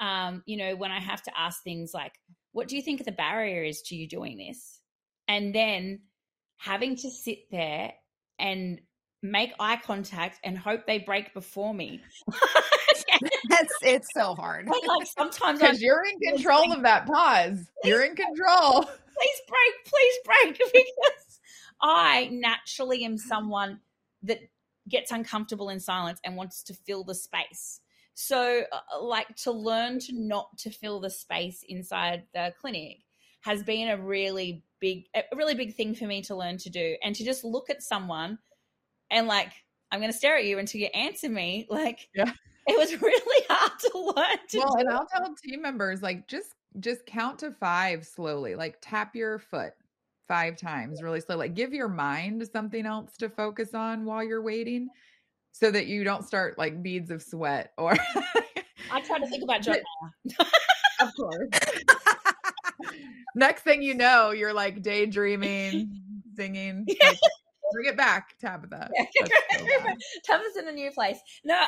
Um, 0.00 0.42
you 0.46 0.56
know, 0.56 0.76
when 0.76 0.90
I 0.90 0.98
have 0.98 1.22
to 1.24 1.38
ask 1.38 1.62
things 1.62 1.92
like, 1.92 2.14
what 2.52 2.68
do 2.68 2.76
you 2.76 2.82
think 2.82 3.04
the 3.04 3.12
barrier 3.12 3.64
is 3.64 3.82
to 3.82 3.96
you 3.96 4.08
doing 4.08 4.38
this? 4.38 4.80
And 5.28 5.54
then 5.54 6.00
having 6.56 6.96
to 6.96 7.10
sit 7.10 7.50
there 7.50 7.92
and 8.38 8.80
make 9.22 9.52
eye 9.60 9.78
contact 9.82 10.40
and 10.42 10.56
hope 10.56 10.86
they 10.86 10.98
break 10.98 11.34
before 11.34 11.74
me. 11.74 12.00
That's 13.48 13.72
it's 13.82 14.08
so 14.14 14.34
hard. 14.34 14.66
But, 14.66 14.80
like 14.86 15.06
sometimes 15.06 15.60
because 15.60 15.80
you're 15.80 16.04
in 16.04 16.18
control 16.20 16.72
of 16.72 16.82
that 16.82 17.06
pause. 17.06 17.66
You're 17.84 18.04
in 18.04 18.14
control. 18.16 18.82
please 18.82 19.40
break, 19.48 19.84
please 19.84 20.14
break, 20.24 20.58
because 20.72 21.40
I 21.80 22.28
naturally 22.32 23.04
am 23.04 23.18
someone 23.18 23.80
that 24.22 24.40
gets 24.88 25.10
uncomfortable 25.10 25.68
in 25.68 25.80
silence 25.80 26.20
and 26.24 26.36
wants 26.36 26.62
to 26.64 26.74
fill 26.74 27.04
the 27.04 27.14
space. 27.14 27.80
So, 28.14 28.62
uh, 28.72 29.02
like 29.02 29.34
to 29.38 29.52
learn 29.52 29.98
to 30.00 30.12
not 30.14 30.56
to 30.58 30.70
fill 30.70 31.00
the 31.00 31.10
space 31.10 31.62
inside 31.68 32.24
the 32.32 32.52
clinic 32.60 32.98
has 33.42 33.62
been 33.62 33.88
a 33.88 33.96
really 33.96 34.64
big, 34.80 35.04
a 35.14 35.22
really 35.36 35.54
big 35.54 35.74
thing 35.74 35.94
for 35.94 36.06
me 36.06 36.22
to 36.22 36.34
learn 36.34 36.56
to 36.58 36.70
do, 36.70 36.96
and 37.02 37.14
to 37.14 37.24
just 37.24 37.44
look 37.44 37.70
at 37.70 37.82
someone 37.82 38.38
and 39.10 39.26
like, 39.26 39.52
I'm 39.90 40.00
going 40.00 40.10
to 40.10 40.16
stare 40.16 40.36
at 40.36 40.44
you 40.44 40.58
until 40.58 40.80
you 40.80 40.88
answer 40.88 41.28
me. 41.28 41.66
Like, 41.70 42.08
Yeah. 42.14 42.32
it 42.72 42.78
was 42.78 43.00
really 43.00 43.46
hard 43.50 43.78
to 43.80 43.98
learn 43.98 44.38
to 44.50 44.58
Well, 44.58 44.74
do. 44.74 44.80
and 44.80 44.88
I'll 44.90 45.06
tell 45.06 45.34
team 45.44 45.62
members 45.62 46.02
like 46.02 46.26
just 46.28 46.54
just 46.80 47.06
count 47.06 47.38
to 47.40 47.50
five 47.52 48.06
slowly. 48.06 48.54
Like 48.54 48.78
tap 48.82 49.14
your 49.16 49.38
foot 49.38 49.72
five 50.28 50.56
times 50.56 51.02
really 51.02 51.20
slow. 51.20 51.36
Like 51.36 51.54
give 51.54 51.72
your 51.72 51.88
mind 51.88 52.46
something 52.52 52.84
else 52.86 53.16
to 53.18 53.28
focus 53.30 53.74
on 53.74 54.04
while 54.04 54.22
you're 54.24 54.42
waiting 54.42 54.88
so 55.52 55.70
that 55.70 55.86
you 55.86 56.04
don't 56.04 56.26
start 56.26 56.58
like 56.58 56.82
beads 56.82 57.10
of 57.10 57.22
sweat 57.22 57.72
or 57.78 57.94
I 58.92 59.00
try 59.00 59.18
to 59.18 59.26
think 59.26 59.42
about 59.42 59.62
John. 59.62 59.76
of 61.00 61.14
course. 61.16 61.48
Next 63.34 63.62
thing 63.62 63.82
you 63.82 63.94
know, 63.94 64.30
you're 64.30 64.52
like 64.52 64.82
daydreaming, 64.82 65.90
singing. 66.36 66.86
Like, 67.02 67.18
bring 67.72 67.86
it 67.86 67.96
back, 67.96 68.36
Tabitha. 68.40 68.90
So 70.28 70.36
bad. 70.36 70.52
In 70.58 70.68
a 70.68 70.72
new 70.72 70.90
place. 70.90 71.18
No. 71.44 71.60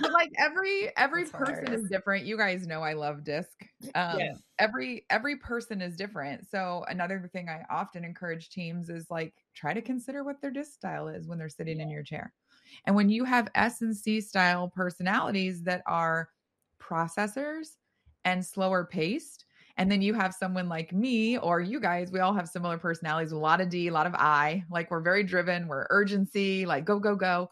but 0.00 0.12
like 0.12 0.30
every 0.38 0.90
every 0.96 1.24
That's 1.24 1.34
person 1.36 1.56
hilarious. 1.56 1.82
is 1.82 1.88
different 1.88 2.24
you 2.24 2.36
guys 2.36 2.66
know 2.66 2.82
i 2.82 2.92
love 2.92 3.24
disc 3.24 3.50
um 3.94 4.18
Yeah. 4.18 4.34
every 4.58 5.04
every 5.10 5.36
person 5.36 5.80
is 5.82 5.96
different 5.96 6.46
so 6.48 6.84
another 6.88 7.28
thing 7.32 7.48
i 7.48 7.64
often 7.70 8.04
encourage 8.04 8.50
teams 8.50 8.88
is 8.90 9.06
like 9.10 9.34
try 9.54 9.72
to 9.74 9.82
consider 9.82 10.24
what 10.24 10.40
their 10.40 10.50
disc 10.50 10.72
style 10.72 11.08
is 11.08 11.26
when 11.28 11.38
they're 11.38 11.48
sitting 11.48 11.80
in 11.80 11.90
your 11.90 12.02
chair 12.02 12.32
and 12.86 12.94
when 12.96 13.08
you 13.08 13.24
have 13.24 13.48
s 13.54 13.82
and 13.82 13.96
c 13.96 14.20
style 14.20 14.68
personalities 14.74 15.62
that 15.62 15.82
are 15.86 16.28
processors 16.80 17.68
and 18.24 18.44
slower 18.44 18.84
paced 18.84 19.44
and 19.78 19.90
then 19.90 20.02
you 20.02 20.12
have 20.12 20.34
someone 20.34 20.68
like 20.68 20.92
me 20.92 21.38
or 21.38 21.60
you 21.60 21.80
guys 21.80 22.10
we 22.12 22.20
all 22.20 22.34
have 22.34 22.48
similar 22.48 22.76
personalities 22.76 23.32
a 23.32 23.36
lot 23.38 23.60
of 23.60 23.70
d 23.70 23.88
a 23.88 23.92
lot 23.92 24.06
of 24.06 24.14
i 24.16 24.62
like 24.70 24.90
we're 24.90 25.00
very 25.00 25.22
driven 25.24 25.66
we're 25.68 25.86
urgency 25.90 26.66
like 26.66 26.84
go 26.84 26.98
go 26.98 27.14
go 27.16 27.48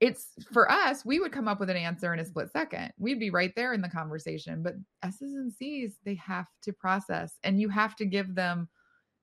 it's 0.00 0.28
for 0.50 0.70
us, 0.72 1.04
we 1.04 1.20
would 1.20 1.30
come 1.30 1.46
up 1.46 1.60
with 1.60 1.68
an 1.68 1.76
answer 1.76 2.14
in 2.14 2.20
a 2.20 2.24
split 2.24 2.50
second. 2.50 2.90
We'd 2.96 3.20
be 3.20 3.28
right 3.28 3.54
there 3.54 3.74
in 3.74 3.82
the 3.82 3.88
conversation. 3.90 4.62
But 4.62 4.76
S's 5.02 5.34
and 5.34 5.52
C's, 5.52 5.98
they 6.06 6.14
have 6.14 6.46
to 6.62 6.72
process 6.72 7.34
and 7.44 7.60
you 7.60 7.68
have 7.68 7.96
to 7.96 8.06
give 8.06 8.34
them 8.34 8.66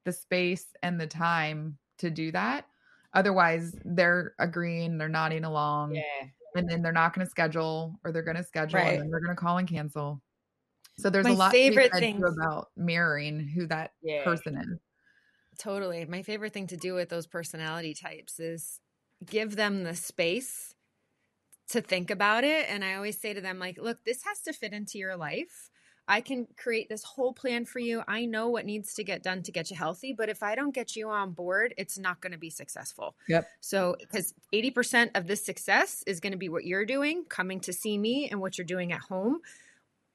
the 0.06 0.12
space 0.12 0.68
and 0.84 1.02
the 1.02 1.08
time 1.08 1.80
to 1.98 2.12
do 2.12 2.32
that. 2.34 2.68
Otherwise, 3.16 3.76
they're 3.86 4.36
agreeing, 4.38 5.00
they're 5.00 5.10
nodding 5.10 5.46
along, 5.46 5.96
Yeah. 5.96 6.04
and 6.54 6.70
then 6.70 6.84
they're 6.84 6.92
not 6.92 7.12
going 7.16 7.26
to 7.26 7.32
schedule 7.32 8.00
or 8.04 8.12
they're 8.12 8.22
going 8.22 8.38
to 8.38 8.44
schedule 8.44 8.80
Right. 8.80 8.90
and 8.94 9.02
then 9.02 9.10
they're 9.10 9.20
going 9.22 9.36
to 9.36 9.42
call 9.42 9.58
and 9.58 9.68
cancel. 9.68 10.22
So 11.00 11.10
there's 11.10 11.26
My 11.26 11.32
a 11.32 11.36
lot 11.36 11.52
favorite 11.52 11.92
thing- 11.94 12.24
about 12.24 12.70
mirroring 12.76 13.40
who 13.48 13.68
that 13.68 13.92
Yeah. 14.02 14.24
person 14.24 14.58
is. 14.58 14.80
Totally. 15.60 16.06
My 16.06 16.24
favorite 16.24 16.54
thing 16.54 16.68
to 16.68 16.78
do 16.78 16.94
with 16.94 17.10
those 17.10 17.28
personality 17.28 17.94
types 17.94 18.40
is 18.40 18.80
give 19.26 19.56
them 19.56 19.84
the 19.84 19.96
space 19.96 20.74
to 21.70 21.82
think 21.82 22.10
about 22.10 22.44
it. 22.44 22.70
And 22.70 22.84
I 22.84 22.96
always 22.96 23.20
say 23.20 23.34
to 23.34 23.42
them, 23.42 23.60
like, 23.60 23.78
look, 23.78 24.04
this 24.06 24.24
has 24.24 24.42
to 24.44 24.54
fit 24.54 24.74
into 24.74 24.98
your 24.98 25.16
life. 25.18 25.70
I 26.08 26.22
can 26.22 26.48
create 26.56 26.88
this 26.88 27.04
whole 27.04 27.34
plan 27.34 27.66
for 27.66 27.80
you. 27.80 28.02
I 28.08 28.26
know 28.26 28.48
what 28.48 28.66
needs 28.66 28.94
to 28.94 29.04
get 29.04 29.22
done 29.24 29.44
to 29.44 29.52
get 29.52 29.70
you 29.70 29.76
healthy, 29.76 30.14
but 30.14 30.30
if 30.30 30.42
I 30.42 30.56
don't 30.56 30.74
get 30.74 30.96
you 30.96 31.10
on 31.10 31.34
board, 31.34 31.74
it's 31.78 31.98
not 31.98 32.22
going 32.22 32.32
to 32.32 32.38
be 32.38 32.50
successful. 32.50 33.18
Yep. 33.28 33.46
So, 33.60 33.98
because 34.00 34.34
80% 34.54 35.12
of 35.16 35.28
this 35.28 35.44
success 35.46 36.04
is 36.08 36.22
going 36.22 36.32
to 36.32 36.38
be 36.38 36.48
what 36.48 36.64
you're 36.64 36.86
doing, 36.86 37.26
coming 37.26 37.60
to 37.62 37.74
see 37.74 37.98
me, 37.98 38.30
and 38.30 38.40
what 38.40 38.58
you're 38.58 38.66
doing 38.66 38.94
at 38.94 39.02
home. 39.02 39.42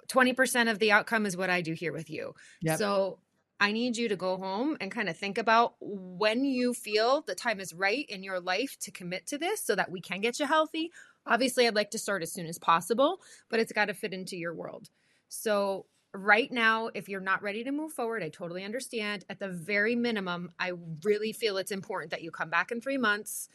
20% 0.09 0.71
of 0.71 0.79
the 0.79 0.93
outcome 0.93 1.27
is 1.27 1.37
what 1.37 1.51
I 1.51 1.61
do 1.61 1.73
here 1.73 1.93
with 1.93 2.11
you. 2.11 2.35
Yep. 2.63 2.79
So, 2.79 3.19
I 3.63 3.71
need 3.71 3.97
you 3.97 4.09
to 4.09 4.17
go 4.17 4.39
home 4.39 4.77
and 4.81 4.91
kind 4.91 5.09
of 5.09 5.17
think 5.17 5.39
about 5.39 5.75
when 5.79 6.45
you 6.45 6.75
feel 6.75 7.21
the 7.21 7.37
time 7.37 7.61
is 7.61 7.73
right 7.73 8.05
in 8.09 8.25
your 8.25 8.41
life 8.41 8.77
to 8.81 8.91
commit 8.91 9.29
to 9.29 9.39
this 9.39 9.65
so 9.65 9.77
that 9.77 9.89
we 9.89 10.01
can 10.01 10.21
get 10.21 10.41
you 10.41 10.47
healthy. 10.47 10.91
Obviously, 11.27 11.69
I'd 11.69 11.77
like 11.77 11.93
to 11.93 11.99
start 11.99 12.25
as 12.25 12.33
soon 12.33 12.47
as 12.47 12.59
possible, 12.59 13.21
but 13.49 13.61
it's 13.61 13.71
got 13.71 13.85
to 13.85 13.95
fit 13.95 14.13
into 14.13 14.37
your 14.37 14.53
world. 14.53 14.91
So, 15.29 15.87
right 16.13 16.51
now, 16.51 16.91
if 16.93 17.09
you're 17.09 17.21
not 17.21 17.41
ready 17.41 17.63
to 17.63 17.71
move 17.71 17.93
forward, 17.93 18.25
I 18.25 18.31
totally 18.31 18.65
understand. 18.65 19.25
At 19.31 19.39
the 19.39 19.49
very 19.49 19.95
minimum, 19.95 20.51
I 20.59 20.73
really 21.05 21.33
feel 21.33 21.57
it's 21.57 21.71
important 21.71 22.11
that 22.11 22.23
you 22.23 22.33
come 22.33 22.51
back 22.51 22.73
in 22.73 22.81
three 22.81 22.99
months, 22.99 23.49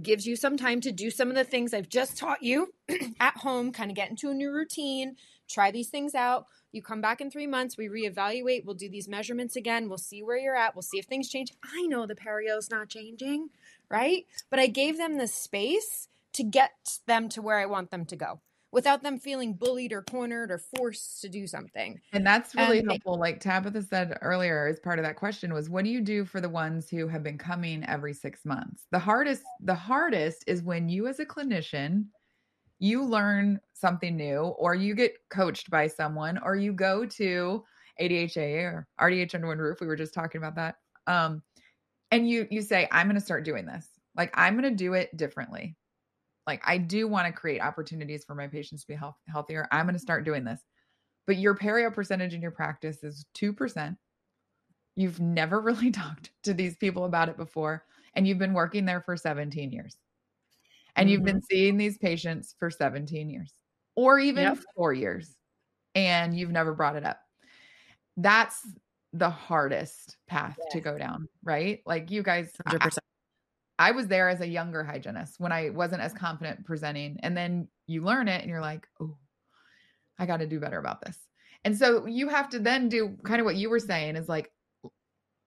gives 0.00 0.26
you 0.26 0.36
some 0.36 0.56
time 0.56 0.80
to 0.82 0.92
do 0.92 1.10
some 1.10 1.28
of 1.28 1.34
the 1.34 1.42
things 1.42 1.74
I've 1.74 1.88
just 1.88 2.16
taught 2.16 2.44
you 2.44 2.72
at 3.20 3.36
home, 3.38 3.72
kind 3.72 3.90
of 3.90 3.96
get 3.96 4.10
into 4.10 4.30
a 4.30 4.34
new 4.34 4.52
routine, 4.52 5.16
try 5.50 5.70
these 5.70 5.88
things 5.88 6.14
out. 6.14 6.46
You 6.72 6.82
come 6.82 7.00
back 7.00 7.20
in 7.20 7.30
three 7.30 7.46
months, 7.46 7.76
we 7.76 7.88
reevaluate, 7.88 8.64
we'll 8.64 8.74
do 8.74 8.88
these 8.88 9.08
measurements 9.08 9.56
again, 9.56 9.88
we'll 9.88 9.98
see 9.98 10.22
where 10.22 10.38
you're 10.38 10.56
at, 10.56 10.74
we'll 10.74 10.82
see 10.82 10.98
if 10.98 11.06
things 11.06 11.28
change. 11.28 11.52
I 11.64 11.82
know 11.86 12.06
the 12.06 12.14
perio's 12.14 12.70
not 12.70 12.88
changing, 12.88 13.50
right? 13.88 14.26
But 14.50 14.60
I 14.60 14.68
gave 14.68 14.96
them 14.96 15.18
the 15.18 15.26
space 15.26 16.08
to 16.34 16.44
get 16.44 16.98
them 17.06 17.28
to 17.30 17.42
where 17.42 17.58
I 17.58 17.66
want 17.66 17.90
them 17.90 18.04
to 18.06 18.16
go 18.16 18.40
without 18.72 19.02
them 19.02 19.18
feeling 19.18 19.54
bullied 19.54 19.92
or 19.92 20.02
cornered 20.02 20.50
or 20.50 20.58
forced 20.58 21.20
to 21.22 21.28
do 21.28 21.46
something. 21.46 22.00
And 22.12 22.24
that's 22.24 22.54
really 22.54 22.78
and 22.78 22.88
helpful. 22.88 23.16
They, 23.16 23.20
like 23.20 23.40
Tabitha 23.40 23.82
said 23.82 24.18
earlier, 24.22 24.66
as 24.68 24.78
part 24.78 24.98
of 24.98 25.04
that 25.04 25.16
question 25.16 25.52
was, 25.52 25.68
what 25.68 25.84
do 25.84 25.90
you 25.90 26.00
do 26.00 26.24
for 26.24 26.40
the 26.40 26.48
ones 26.48 26.88
who 26.88 27.08
have 27.08 27.22
been 27.22 27.38
coming 27.38 27.84
every 27.86 28.14
six 28.14 28.44
months? 28.44 28.86
The 28.90 28.98
hardest, 28.98 29.42
the 29.60 29.74
hardest 29.74 30.44
is 30.46 30.62
when 30.62 30.88
you 30.88 31.08
as 31.08 31.18
a 31.18 31.26
clinician, 31.26 32.06
you 32.80 33.04
learn 33.04 33.60
something 33.74 34.16
new 34.16 34.40
or 34.58 34.74
you 34.74 34.94
get 34.94 35.14
coached 35.30 35.70
by 35.70 35.86
someone 35.86 36.38
or 36.42 36.56
you 36.56 36.72
go 36.72 37.06
to 37.06 37.64
ADHA 38.00 38.64
or 38.64 38.88
RDH 39.00 39.34
under 39.34 39.46
one 39.46 39.58
roof. 39.58 39.80
We 39.80 39.86
were 39.86 39.96
just 39.96 40.14
talking 40.14 40.40
about 40.40 40.56
that. 40.56 40.76
Um, 41.06 41.42
and 42.10 42.28
you 42.28 42.48
you 42.50 42.62
say, 42.62 42.88
I'm 42.90 43.06
gonna 43.06 43.20
start 43.20 43.44
doing 43.44 43.66
this. 43.66 43.86
Like 44.16 44.32
I'm 44.34 44.56
gonna 44.56 44.72
do 44.72 44.94
it 44.94 45.16
differently 45.16 45.76
like 46.50 46.62
I 46.66 46.78
do 46.78 47.06
want 47.06 47.26
to 47.26 47.32
create 47.32 47.60
opportunities 47.60 48.24
for 48.24 48.34
my 48.34 48.48
patients 48.48 48.82
to 48.82 48.88
be 48.88 48.94
health, 48.94 49.14
healthier. 49.28 49.68
I'm 49.70 49.86
going 49.86 49.94
to 49.94 50.00
start 50.00 50.24
doing 50.24 50.42
this. 50.42 50.60
But 51.26 51.36
your 51.36 51.54
perio 51.54 51.94
percentage 51.94 52.34
in 52.34 52.42
your 52.42 52.50
practice 52.50 53.04
is 53.04 53.24
2%. 53.36 53.96
You've 54.96 55.20
never 55.20 55.60
really 55.68 55.92
talked 55.92 56.30
to 56.42 56.52
these 56.52 56.76
people 56.76 57.04
about 57.04 57.28
it 57.28 57.36
before 57.36 57.84
and 58.14 58.26
you've 58.26 58.38
been 58.38 58.52
working 58.52 58.84
there 58.84 59.00
for 59.00 59.16
17 59.16 59.70
years. 59.70 59.96
And 60.96 61.06
mm-hmm. 61.06 61.12
you've 61.12 61.24
been 61.24 61.42
seeing 61.42 61.76
these 61.76 61.98
patients 61.98 62.54
for 62.58 62.70
17 62.70 63.28
years 63.28 63.52
or 63.96 64.18
even 64.18 64.44
yep. 64.44 64.58
4 64.76 64.92
years 64.92 65.34
and 65.94 66.36
you've 66.36 66.50
never 66.50 66.74
brought 66.74 66.96
it 66.96 67.04
up. 67.04 67.20
That's 68.16 68.66
the 69.12 69.30
hardest 69.30 70.16
path 70.28 70.56
yes. 70.58 70.72
to 70.72 70.80
go 70.80 70.98
down, 70.98 71.28
right? 71.42 71.80
Like 71.86 72.10
you 72.10 72.22
guys 72.22 72.52
100%. 72.66 72.98
I 73.78 73.92
was 73.92 74.08
there 74.08 74.28
as 74.28 74.42
a 74.42 74.46
younger 74.46 74.84
hygienist 74.84 75.36
when 75.38 75.52
I 75.52 75.70
wasn't 75.70 76.02
as 76.02 76.12
confident 76.12 76.66
presenting. 76.66 77.18
And 77.22 77.34
then 77.34 77.66
you 77.86 78.02
learn 78.02 78.28
it 78.28 78.42
and 78.42 78.50
you're 78.50 78.60
like, 78.60 78.86
oh, 79.00 79.16
I 80.18 80.26
got 80.26 80.36
to 80.38 80.46
do 80.46 80.60
better 80.60 80.78
about 80.78 81.00
this. 81.00 81.16
And 81.64 81.76
so 81.76 82.06
you 82.06 82.28
have 82.28 82.50
to 82.50 82.58
then 82.58 82.88
do 82.88 83.16
kind 83.24 83.40
of 83.40 83.46
what 83.46 83.56
you 83.56 83.70
were 83.70 83.78
saying 83.78 84.16
is 84.16 84.28
like, 84.28 84.52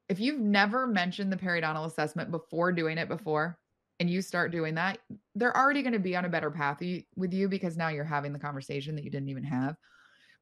if 0.10 0.20
you've 0.20 0.40
never 0.40 0.88
mentioned 0.88 1.32
the 1.32 1.38
periodontal 1.38 1.86
assessment 1.86 2.32
before 2.32 2.72
doing 2.72 2.98
it 2.98 3.08
before, 3.08 3.58
and 4.04 4.10
you 4.10 4.22
start 4.22 4.52
doing 4.52 4.76
that, 4.76 4.98
they're 5.34 5.56
already 5.56 5.82
going 5.82 5.94
to 5.94 6.00
be 6.00 6.14
on 6.14 6.26
a 6.26 6.30
better 6.30 6.52
path 6.52 6.82
with 7.16 7.34
you 7.34 7.48
because 7.48 7.78
now 7.78 7.88
you're 7.88 8.04
having 8.04 8.34
the 8.34 8.40
conversation 8.40 8.96
that 8.96 9.06
you 9.06 9.10
didn't 9.10 9.30
even 9.30 9.46
have. 9.46 9.78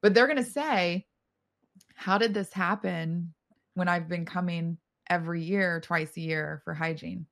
But 0.02 0.16
they're 0.16 0.26
going 0.26 0.38
to 0.38 0.44
say, 0.44 1.06
How 1.94 2.18
did 2.18 2.34
this 2.34 2.52
happen 2.52 3.36
when 3.76 3.88
I've 3.88 4.10
been 4.10 4.26
coming 4.26 4.80
every 5.12 5.44
year, 5.44 5.80
twice 5.80 6.18
a 6.18 6.22
year 6.22 6.64
for 6.66 6.74
hygiene? 6.74 7.28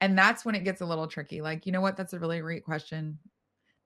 And 0.00 0.18
that's 0.18 0.44
when 0.44 0.56
it 0.56 0.64
gets 0.64 0.80
a 0.80 0.84
little 0.84 1.06
tricky. 1.06 1.40
Like, 1.40 1.64
you 1.64 1.70
know 1.70 1.80
what? 1.80 1.96
That's 1.96 2.12
a 2.12 2.18
really 2.18 2.40
great 2.40 2.64
question. 2.64 3.20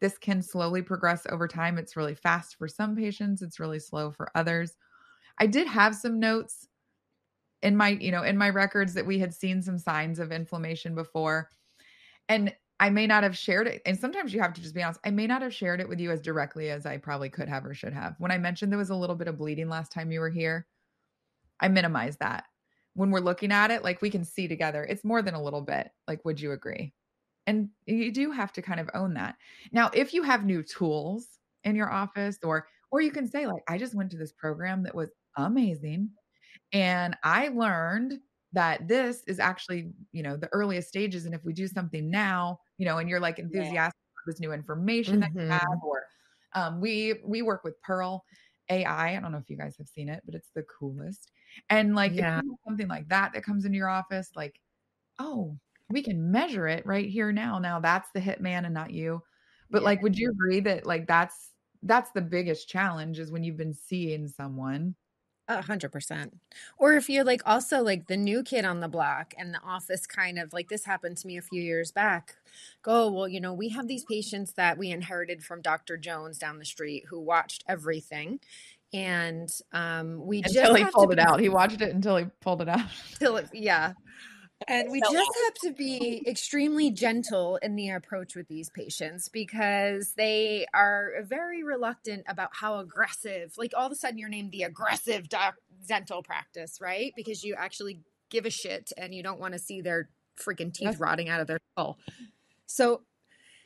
This 0.00 0.16
can 0.16 0.40
slowly 0.40 0.80
progress 0.80 1.26
over 1.28 1.46
time. 1.46 1.76
It's 1.76 1.94
really 1.94 2.14
fast 2.14 2.56
for 2.56 2.68
some 2.68 2.96
patients, 2.96 3.42
it's 3.42 3.60
really 3.60 3.80
slow 3.80 4.10
for 4.12 4.30
others. 4.34 4.76
I 5.38 5.46
did 5.46 5.66
have 5.66 5.94
some 5.94 6.18
notes 6.18 6.66
in 7.60 7.76
my, 7.76 7.90
you 7.90 8.12
know, 8.12 8.22
in 8.22 8.38
my 8.38 8.48
records 8.48 8.94
that 8.94 9.04
we 9.04 9.18
had 9.18 9.34
seen 9.34 9.60
some 9.60 9.78
signs 9.78 10.18
of 10.18 10.32
inflammation 10.32 10.94
before. 10.94 11.50
And 12.28 12.54
I 12.78 12.90
may 12.90 13.06
not 13.06 13.22
have 13.22 13.36
shared 13.36 13.66
it. 13.66 13.82
And 13.86 13.98
sometimes 13.98 14.34
you 14.34 14.40
have 14.40 14.52
to 14.54 14.60
just 14.60 14.74
be 14.74 14.82
honest. 14.82 15.00
I 15.04 15.10
may 15.10 15.26
not 15.26 15.42
have 15.42 15.54
shared 15.54 15.80
it 15.80 15.88
with 15.88 15.98
you 16.00 16.10
as 16.10 16.20
directly 16.20 16.70
as 16.70 16.84
I 16.84 16.98
probably 16.98 17.30
could 17.30 17.48
have 17.48 17.64
or 17.64 17.72
should 17.72 17.94
have. 17.94 18.16
When 18.18 18.30
I 18.30 18.38
mentioned 18.38 18.70
there 18.70 18.78
was 18.78 18.90
a 18.90 18.96
little 18.96 19.16
bit 19.16 19.28
of 19.28 19.38
bleeding 19.38 19.68
last 19.68 19.92
time 19.92 20.12
you 20.12 20.20
were 20.20 20.30
here, 20.30 20.66
I 21.60 21.68
minimized 21.68 22.18
that 22.18 22.44
when 22.96 23.10
we're 23.10 23.20
looking 23.20 23.52
at 23.52 23.70
it, 23.70 23.84
like 23.84 24.00
we 24.00 24.10
can 24.10 24.24
see 24.24 24.48
together, 24.48 24.82
it's 24.82 25.04
more 25.04 25.20
than 25.20 25.34
a 25.34 25.42
little 25.42 25.60
bit. 25.60 25.90
Like, 26.08 26.24
would 26.24 26.40
you 26.40 26.52
agree? 26.52 26.94
And 27.46 27.68
you 27.84 28.10
do 28.10 28.32
have 28.32 28.52
to 28.54 28.62
kind 28.62 28.80
of 28.80 28.90
own 28.94 29.14
that. 29.14 29.36
Now, 29.70 29.90
if 29.92 30.14
you 30.14 30.22
have 30.22 30.44
new 30.44 30.62
tools 30.62 31.28
in 31.62 31.76
your 31.76 31.92
office 31.92 32.38
or 32.42 32.66
or 32.90 33.02
you 33.02 33.10
can 33.10 33.28
say 33.28 33.46
like 33.46 33.62
I 33.68 33.76
just 33.76 33.94
went 33.94 34.10
to 34.12 34.16
this 34.16 34.32
program 34.32 34.82
that 34.84 34.94
was 34.94 35.10
amazing 35.36 36.10
and 36.72 37.16
I 37.22 37.48
learned 37.48 38.18
that 38.52 38.88
this 38.88 39.22
is 39.26 39.38
actually, 39.38 39.90
you 40.12 40.22
know, 40.22 40.36
the 40.36 40.48
earliest 40.52 40.88
stages 40.88 41.26
and 41.26 41.34
if 41.34 41.44
we 41.44 41.52
do 41.52 41.66
something 41.66 42.10
now, 42.10 42.58
you 42.78 42.86
know, 42.86 42.98
and 42.98 43.08
you're 43.08 43.20
like 43.20 43.38
enthusiastic 43.38 43.74
yeah. 43.74 43.86
about 43.86 44.26
this 44.26 44.40
new 44.40 44.52
information 44.52 45.20
mm-hmm. 45.20 45.36
that 45.36 45.42
you 45.42 45.48
have 45.48 45.62
mm-hmm. 45.62 45.86
or 45.86 46.04
um, 46.54 46.80
we 46.80 47.14
we 47.24 47.42
work 47.42 47.64
with 47.64 47.80
Pearl 47.82 48.24
AI. 48.70 49.16
I 49.16 49.20
don't 49.20 49.32
know 49.32 49.38
if 49.38 49.50
you 49.50 49.56
guys 49.56 49.76
have 49.78 49.88
seen 49.88 50.08
it, 50.08 50.22
but 50.24 50.34
it's 50.34 50.50
the 50.54 50.64
coolest. 50.64 51.30
And 51.70 51.94
like 51.94 52.12
yeah. 52.14 52.40
something 52.66 52.88
like 52.88 53.08
that 53.08 53.32
that 53.34 53.44
comes 53.44 53.64
into 53.64 53.76
your 53.76 53.88
office, 53.88 54.30
like, 54.34 54.58
oh, 55.18 55.56
we 55.88 56.02
can 56.02 56.30
measure 56.32 56.66
it 56.66 56.84
right 56.86 57.08
here 57.08 57.32
now. 57.32 57.58
Now 57.58 57.80
that's 57.80 58.08
the 58.14 58.20
hitman 58.20 58.64
and 58.64 58.74
not 58.74 58.90
you. 58.90 59.22
But 59.70 59.82
yeah. 59.82 59.86
like, 59.86 60.02
would 60.02 60.16
you 60.16 60.30
agree 60.30 60.60
that 60.60 60.86
like 60.86 61.06
that's 61.06 61.50
that's 61.82 62.10
the 62.12 62.22
biggest 62.22 62.68
challenge 62.68 63.18
is 63.18 63.30
when 63.30 63.44
you've 63.44 63.56
been 63.56 63.74
seeing 63.74 64.28
someone 64.28 64.94
a 65.48 65.62
hundred 65.62 65.92
percent. 65.92 66.36
Or 66.78 66.94
if 66.94 67.08
you're 67.08 67.24
like 67.24 67.42
also 67.46 67.82
like 67.82 68.06
the 68.06 68.16
new 68.16 68.42
kid 68.42 68.64
on 68.64 68.80
the 68.80 68.88
block 68.88 69.34
and 69.38 69.54
the 69.54 69.60
office 69.64 70.06
kind 70.06 70.38
of 70.38 70.52
like 70.52 70.68
this 70.68 70.84
happened 70.84 71.16
to 71.18 71.26
me 71.26 71.36
a 71.36 71.42
few 71.42 71.62
years 71.62 71.92
back. 71.92 72.36
Go, 72.82 73.10
well, 73.10 73.28
you 73.28 73.40
know, 73.40 73.52
we 73.52 73.68
have 73.70 73.86
these 73.86 74.04
patients 74.04 74.52
that 74.54 74.78
we 74.78 74.90
inherited 74.90 75.44
from 75.44 75.62
Dr. 75.62 75.96
Jones 75.96 76.38
down 76.38 76.58
the 76.58 76.64
street 76.64 77.04
who 77.08 77.20
watched 77.20 77.64
everything 77.68 78.40
and 78.92 79.52
um, 79.72 80.24
we 80.24 80.38
until 80.38 80.74
just 80.74 80.78
he 80.78 80.84
pulled 80.86 81.12
it 81.12 81.18
out. 81.18 81.40
He 81.40 81.48
watched 81.48 81.80
it 81.80 81.94
until 81.94 82.16
he 82.16 82.26
pulled 82.40 82.62
it 82.62 82.68
out. 82.68 82.86
Till 83.18 83.36
it, 83.36 83.48
yeah. 83.52 83.92
And 84.66 84.90
we 84.90 85.00
just 85.00 85.14
have 85.14 85.54
to 85.64 85.72
be 85.72 86.22
extremely 86.26 86.90
gentle 86.90 87.56
in 87.56 87.76
the 87.76 87.90
approach 87.90 88.34
with 88.34 88.48
these 88.48 88.70
patients 88.70 89.28
because 89.28 90.14
they 90.16 90.66
are 90.72 91.12
very 91.24 91.62
reluctant 91.62 92.24
about 92.26 92.50
how 92.52 92.78
aggressive, 92.78 93.52
like 93.58 93.72
all 93.76 93.86
of 93.86 93.92
a 93.92 93.94
sudden 93.94 94.18
you're 94.18 94.30
named 94.30 94.52
the 94.52 94.62
aggressive 94.62 95.28
doc- 95.28 95.56
dental 95.86 96.22
practice, 96.22 96.78
right? 96.80 97.12
Because 97.16 97.44
you 97.44 97.54
actually 97.56 98.00
give 98.30 98.46
a 98.46 98.50
shit 98.50 98.92
and 98.96 99.14
you 99.14 99.22
don't 99.22 99.38
want 99.38 99.52
to 99.52 99.58
see 99.58 99.82
their 99.82 100.08
freaking 100.42 100.72
teeth 100.72 100.98
rotting 100.98 101.28
out 101.28 101.40
of 101.40 101.46
their 101.46 101.58
skull. 101.72 101.98
So 102.66 103.02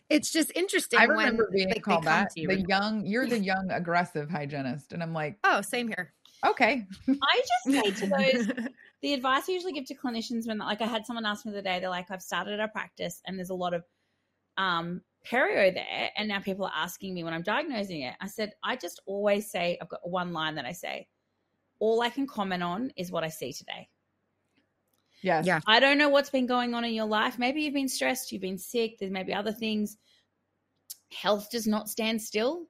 it's 0.09 0.33
just 0.33 0.51
interesting. 0.57 0.99
I 0.99 1.05
remember 1.05 1.45
when, 1.45 1.53
being 1.53 1.69
like, 1.69 1.83
called 1.83 2.05
that 2.05 2.33
you. 2.35 2.49
the 2.49 2.65
young. 2.69 3.07
You're 3.07 3.27
the 3.27 3.39
young 3.53 3.71
aggressive 3.71 4.29
hygienist, 4.29 4.93
and 4.93 5.03
I'm 5.03 5.13
like, 5.13 5.39
oh, 5.45 5.61
same 5.63 5.87
here. 5.89 6.13
Okay. 6.45 6.87
I 7.09 7.43
just 7.65 7.85
say 7.85 7.91
to 7.91 8.07
those 8.07 8.69
the 9.03 9.15
advice 9.15 9.49
I 9.49 9.53
usually 9.53 9.73
give 9.73 9.87
to 9.87 9.95
clinicians 9.95 10.47
when, 10.47 10.59
like, 10.59 10.83
I 10.83 10.87
had 10.87 11.07
someone 11.07 11.25
ask 11.25 11.45
me 11.45 11.53
the 11.53 11.59
other 11.59 11.69
day, 11.69 11.81
they're 11.81 11.89
like, 11.89 12.11
I've 12.11 12.23
started 12.23 12.61
a 12.61 12.69
practice, 12.69 13.23
and 13.27 13.39
there's 13.39 13.51
a 13.51 13.55
lot 13.55 13.75
of 13.75 13.85
um, 14.57 15.01
perio 15.27 15.73
there, 15.73 16.11
and 16.17 16.29
now 16.29 16.41
people 16.41 16.67
are 16.67 16.73
asking 16.75 17.15
me 17.15 17.25
when 17.25 17.33
I'm 17.33 17.43
diagnosing 17.43 18.03
it. 18.03 18.15
I 18.21 18.27
said, 18.27 18.53
I 18.63 18.77
just 18.77 19.01
always 19.07 19.51
say, 19.51 19.79
I've 19.81 19.89
got 19.89 20.09
one 20.09 20.33
line 20.33 20.55
that 20.57 20.67
I 20.67 20.73
say, 20.73 21.09
all 21.79 22.03
I 22.03 22.11
can 22.11 22.27
comment 22.27 22.63
on 22.63 22.93
is 22.97 23.11
what 23.11 23.25
I 23.25 23.29
see 23.29 23.53
today. 23.53 23.89
Yes. 25.23 25.47
Yeah. 25.47 25.61
I 25.67 25.81
don't 25.81 25.99
know 25.99 26.09
what's 26.09 26.31
been 26.31 26.47
going 26.47 26.75
on 26.75 26.85
in 26.85 26.95
your 26.95 27.07
life. 27.07 27.39
Maybe 27.39 27.63
you've 27.63 27.75
been 27.75 27.89
stressed, 27.89 28.33
you've 28.33 28.43
been 28.43 28.59
sick, 28.59 28.99
there's 28.99 29.13
maybe 29.13 29.35
other 29.35 29.53
things. 29.53 29.97
Health 31.13 31.51
does 31.51 31.67
not 31.67 31.89
stand 31.89 32.21
still. 32.21 32.67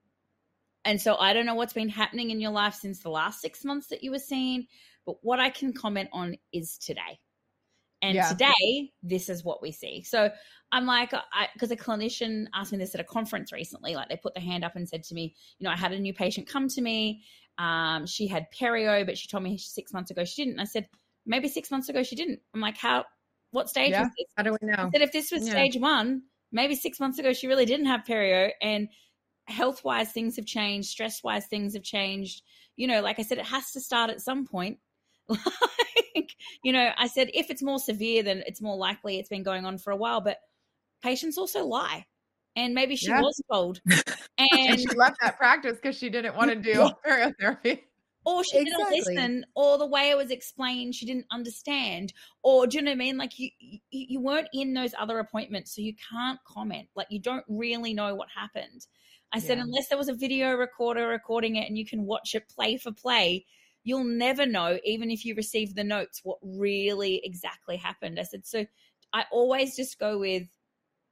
And 0.84 1.00
so 1.00 1.16
I 1.16 1.32
don't 1.32 1.46
know 1.46 1.54
what's 1.54 1.72
been 1.72 1.88
happening 1.88 2.30
in 2.30 2.40
your 2.40 2.52
life 2.52 2.74
since 2.74 3.00
the 3.00 3.10
last 3.10 3.40
six 3.40 3.64
months 3.64 3.88
that 3.88 4.02
you 4.02 4.10
were 4.10 4.18
seeing, 4.18 4.66
but 5.04 5.16
what 5.22 5.40
I 5.40 5.50
can 5.50 5.72
comment 5.72 6.08
on 6.12 6.36
is 6.52 6.78
today. 6.78 7.20
And 8.02 8.14
yeah. 8.14 8.28
today, 8.30 8.92
this 9.02 9.28
is 9.28 9.44
what 9.44 9.60
we 9.60 9.72
see. 9.72 10.02
So 10.04 10.30
I'm 10.72 10.86
like, 10.86 11.12
because 11.52 11.70
a 11.70 11.76
clinician 11.76 12.46
asked 12.54 12.72
me 12.72 12.78
this 12.78 12.94
at 12.94 13.00
a 13.00 13.04
conference 13.04 13.52
recently, 13.52 13.94
like 13.94 14.08
they 14.08 14.16
put 14.16 14.34
their 14.34 14.42
hand 14.42 14.64
up 14.64 14.74
and 14.74 14.88
said 14.88 15.02
to 15.04 15.14
me, 15.14 15.34
you 15.58 15.64
know, 15.64 15.70
I 15.70 15.76
had 15.76 15.92
a 15.92 15.98
new 15.98 16.14
patient 16.14 16.46
come 16.48 16.68
to 16.68 16.80
me. 16.80 17.22
Um, 17.58 18.06
she 18.06 18.26
had 18.26 18.46
perio, 18.58 19.04
but 19.04 19.18
she 19.18 19.28
told 19.28 19.42
me 19.42 19.58
six 19.58 19.92
months 19.92 20.10
ago 20.10 20.24
she 20.24 20.44
didn't. 20.44 20.60
I 20.60 20.64
said, 20.64 20.88
maybe 21.26 21.48
six 21.48 21.70
months 21.70 21.90
ago 21.90 22.02
she 22.02 22.16
didn't. 22.16 22.40
I'm 22.54 22.60
like, 22.60 22.78
how? 22.78 23.04
What 23.50 23.68
stage 23.68 23.90
yeah. 23.90 24.04
was 24.04 24.12
this? 24.16 24.26
How 24.36 24.44
do 24.44 24.52
we 24.52 24.58
know? 24.62 24.84
I 24.84 24.90
said 24.90 25.02
if 25.02 25.12
this 25.12 25.30
was 25.30 25.44
yeah. 25.44 25.52
stage 25.52 25.76
one, 25.76 26.22
maybe 26.52 26.76
six 26.76 27.00
months 27.00 27.18
ago 27.18 27.34
she 27.34 27.48
really 27.48 27.66
didn't 27.66 27.86
have 27.86 28.04
perio, 28.08 28.50
and 28.62 28.88
health 29.50 29.84
wise 29.84 30.12
things 30.12 30.36
have 30.36 30.46
changed, 30.46 30.88
stress 30.90 31.22
wise 31.22 31.46
things 31.46 31.74
have 31.74 31.82
changed. 31.82 32.42
You 32.76 32.86
know, 32.86 33.02
like 33.02 33.18
I 33.18 33.22
said, 33.22 33.38
it 33.38 33.46
has 33.46 33.72
to 33.72 33.80
start 33.80 34.10
at 34.10 34.20
some 34.20 34.46
point. 34.46 34.78
like, 35.28 36.34
you 36.62 36.72
know, 36.72 36.90
I 36.96 37.06
said 37.06 37.30
if 37.34 37.50
it's 37.50 37.62
more 37.62 37.78
severe, 37.78 38.22
then 38.22 38.42
it's 38.46 38.60
more 38.62 38.76
likely 38.76 39.18
it's 39.18 39.28
been 39.28 39.42
going 39.42 39.64
on 39.66 39.78
for 39.78 39.90
a 39.92 39.96
while. 39.96 40.20
But 40.20 40.38
patients 41.02 41.38
also 41.38 41.64
lie. 41.64 42.06
and 42.56 42.74
maybe 42.74 42.96
she 42.96 43.12
Yeah. 43.12 43.20
was 43.20 43.40
told, 43.50 43.80
And 44.38 44.48
and 44.68 44.80
she 44.80 44.88
left 44.96 45.16
that 45.22 45.36
practice 45.38 45.76
because 45.76 45.96
she 45.96 46.10
didn't 46.10 46.36
want 46.36 46.50
to 46.50 46.56
do 46.56 46.90
periotherapy. 47.06 47.80
or 48.24 48.44
she 48.44 48.58
Exactly. 48.58 48.64
didn't 48.64 48.90
listen, 48.90 49.46
or 49.54 49.78
the 49.78 49.86
way 49.86 50.10
it 50.10 50.16
was 50.16 50.30
explained, 50.30 50.94
she 50.94 51.06
didn't 51.06 51.26
understand, 51.30 52.12
or 52.42 52.66
do 52.66 52.76
you 52.76 52.82
know 52.82 52.90
what 52.90 52.96
I 52.96 52.98
mean? 52.98 53.16
Like 53.16 53.38
you, 53.38 53.50
you 53.90 54.20
weren't 54.20 54.48
in 54.52 54.74
those 54.74 54.94
other 54.98 55.18
appointments, 55.18 55.74
so 55.74 55.80
you 55.82 55.94
can't 56.10 56.38
comment. 56.44 56.88
Like 56.94 57.06
you 57.10 57.18
don't 57.20 57.44
really 57.48 57.94
know 57.94 58.14
what 58.14 58.28
happened. 58.34 58.86
I 59.32 59.38
said, 59.38 59.58
Yeah. 59.58 59.64
unless 59.64 59.88
there 59.88 59.98
was 59.98 60.08
a 60.08 60.14
video 60.14 60.54
recorder 60.54 61.06
recording 61.06 61.56
it 61.56 61.68
and 61.68 61.78
you 61.78 61.86
can 61.86 62.04
watch 62.04 62.34
it 62.34 62.48
play 62.48 62.76
for 62.76 62.92
play, 62.92 63.46
you'll 63.84 64.04
never 64.04 64.46
know, 64.46 64.78
even 64.84 65.10
if 65.10 65.24
you 65.24 65.34
receive 65.34 65.74
the 65.74 65.84
notes, 65.84 66.20
what 66.22 66.38
really 66.42 67.20
exactly 67.24 67.76
happened. 67.76 68.18
I 68.18 68.24
said, 68.24 68.46
so 68.46 68.66
I 69.12 69.24
always 69.30 69.76
just 69.76 69.98
go 69.98 70.18
with, 70.18 70.44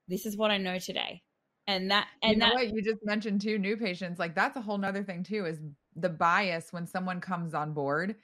this 0.08 0.26
is 0.26 0.36
what 0.36 0.50
I 0.50 0.58
know 0.58 0.78
today. 0.78 1.22
And 1.66 1.90
that, 1.90 2.08
and 2.22 2.32
you 2.32 2.38
know 2.38 2.46
that, 2.46 2.54
what 2.54 2.74
you 2.74 2.82
just 2.82 3.04
mentioned 3.04 3.40
too 3.40 3.58
new 3.58 3.76
patients 3.76 4.18
like 4.18 4.34
that's 4.34 4.56
a 4.56 4.60
whole 4.60 4.78
nother 4.78 5.04
thing 5.04 5.22
too 5.22 5.44
is 5.44 5.60
the 5.96 6.08
bias 6.08 6.72
when 6.72 6.86
someone 6.86 7.20
comes 7.20 7.52
on 7.52 7.72
board 7.74 8.16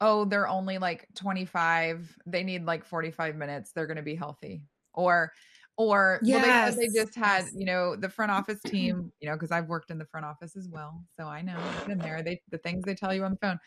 oh 0.00 0.24
they're 0.26 0.48
only 0.48 0.78
like 0.78 1.06
25 1.14 2.16
they 2.26 2.42
need 2.42 2.64
like 2.64 2.84
45 2.84 3.36
minutes 3.36 3.72
they're 3.72 3.86
going 3.86 3.96
to 3.96 4.02
be 4.02 4.14
healthy 4.14 4.62
or 4.92 5.32
or 5.78 6.20
well, 6.22 6.74
they 6.76 6.86
they 6.88 7.00
just 7.00 7.14
had 7.14 7.46
you 7.54 7.64
know 7.64 7.96
the 7.96 8.08
front 8.08 8.30
office 8.30 8.60
team 8.66 9.10
you 9.20 9.28
know 9.28 9.34
because 9.34 9.50
i've 9.50 9.66
worked 9.66 9.90
in 9.90 9.98
the 9.98 10.04
front 10.04 10.26
office 10.26 10.56
as 10.56 10.68
well 10.68 11.02
so 11.16 11.26
i 11.26 11.40
know 11.40 11.56
i've 11.56 11.86
been 11.86 11.98
there 11.98 12.22
they 12.22 12.40
the 12.50 12.58
things 12.58 12.84
they 12.84 12.94
tell 12.94 13.14
you 13.14 13.24
on 13.24 13.32
the 13.32 13.38
phone 13.38 13.58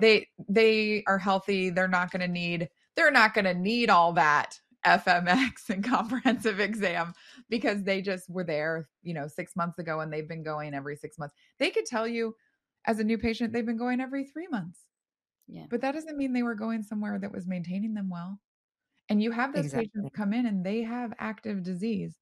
they 0.00 0.26
they 0.48 1.04
are 1.06 1.18
healthy 1.18 1.70
they're 1.70 1.88
not 1.88 2.10
going 2.10 2.20
to 2.20 2.28
need 2.28 2.68
they're 2.96 3.10
not 3.10 3.34
going 3.34 3.44
to 3.44 3.54
need 3.54 3.90
all 3.90 4.12
that 4.12 4.58
fmx 4.84 5.70
and 5.70 5.84
comprehensive 5.88 6.60
exam 6.60 7.14
because 7.48 7.82
they 7.82 8.00
just 8.00 8.28
were 8.28 8.44
there, 8.44 8.88
you 9.02 9.14
know, 9.14 9.28
six 9.28 9.54
months 9.56 9.78
ago 9.78 10.00
and 10.00 10.12
they've 10.12 10.28
been 10.28 10.42
going 10.42 10.74
every 10.74 10.96
six 10.96 11.18
months. 11.18 11.34
They 11.58 11.70
could 11.70 11.86
tell 11.86 12.06
you 12.06 12.34
as 12.86 12.98
a 12.98 13.04
new 13.04 13.18
patient, 13.18 13.52
they've 13.52 13.66
been 13.66 13.76
going 13.76 14.00
every 14.00 14.24
three 14.24 14.48
months. 14.48 14.80
Yeah. 15.46 15.66
But 15.70 15.82
that 15.82 15.92
doesn't 15.92 16.16
mean 16.16 16.32
they 16.32 16.42
were 16.42 16.54
going 16.54 16.82
somewhere 16.82 17.18
that 17.18 17.32
was 17.32 17.46
maintaining 17.46 17.94
them 17.94 18.10
well. 18.10 18.40
And 19.12 19.22
you 19.22 19.32
have 19.32 19.54
those 19.54 19.68
Exactly. 19.68 19.90
patients 19.94 20.10
come 20.14 20.32
in 20.32 20.46
and 20.46 20.64
they 20.64 20.82
have 20.82 21.12
active 21.18 21.62
disease. 21.62 22.18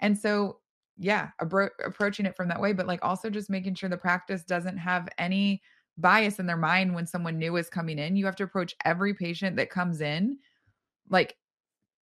And 0.00 0.18
so, 0.18 0.60
yeah, 0.98 1.30
abro- 1.40 1.70
approaching 1.84 2.26
it 2.26 2.36
from 2.36 2.48
that 2.48 2.60
way, 2.60 2.72
but 2.72 2.86
like 2.86 3.04
also 3.04 3.30
just 3.30 3.50
making 3.50 3.76
sure 3.76 3.90
the 3.90 3.98
practice 3.98 4.44
doesn't 4.44 4.78
have 4.78 5.08
any 5.18 5.62
bias 5.98 6.38
in 6.40 6.46
their 6.46 6.56
mind 6.58 6.94
when 6.94 7.06
someone 7.06 7.38
new 7.38 7.56
is 7.56 7.70
coming 7.70 7.98
in. 7.98 8.16
You 8.16 8.26
have 8.26 8.36
to 8.36 8.44
approach 8.44 8.74
every 8.84 9.14
patient 9.14 9.56
that 9.56 9.70
comes 9.70 10.00
in 10.00 10.38
like 11.10 11.36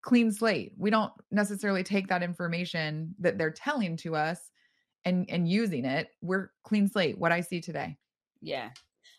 clean 0.03 0.33
slate. 0.33 0.75
We 0.79 0.91
don't 0.91 1.13
necessarily 1.31 1.85
take 1.85 2.09
that 2.09 2.23
information 2.23 3.15
that 3.21 3.39
they're 3.39 3.53
telling 3.53 3.97
to 3.99 4.17
us 4.17 4.51
and 5.05 5.29
and 5.31 5.49
using 5.49 5.85
it. 5.87 6.11
We're 6.23 6.53
clean 6.65 6.89
slate. 6.89 7.19
What 7.19 7.33
I 7.33 7.43
see 7.43 7.61
today. 7.61 7.99
Yeah. 8.41 8.71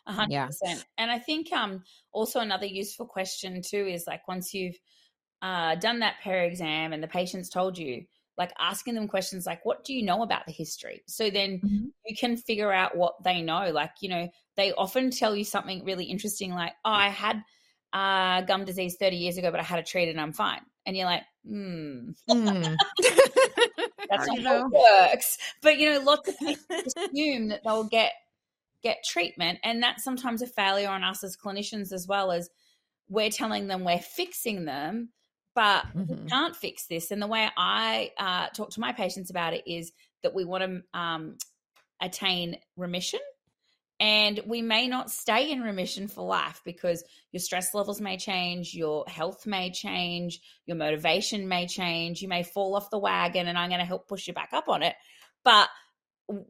A 0.05 0.13
hundred 0.13 0.27
Yeah. 0.27 0.47
percent. 0.47 0.85
And 0.97 1.11
I 1.11 1.19
think 1.19 1.51
um 1.53 1.83
also 2.11 2.39
another 2.39 2.65
useful 2.65 3.07
question 3.07 3.61
too 3.61 3.85
is 3.87 4.07
like 4.07 4.27
once 4.27 4.53
you've 4.53 4.79
uh 5.41 5.75
done 5.75 5.99
that 5.99 6.15
perio 6.23 6.47
exam 6.47 6.93
and 6.93 7.01
the 7.01 7.07
patient's 7.07 7.49
told 7.49 7.77
you, 7.77 8.05
like 8.37 8.51
asking 8.59 8.95
them 8.95 9.07
questions 9.07 9.45
like, 9.45 9.65
what 9.65 9.83
do 9.83 9.93
you 9.93 10.03
know 10.03 10.23
about 10.23 10.45
the 10.45 10.51
history? 10.51 11.03
So 11.07 11.29
then 11.29 11.59
you 12.05 12.15
can 12.15 12.37
figure 12.37 12.71
out 12.71 12.95
what 12.95 13.23
they 13.23 13.41
know. 13.41 13.71
Like, 13.71 13.91
you 14.01 14.09
know, 14.09 14.29
they 14.55 14.71
often 14.73 15.11
tell 15.11 15.35
you 15.35 15.43
something 15.43 15.83
really 15.85 16.05
interesting, 16.05 16.51
like, 16.53 16.73
oh, 16.85 16.91
I 16.91 17.09
had 17.09 17.43
uh 17.93 18.41
gum 18.41 18.65
disease 18.65 18.95
30 18.99 19.17
years 19.17 19.37
ago, 19.37 19.51
but 19.51 19.59
I 19.59 19.63
had 19.63 19.79
it 19.79 19.85
treated 19.85 20.11
and 20.11 20.21
I'm 20.21 20.33
fine. 20.33 20.61
And 20.85 20.95
you're 20.97 21.05
like, 21.05 21.23
hmm, 21.45 22.11
Mm. 22.29 22.77
that's 24.09 24.27
not 24.27 24.39
how 24.43 24.65
it 24.65 24.71
works. 24.71 25.37
But 25.61 25.77
you 25.77 25.91
know, 25.91 25.99
lots 26.01 26.29
of 26.29 26.37
people 26.39 26.63
assume 26.97 27.49
that 27.49 27.61
they'll 27.63 27.83
get 27.85 28.13
get 28.83 29.03
treatment, 29.05 29.59
and 29.63 29.81
that's 29.81 30.03
sometimes 30.03 30.41
a 30.41 30.47
failure 30.47 30.89
on 30.89 31.03
us 31.03 31.23
as 31.23 31.37
clinicians 31.37 31.91
as 31.91 32.07
well 32.07 32.31
as 32.31 32.49
we're 33.09 33.29
telling 33.29 33.67
them 33.67 33.83
we're 33.83 33.99
fixing 33.99 34.65
them, 34.65 35.09
but 35.55 35.85
we 36.07 36.15
Mhm. 36.15 36.29
can't 36.29 36.55
fix 36.55 36.87
this. 36.87 37.11
And 37.11 37.21
the 37.21 37.27
way 37.27 37.49
I 37.57 38.11
uh, 38.17 38.47
talk 38.49 38.71
to 38.71 38.79
my 38.79 38.93
patients 38.93 39.29
about 39.29 39.53
it 39.53 39.63
is 39.67 39.91
that 40.23 40.33
we 40.33 40.45
want 40.45 40.63
to 40.63 40.99
um, 40.99 41.37
attain 42.01 42.57
remission. 42.75 43.19
And 43.99 44.39
we 44.47 44.63
may 44.63 44.87
not 44.87 45.11
stay 45.11 45.51
in 45.51 45.61
remission 45.61 46.07
for 46.07 46.25
life 46.25 46.61
because 46.65 47.03
your 47.31 47.39
stress 47.39 47.75
levels 47.75 48.01
may 48.01 48.17
change, 48.17 48.73
your 48.73 49.05
health 49.07 49.45
may 49.45 49.69
change, 49.69 50.41
your 50.65 50.75
motivation 50.75 51.47
may 51.47 51.67
change. 51.67 52.19
You 52.19 52.27
may 52.27 52.41
fall 52.41 52.75
off 52.75 52.89
the 52.89 52.97
wagon, 52.97 53.47
and 53.47 53.59
I'm 53.59 53.69
going 53.69 53.79
to 53.79 53.85
help 53.85 54.07
push 54.07 54.27
you 54.27 54.33
back 54.33 54.53
up 54.53 54.67
on 54.69 54.81
it. 54.81 54.95
But 55.43 55.69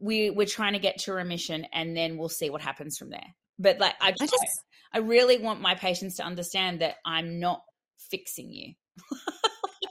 we 0.00 0.30
we're 0.30 0.46
trying 0.46 0.72
to 0.74 0.78
get 0.78 1.00
to 1.00 1.12
remission, 1.12 1.66
and 1.72 1.94
then 1.94 2.16
we'll 2.16 2.30
see 2.30 2.48
what 2.48 2.62
happens 2.62 2.96
from 2.96 3.10
there. 3.10 3.34
But 3.58 3.78
like, 3.78 3.96
I 4.00 4.08
I 4.08 4.12
just, 4.12 4.32
just 4.32 4.64
I 4.94 4.98
really 4.98 5.36
want 5.36 5.60
my 5.60 5.74
patients 5.74 6.16
to 6.16 6.24
understand 6.24 6.80
that 6.80 6.96
I'm 7.04 7.38
not 7.38 7.62
fixing 7.98 8.50
you. 8.50 8.74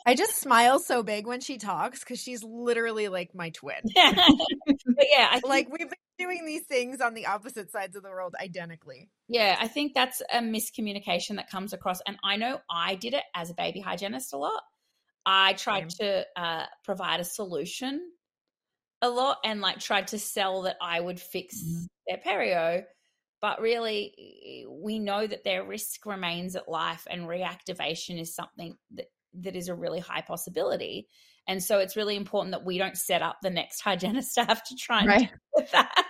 I 0.05 0.15
just 0.15 0.35
smile 0.37 0.79
so 0.79 1.03
big 1.03 1.27
when 1.27 1.41
she 1.41 1.57
talks 1.57 1.99
because 1.99 2.19
she's 2.19 2.43
literally 2.43 3.07
like 3.07 3.35
my 3.35 3.49
twin. 3.51 3.81
but 4.05 5.05
yeah, 5.11 5.27
I 5.31 5.39
think, 5.39 5.45
Like 5.49 5.69
we've 5.69 5.89
been 5.89 5.97
doing 6.17 6.45
these 6.45 6.63
things 6.63 7.01
on 7.01 7.13
the 7.13 7.27
opposite 7.27 7.71
sides 7.71 7.95
of 7.95 8.03
the 8.03 8.09
world 8.09 8.35
identically. 8.41 9.09
yeah, 9.27 9.57
I 9.59 9.67
think 9.67 9.93
that's 9.93 10.21
a 10.31 10.39
miscommunication 10.39 11.35
that 11.37 11.49
comes 11.49 11.73
across. 11.73 12.01
And 12.01 12.17
I 12.23 12.35
know 12.35 12.59
I 12.69 12.95
did 12.95 13.13
it 13.13 13.23
as 13.35 13.49
a 13.49 13.53
baby 13.53 13.79
hygienist 13.79 14.33
a 14.33 14.37
lot. 14.37 14.61
I 15.25 15.53
tried 15.53 15.89
to 16.01 16.25
uh, 16.35 16.65
provide 16.83 17.19
a 17.19 17.23
solution 17.23 18.01
a 19.01 19.09
lot 19.09 19.37
and 19.43 19.61
like 19.61 19.79
tried 19.79 20.07
to 20.09 20.19
sell 20.19 20.63
that 20.63 20.77
I 20.81 20.99
would 20.99 21.19
fix 21.19 21.55
Mhm. 21.63 21.87
their 22.07 22.17
perio. 22.17 22.85
But 23.41 23.59
really, 23.59 24.65
we 24.69 24.99
know 24.99 25.25
that 25.25 25.43
their 25.43 25.63
risk 25.65 26.05
remains 26.05 26.55
at 26.55 26.69
life, 26.69 27.07
and 27.09 27.23
reactivation 27.23 28.19
is 28.21 28.35
something 28.35 28.77
that, 28.91 29.07
that 29.41 29.55
is 29.55 29.67
a 29.67 29.75
really 29.75 29.99
high 29.99 30.21
possibility. 30.21 31.07
And 31.47 31.61
so 31.63 31.79
it's 31.79 31.95
really 31.95 32.15
important 32.15 32.51
that 32.51 32.63
we 32.63 32.77
don't 32.77 32.95
set 32.95 33.21
up 33.23 33.37
the 33.41 33.49
next 33.49 33.81
hygienist 33.83 34.35
to 34.35 34.43
have 34.45 34.63
to 34.63 34.75
try 34.75 34.99
and 34.99 35.07
Right. 35.07 35.19
deal 35.21 35.29
with 35.55 35.71
that. 35.71 36.05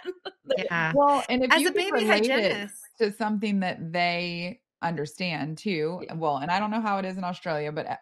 Yeah. 0.58 0.92
Well, 0.94 1.24
and 1.30 1.44
if 1.46 1.54
As 1.54 1.62
you 1.62 1.70
a 1.70 1.72
baby 1.72 2.06
hygienist. 2.06 2.76
to 3.00 3.14
something 3.14 3.62
that 3.62 3.94
they 3.94 4.60
understand 4.82 5.58
too. 5.58 6.04
Well, 6.16 6.38
and 6.38 6.52
I 6.52 6.60
don't 6.60 6.72
know 6.72 6.82
how 6.82 6.98
it 6.98 7.06
is 7.06 7.18
in 7.18 7.24
Australia, 7.24 7.72
but 7.72 7.86
a- 7.86 8.00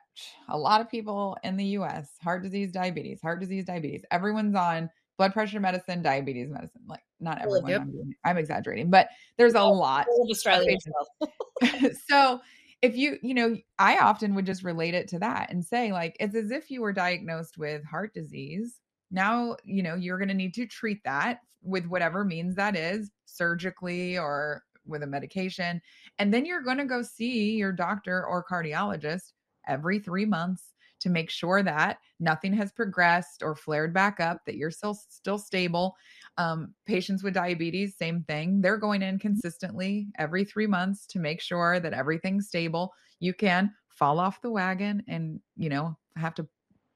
a 0.47 0.57
lot 0.57 0.81
of 0.81 0.89
people 0.89 1.37
in 1.43 1.57
the 1.57 1.65
US, 1.77 2.09
heart 2.23 2.41
disease, 2.41 2.71
diabetes, 2.71 3.21
heart 3.21 3.39
disease, 3.41 3.65
diabetes, 3.65 4.03
everyone's 4.11 4.55
on 4.55 4.89
blood 5.19 5.33
pressure 5.33 5.59
medicine, 5.59 6.01
diabetes 6.01 6.49
medicine. 6.49 6.81
Like 6.87 7.03
not 7.19 7.41
everyone, 7.41 7.69
Yep. 7.69 7.81
I'm, 7.81 8.15
I'm 8.25 8.37
exaggerating, 8.37 8.89
but 8.89 9.09
there's 9.37 9.53
a 9.53 9.59
oh, 9.59 9.73
lot. 9.73 10.07
All 10.09 10.23
of 10.23 10.31
Australia 10.31 10.71
as 10.71 10.83
patients. 10.83 11.35
well. 11.61 11.91
so 12.09 12.41
if 12.81 12.95
you 12.95 13.17
you 13.21 13.33
know 13.33 13.57
i 13.77 13.97
often 13.97 14.33
would 14.33 14.45
just 14.45 14.63
relate 14.63 14.93
it 14.93 15.05
to 15.09 15.19
that 15.19 15.51
and 15.51 15.65
say 15.65 15.91
like 15.91 16.15
it's 16.17 16.33
as 16.33 16.49
if 16.49 16.71
you 16.71 16.79
were 16.79 16.93
diagnosed 16.93 17.57
with 17.57 17.83
heart 17.83 18.13
disease 18.13 18.79
now 19.11 19.57
you 19.65 19.83
know 19.83 19.95
you're 19.95 20.17
going 20.17 20.29
to 20.29 20.33
need 20.33 20.53
to 20.53 20.65
treat 20.65 21.03
that 21.03 21.39
with 21.61 21.85
whatever 21.87 22.23
means 22.23 22.55
that 22.55 22.77
is 22.77 23.11
surgically 23.25 24.17
or 24.17 24.63
with 24.85 25.03
a 25.03 25.07
medication 25.07 25.81
and 26.19 26.33
then 26.33 26.45
you're 26.45 26.63
going 26.63 26.77
to 26.77 26.85
go 26.85 27.01
see 27.01 27.57
your 27.57 27.73
doctor 27.73 28.25
or 28.25 28.45
cardiologist 28.49 29.33
every 29.67 29.99
3 29.99 30.25
months 30.25 30.69
to 30.99 31.09
make 31.09 31.29
sure 31.29 31.63
that 31.63 31.97
nothing 32.19 32.53
has 32.53 32.71
progressed 32.71 33.41
or 33.41 33.55
flared 33.55 33.93
back 33.93 34.19
up 34.19 34.39
that 34.45 34.55
you're 34.55 34.71
still 34.71 34.93
still 35.09 35.37
stable 35.37 35.95
um, 36.39 36.73
patients 36.85 37.21
with 37.21 37.33
diabetes, 37.33 37.97
same 37.97 38.23
thing. 38.23 38.61
They're 38.61 38.77
going 38.77 39.01
in 39.01 39.19
consistently 39.19 40.07
every 40.17 40.45
three 40.45 40.67
months 40.67 41.05
to 41.07 41.19
make 41.19 41.41
sure 41.41 41.81
that 41.81 41.93
everything's 41.93 42.47
stable. 42.47 42.93
You 43.19 43.33
can 43.33 43.73
fall 43.89 44.19
off 44.19 44.41
the 44.41 44.49
wagon 44.49 45.03
and, 45.09 45.41
you 45.57 45.67
know, 45.67 45.97
have 46.15 46.33
to 46.35 46.47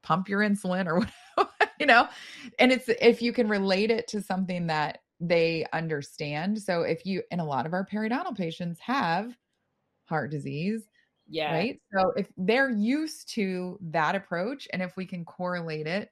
pump 0.01 0.29
your 0.29 0.39
insulin 0.39 0.87
or 0.87 0.95
whatever, 1.35 1.71
you 1.77 1.85
know, 1.85 2.07
and 2.57 2.71
it's 2.71 2.87
if 2.87 3.21
you 3.21 3.33
can 3.33 3.49
relate 3.49 3.91
it 3.91 4.07
to 4.07 4.21
something 4.21 4.67
that 4.67 4.99
they 5.19 5.65
understand. 5.73 6.61
So 6.61 6.83
if 6.83 7.05
you, 7.05 7.23
and 7.29 7.41
a 7.41 7.45
lot 7.45 7.65
of 7.65 7.73
our 7.73 7.85
periodontal 7.85 8.37
patients 8.37 8.79
have 8.79 9.35
heart 10.05 10.31
disease, 10.31 10.83
Yeah. 11.33 11.51
right? 11.53 11.81
So 11.93 12.11
if 12.15 12.27
they're 12.37 12.69
used 12.69 13.29
to 13.33 13.79
that 13.81 14.13
approach, 14.15 14.67
and 14.71 14.81
if 14.81 14.95
we 14.95 15.05
can 15.05 15.25
correlate 15.25 15.87
it 15.87 16.11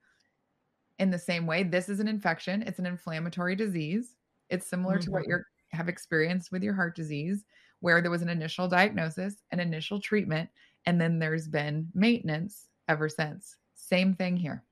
in 0.97 1.11
the 1.11 1.19
same 1.19 1.45
way, 1.45 1.61
this 1.63 1.89
is 1.89 1.99
an 1.99 2.07
infection, 2.07 2.63
it's 2.63 2.80
an 2.80 2.86
inflammatory 2.88 3.55
disease. 3.55 4.15
It's 4.49 4.67
similar 4.67 4.97
to 4.97 5.11
what 5.11 5.24
Mhm. 5.24 5.28
you 5.30 5.39
have 5.74 5.88
experienced 5.89 6.51
with 6.51 6.63
your 6.63 6.74
heart 6.74 6.95
disease, 6.95 7.45
where 7.82 8.01
there 8.01 8.11
was 8.11 8.22
an 8.24 8.30
initial 8.30 8.67
diagnosis, 8.67 9.36
an 9.51 9.59
initial 9.59 10.01
treatment, 10.01 10.49
and 10.86 10.99
then 10.99 11.19
there's 11.19 11.47
been 11.47 11.89
maintenance 11.93 12.67
ever 12.88 13.07
since. 13.07 13.55
Same 13.76 14.15
thing 14.15 14.36
here. 14.38 14.63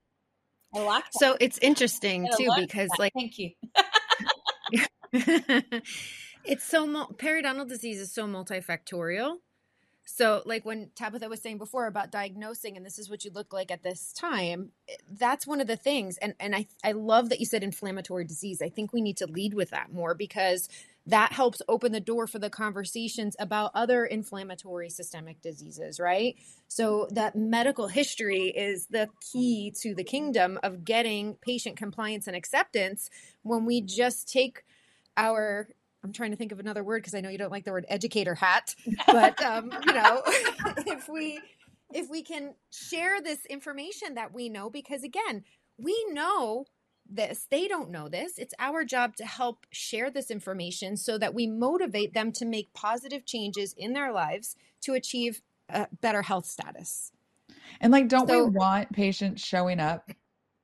I 0.74 0.80
like 0.84 1.04
that. 1.06 1.14
So 1.20 1.38
it's 1.40 1.58
interesting 1.60 2.28
I 2.28 2.36
too 2.38 2.50
because 2.58 2.90
that. 2.90 3.00
like 3.00 3.14
Thank 3.14 3.38
you. 3.38 3.52
it's 6.44 6.64
so 6.66 6.86
mul- 6.86 7.14
periodontal 7.18 7.68
disease 7.68 8.00
is 8.00 8.12
so 8.14 8.26
multifactorial. 8.28 9.38
So, 10.12 10.42
like 10.44 10.66
when 10.66 10.90
Tabitha 10.96 11.30
was 11.30 11.40
saying 11.40 11.60
before 11.60 11.86
about 11.86 12.12
diagnosing, 12.12 12.76
and 12.76 12.84
this 12.86 12.98
is 12.98 13.12
what 13.12 13.24
you 13.24 13.32
look 13.32 13.54
like 13.54 13.70
at 13.70 13.84
this 13.84 14.12
time, 14.12 14.72
eh, 14.90 14.96
that's 15.08 15.46
one 15.46 15.62
of 15.62 15.68
the 15.68 15.78
things. 15.78 16.18
And 16.18 16.34
and 16.40 16.56
I 16.56 16.66
I 16.84 16.94
love 16.94 17.30
that 17.30 17.40
you 17.40 17.46
said 17.46 17.64
inflammatory 17.64 18.26
disease. 18.26 18.60
I 18.62 18.70
think 18.70 18.92
we 18.92 19.02
need 19.02 19.18
to 19.18 19.28
lead 19.28 19.54
with 19.54 19.70
that 19.70 19.94
more 19.94 20.16
because 20.16 20.68
that 21.06 21.32
helps 21.32 21.62
open 21.70 21.92
the 21.92 22.00
door 22.00 22.26
for 22.26 22.40
the 22.40 22.50
conversations 22.50 23.36
about 23.40 23.72
other 23.76 24.04
inflammatory 24.04 24.90
systemic 24.90 25.42
diseases, 25.42 26.00
right? 26.00 26.36
So 26.68 27.08
that 27.12 27.36
medical 27.36 27.88
history 27.88 28.48
is 28.48 28.88
the 28.88 29.10
key 29.32 29.72
to 29.82 29.94
the 29.94 30.04
kingdom 30.04 30.60
of 30.64 30.84
getting 30.84 31.36
patient 31.36 31.78
compliance 31.78 32.28
and 32.28 32.36
acceptance 32.36 33.10
when 33.44 33.64
we 33.64 33.80
just 33.80 34.28
take 34.28 34.64
our 35.16 35.70
I'm 36.04 36.14
trying 36.14 36.32
to 36.32 36.38
think 36.38 36.52
of 36.52 36.60
another 36.60 36.84
word 36.84 37.02
because 37.02 37.14
I 37.14 37.22
know 37.22 37.30
you 37.30 37.38
don't 37.38 37.52
like 37.52 37.66
the 37.66 37.72
word 37.72 37.86
educator 37.90 38.36
hat, 38.36 38.76
but 39.08 39.42
um, 39.44 39.72
you 39.86 39.94
know, 39.94 40.22
if 40.86 41.10
we 41.10 41.42
if 41.94 42.10
we 42.10 42.22
can 42.22 42.54
share 42.72 43.22
this 43.22 43.46
information 43.46 44.16
that 44.16 44.34
we 44.34 44.48
know, 44.48 44.70
because 44.70 45.04
again, 45.04 45.44
we 45.78 46.06
know 46.12 46.66
this, 47.10 47.48
they 47.50 47.68
don't 47.68 47.90
know 47.90 48.08
this. 48.08 48.38
It's 48.38 48.54
our 48.60 48.86
job 48.86 49.16
to 49.18 49.26
help 49.26 49.66
share 49.72 50.10
this 50.12 50.30
information 50.30 50.96
so 50.96 51.18
that 51.18 51.34
we 51.34 51.48
motivate 51.48 52.14
them 52.14 52.32
to 52.34 52.46
make 52.46 52.74
positive 52.74 53.26
changes 53.26 53.74
in 53.74 53.94
their 53.94 54.14
lives 54.14 54.56
to 54.82 54.94
achieve 54.94 55.42
a 55.70 55.88
better 56.02 56.22
health 56.22 56.46
status. 56.46 57.12
And 57.82 57.92
like, 57.92 58.08
don't 58.08 58.28
so, 58.28 58.46
we 58.46 58.52
want 58.52 58.94
patients 58.94 59.44
showing 59.44 59.80
up 59.80 60.12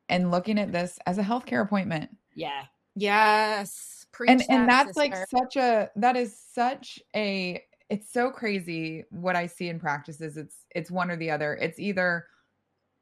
and 0.07 0.31
looking 0.31 0.59
at 0.59 0.71
this 0.71 0.99
as 1.05 1.17
a 1.17 1.23
healthcare 1.23 1.61
appointment? 1.61 2.15
Yeah. 2.35 2.65
Yes 2.95 3.94
Preach 4.15 4.29
and 4.29 4.39
that, 4.39 4.49
and 4.49 4.69
that's 4.69 4.95
sister. 4.95 4.99
like 4.99 5.27
such 5.29 5.57
a 5.57 5.89
that 5.97 6.15
is 6.15 6.39
such 6.53 6.99
a 7.13 7.61
it's 7.89 8.13
so 8.13 8.31
crazy 8.31 9.03
what 9.09 9.35
I 9.35 9.45
see 9.45 9.67
in 9.67 9.77
practices. 9.77 10.37
It's 10.37 10.55
it's 10.73 10.89
one 10.89 11.11
or 11.11 11.17
the 11.17 11.31
other. 11.31 11.55
It's 11.55 11.79
either 11.79 12.27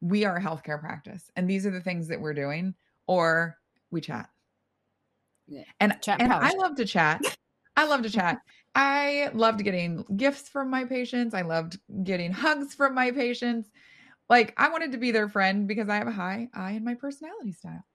we 0.01 0.25
are 0.25 0.37
a 0.37 0.41
healthcare 0.41 0.79
practice 0.79 1.29
and 1.35 1.47
these 1.47 1.67
are 1.67 1.71
the 1.71 1.81
things 1.81 2.07
that 2.07 2.19
we're 2.19 2.33
doing, 2.33 2.73
or 3.05 3.59
we 3.91 4.01
chat. 4.01 4.27
Yeah. 5.47 5.65
And 5.79 5.95
chat 6.01 6.19
and 6.19 6.33
I 6.33 6.51
love 6.53 6.75
to 6.77 6.85
chat. 6.85 7.21
I 7.77 7.85
love 7.85 8.01
to 8.01 8.09
chat. 8.09 8.39
I 8.75 9.29
loved 9.35 9.63
getting 9.63 10.03
gifts 10.17 10.49
from 10.49 10.71
my 10.71 10.83
patients. 10.83 11.35
I 11.35 11.43
loved 11.43 11.77
getting 12.03 12.31
hugs 12.31 12.73
from 12.73 12.95
my 12.95 13.11
patients. 13.11 13.69
Like 14.31 14.55
I 14.57 14.69
wanted 14.69 14.93
to 14.93 14.97
be 14.97 15.11
their 15.11 15.29
friend 15.29 15.67
because 15.67 15.89
I 15.89 15.97
have 15.97 16.07
a 16.07 16.11
high 16.11 16.49
I 16.55 16.71
in 16.71 16.83
my 16.83 16.95
personality 16.95 17.51
style. 17.51 17.85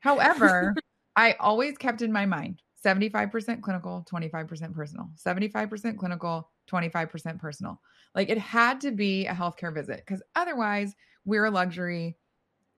However, 0.00 0.74
I 1.16 1.32
always 1.40 1.76
kept 1.76 2.02
in 2.02 2.12
my 2.12 2.26
mind 2.26 2.62
75% 2.84 3.62
clinical, 3.62 4.04
25% 4.12 4.74
personal, 4.74 5.10
75% 5.16 5.96
clinical, 5.96 6.50
25% 6.70 7.38
personal. 7.38 7.80
Like 8.14 8.28
it 8.28 8.38
had 8.38 8.80
to 8.82 8.90
be 8.90 9.26
a 9.26 9.34
healthcare 9.34 9.72
visit 9.72 9.98
because 9.98 10.22
otherwise 10.34 10.94
we're 11.24 11.44
a 11.44 11.50
luxury. 11.50 12.16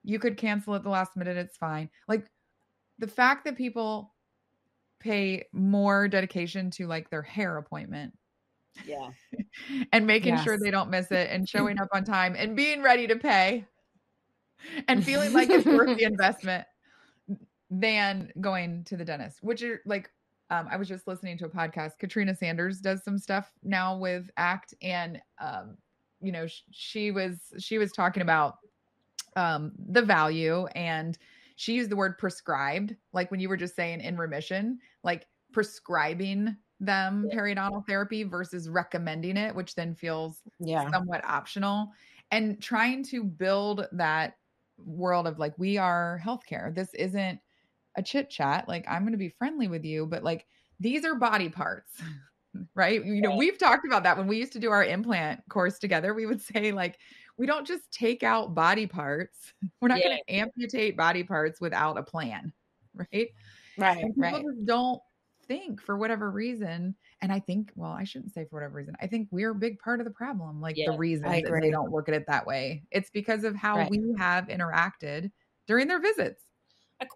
You 0.02 0.18
could 0.18 0.36
cancel 0.36 0.74
at 0.74 0.82
the 0.82 0.90
last 0.90 1.16
minute, 1.16 1.36
it's 1.36 1.56
fine. 1.56 1.90
Like 2.08 2.26
the 2.98 3.08
fact 3.08 3.44
that 3.44 3.56
people 3.56 4.14
pay 5.00 5.44
more 5.52 6.08
dedication 6.08 6.70
to 6.70 6.86
like 6.86 7.10
their 7.10 7.22
hair 7.22 7.56
appointment. 7.56 8.16
Yeah. 8.86 9.10
and 9.92 10.06
making 10.06 10.34
yes. 10.34 10.44
sure 10.44 10.58
they 10.58 10.70
don't 10.70 10.90
miss 10.90 11.10
it 11.10 11.30
and 11.30 11.48
showing 11.48 11.78
up 11.80 11.88
on 11.92 12.04
time 12.04 12.34
and 12.36 12.56
being 12.56 12.82
ready 12.82 13.06
to 13.06 13.16
pay 13.16 13.66
and 14.88 15.04
feeling 15.04 15.32
like 15.32 15.50
it's 15.50 15.66
worth 15.66 15.96
the 15.96 16.04
investment 16.12 16.66
than 17.80 18.32
going 18.40 18.84
to 18.84 18.96
the 18.96 19.04
dentist, 19.04 19.38
which 19.42 19.62
are 19.62 19.80
like 19.86 20.10
um, 20.50 20.68
I 20.70 20.76
was 20.76 20.88
just 20.88 21.08
listening 21.08 21.38
to 21.38 21.46
a 21.46 21.48
podcast. 21.48 21.98
Katrina 21.98 22.34
Sanders 22.34 22.80
does 22.80 23.02
some 23.02 23.18
stuff 23.18 23.50
now 23.62 23.96
with 23.96 24.30
ACT, 24.36 24.74
and 24.82 25.20
um, 25.40 25.76
you 26.20 26.32
know 26.32 26.46
sh- 26.46 26.62
she 26.70 27.10
was 27.10 27.52
she 27.58 27.78
was 27.78 27.92
talking 27.92 28.22
about 28.22 28.58
um, 29.36 29.72
the 29.88 30.02
value, 30.02 30.66
and 30.74 31.18
she 31.56 31.74
used 31.74 31.90
the 31.90 31.96
word 31.96 32.18
prescribed, 32.18 32.94
like 33.12 33.30
when 33.30 33.40
you 33.40 33.48
were 33.48 33.56
just 33.56 33.74
saying 33.74 34.00
in 34.00 34.16
remission, 34.16 34.78
like 35.02 35.26
prescribing 35.52 36.56
them 36.80 37.26
yeah. 37.30 37.36
periodontal 37.36 37.86
therapy 37.86 38.22
versus 38.22 38.68
recommending 38.68 39.36
it, 39.36 39.54
which 39.54 39.74
then 39.74 39.94
feels 39.94 40.40
yeah. 40.60 40.90
somewhat 40.90 41.24
optional, 41.24 41.90
and 42.30 42.62
trying 42.62 43.02
to 43.04 43.24
build 43.24 43.86
that 43.92 44.36
world 44.76 45.26
of 45.26 45.38
like 45.38 45.58
we 45.58 45.78
are 45.78 46.20
healthcare. 46.22 46.74
This 46.74 46.92
isn't 46.94 47.40
a 47.96 48.02
chit 48.02 48.30
chat. 48.30 48.68
Like, 48.68 48.84
I'm 48.88 49.02
going 49.02 49.12
to 49.12 49.18
be 49.18 49.28
friendly 49.28 49.68
with 49.68 49.84
you, 49.84 50.06
but 50.06 50.22
like, 50.22 50.46
these 50.80 51.04
are 51.04 51.14
body 51.14 51.48
parts, 51.48 52.00
right? 52.74 53.04
You 53.04 53.20
know, 53.20 53.36
we've 53.36 53.58
talked 53.58 53.86
about 53.86 54.02
that 54.04 54.16
when 54.16 54.26
we 54.26 54.38
used 54.38 54.52
to 54.52 54.58
do 54.58 54.70
our 54.70 54.84
implant 54.84 55.40
course 55.48 55.78
together. 55.78 56.14
We 56.14 56.26
would 56.26 56.40
say, 56.54 56.72
like, 56.72 56.98
we 57.36 57.46
don't 57.46 57.66
just 57.66 57.90
take 57.90 58.22
out 58.22 58.54
body 58.54 58.86
parts. 58.86 59.52
We're 59.80 59.88
not 59.88 59.98
yeah. 59.98 60.08
going 60.08 60.18
to 60.26 60.34
amputate 60.34 60.96
body 60.96 61.24
parts 61.24 61.60
without 61.60 61.98
a 61.98 62.02
plan, 62.02 62.52
right? 62.94 63.28
Right. 63.76 64.02
And 64.04 64.14
people 64.14 64.30
right. 64.30 64.44
just 64.44 64.66
don't 64.66 65.00
think 65.46 65.82
for 65.82 65.96
whatever 65.96 66.30
reason. 66.30 66.94
And 67.20 67.32
I 67.32 67.40
think, 67.40 67.72
well, 67.74 67.90
I 67.90 68.04
shouldn't 68.04 68.32
say 68.32 68.44
for 68.44 68.56
whatever 68.56 68.76
reason. 68.76 68.94
I 69.00 69.06
think 69.06 69.28
we're 69.30 69.50
a 69.50 69.54
big 69.54 69.78
part 69.78 70.00
of 70.00 70.06
the 70.06 70.12
problem. 70.12 70.60
Like 70.60 70.76
yeah, 70.76 70.92
the 70.92 70.96
reason 70.96 71.28
that 71.28 71.44
they 71.60 71.70
don't 71.70 71.90
look 71.90 72.08
at 72.08 72.14
it 72.14 72.24
that 72.28 72.46
way. 72.46 72.84
It's 72.90 73.10
because 73.10 73.44
of 73.44 73.56
how 73.56 73.78
right. 73.78 73.90
we 73.90 74.00
have 74.16 74.46
interacted 74.46 75.30
during 75.66 75.88
their 75.88 76.00
visits 76.00 76.42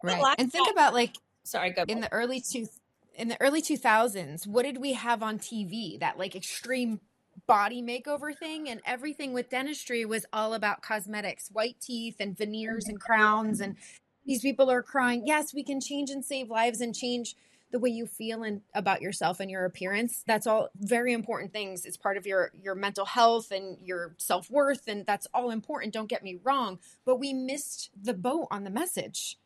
right. 0.03 0.35
And 0.39 0.51
think 0.51 0.71
about 0.71 0.95
like 0.95 1.15
sorry, 1.45 1.71
go 1.71 1.85
in 1.89 2.01
the 2.01 2.13
early 2.13 2.41
two 2.41 2.67
in 3.15 3.29
the 3.29 3.41
early 3.41 3.61
2000s, 3.61 4.47
what 4.47 4.65
did 4.65 4.79
we 4.79 4.93
have 4.93 5.23
on 5.23 5.39
TV? 5.39 5.99
That 5.99 6.19
like 6.19 6.37
extreme 6.37 7.01
body 7.47 7.83
makeover 7.83 8.37
thing 8.37 8.69
and 8.69 8.81
everything 8.85 9.33
with 9.33 9.51
dentistry 9.51 10.05
was 10.05 10.27
all 10.33 10.55
about 10.55 10.83
cosmetics, 10.83 11.49
white 11.53 11.77
teeth 11.81 12.17
and 12.21 12.37
veneers 12.37 12.87
and 12.87 13.01
crowns 13.01 13.61
and 13.61 13.77
these 14.25 14.43
people 14.43 14.71
are 14.71 14.83
crying, 14.83 15.27
"Yes, 15.27 15.55
we 15.55 15.65
can 15.65 15.81
change 15.81 16.11
and 16.11 16.23
save 16.23 16.51
lives 16.51 16.83
and 16.83 16.95
change 16.95 17.35
the 17.71 17.79
way 17.79 17.91
you 17.91 18.07
feel 18.07 18.43
and 18.43 18.63
about 18.75 19.03
yourself 19.03 19.41
and 19.41 19.51
your 19.51 19.65
appearance 19.65 20.23
that's 20.27 20.47
all 20.47 20.69
very 20.77 21.13
important 21.13 21.53
things 21.53 21.85
it's 21.85 21.97
part 21.97 22.17
of 22.17 22.27
your 22.27 22.51
your 22.63 22.75
mental 22.75 23.05
health 23.05 23.51
and 23.51 23.77
your 23.83 24.15
self-worth 24.19 24.89
and 24.89 25.05
that's 25.07 25.27
all 25.35 25.51
important 25.51 25.93
don't 25.93 26.09
get 26.09 26.23
me 26.23 26.39
wrong 26.45 26.79
but 27.05 27.17
we 27.17 27.33
missed 27.33 27.91
the 28.01 28.15
boat 28.15 28.49
on 28.51 28.65
the 28.65 28.71
message 28.71 29.37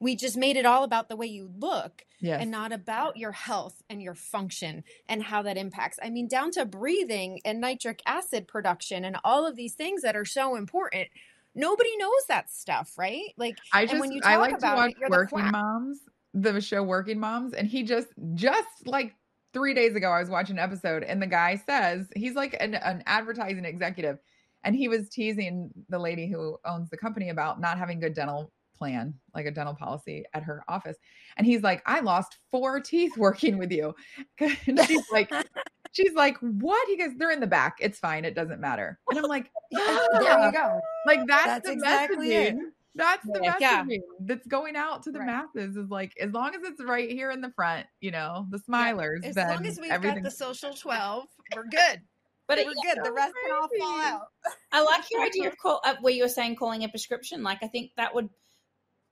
we 0.00 0.14
just 0.14 0.36
made 0.36 0.56
it 0.56 0.66
all 0.66 0.84
about 0.84 1.08
the 1.08 1.16
way 1.16 1.26
you 1.26 1.50
look 1.58 2.04
yes. 2.20 2.40
and 2.40 2.50
not 2.50 2.72
about 2.72 3.16
your 3.16 3.32
health 3.32 3.82
and 3.88 4.02
your 4.02 4.14
function 4.14 4.84
and 5.08 5.22
how 5.22 5.42
that 5.42 5.56
impacts. 5.56 5.98
I 6.02 6.10
mean, 6.10 6.28
down 6.28 6.50
to 6.52 6.64
breathing 6.64 7.40
and 7.44 7.60
nitric 7.60 8.02
acid 8.06 8.46
production 8.46 9.04
and 9.04 9.16
all 9.24 9.46
of 9.46 9.56
these 9.56 9.74
things 9.74 10.02
that 10.02 10.16
are 10.16 10.24
so 10.24 10.56
important. 10.56 11.08
Nobody 11.54 11.96
knows 11.96 12.26
that 12.28 12.50
stuff, 12.50 12.92
right? 12.98 13.32
Like, 13.38 13.56
I 13.72 13.86
just, 13.86 13.98
when 13.98 14.12
you 14.12 14.20
talk 14.20 14.30
I 14.30 14.36
like 14.36 14.58
about 14.58 14.72
to 14.72 14.76
watch 14.76 14.94
it, 15.00 15.10
Working 15.10 15.50
Moms, 15.50 16.00
the 16.34 16.60
show 16.60 16.82
Working 16.82 17.18
Moms, 17.18 17.54
and 17.54 17.66
he 17.66 17.82
just, 17.82 18.08
just 18.34 18.68
like 18.84 19.14
three 19.54 19.72
days 19.72 19.94
ago, 19.94 20.10
I 20.10 20.20
was 20.20 20.28
watching 20.28 20.58
an 20.58 20.62
episode, 20.62 21.02
and 21.02 21.22
the 21.22 21.26
guy 21.26 21.56
says 21.64 22.08
he's 22.14 22.34
like 22.34 22.54
an, 22.60 22.74
an 22.74 23.02
advertising 23.06 23.64
executive, 23.64 24.18
and 24.64 24.76
he 24.76 24.88
was 24.88 25.08
teasing 25.08 25.70
the 25.88 25.98
lady 25.98 26.28
who 26.28 26.58
owns 26.66 26.90
the 26.90 26.98
company 26.98 27.30
about 27.30 27.58
not 27.58 27.78
having 27.78 28.00
good 28.00 28.12
dental 28.12 28.52
plan, 28.76 29.14
like 29.34 29.46
a 29.46 29.50
dental 29.50 29.74
policy 29.74 30.24
at 30.34 30.42
her 30.42 30.64
office. 30.68 30.96
And 31.36 31.46
he's 31.46 31.62
like, 31.62 31.82
I 31.86 32.00
lost 32.00 32.38
four 32.50 32.80
teeth 32.80 33.12
working 33.16 33.58
with 33.58 33.72
you. 33.72 33.94
and 34.38 34.80
she's 34.86 35.04
like, 35.10 35.32
she's 35.92 36.14
like, 36.14 36.36
what? 36.38 36.88
He 36.88 36.96
goes, 36.96 37.12
they're 37.16 37.30
in 37.30 37.40
the 37.40 37.46
back. 37.46 37.76
It's 37.80 37.98
fine. 37.98 38.24
It 38.24 38.34
doesn't 38.34 38.60
matter. 38.60 38.98
And 39.08 39.18
I'm 39.18 39.24
like, 39.24 39.50
yeah, 39.70 39.98
there 40.12 40.46
you 40.46 40.52
go. 40.52 40.80
Like 41.06 41.20
that's, 41.26 41.46
that's 41.46 41.66
the 41.66 41.72
exactly 41.72 42.28
messaging. 42.28 42.58
It. 42.58 42.72
That's 42.94 43.26
the 43.26 43.40
yeah. 43.42 43.84
messaging 43.84 44.00
that's 44.20 44.46
going 44.46 44.74
out 44.74 45.02
to 45.02 45.12
the 45.12 45.18
right. 45.18 45.26
masses 45.26 45.76
is 45.76 45.90
like, 45.90 46.14
as 46.18 46.32
long 46.32 46.54
as 46.54 46.62
it's 46.64 46.82
right 46.82 47.10
here 47.10 47.30
in 47.30 47.42
the 47.42 47.50
front, 47.50 47.86
you 48.00 48.10
know, 48.10 48.46
the 48.50 48.58
smilers. 48.58 49.22
Yeah. 49.22 49.28
As 49.28 49.36
long 49.36 49.66
as 49.66 49.78
we've 49.78 50.02
got 50.02 50.22
the 50.22 50.30
social 50.30 50.72
12, 50.72 51.24
we're 51.54 51.64
good. 51.64 52.00
But 52.48 52.58
we're 52.58 52.94
good. 52.94 53.04
The 53.04 53.12
rest 53.12 53.34
can 53.44 53.56
all 53.56 53.68
fall 53.78 54.00
out. 54.00 54.28
I 54.72 54.82
like 54.82 55.04
your 55.10 55.24
idea 55.24 55.48
of 55.48 55.58
call, 55.58 55.80
uh, 55.84 55.96
where 56.00 56.12
you 56.12 56.22
were 56.22 56.28
saying 56.28 56.56
calling 56.56 56.84
a 56.84 56.88
prescription. 56.88 57.42
Like, 57.42 57.58
I 57.62 57.66
think 57.66 57.90
that 57.96 58.14
would 58.14 58.28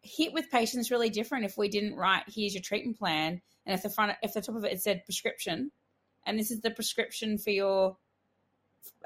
hit 0.05 0.33
with 0.33 0.51
patients 0.51 0.91
really 0.91 1.11
different 1.11 1.45
if 1.45 1.57
we 1.57 1.69
didn't 1.69 1.97
write 1.97 2.23
here's 2.27 2.55
your 2.55 2.63
treatment 2.63 2.99
plan 2.99 3.41
and 3.67 3.75
if 3.75 3.83
the 3.83 3.91
front 3.91 4.13
if 4.23 4.35
the 4.35 4.41
top 4.41 4.57
of 4.57 4.65
it, 4.65 4.73
it 4.73 4.81
said 4.81 5.05
prescription 5.05 5.71
and 6.27 6.39
this 6.39 6.51
is 6.51 6.61
the 6.61 6.71
prescription 6.71 7.39
for 7.39 7.51
your 7.51 7.97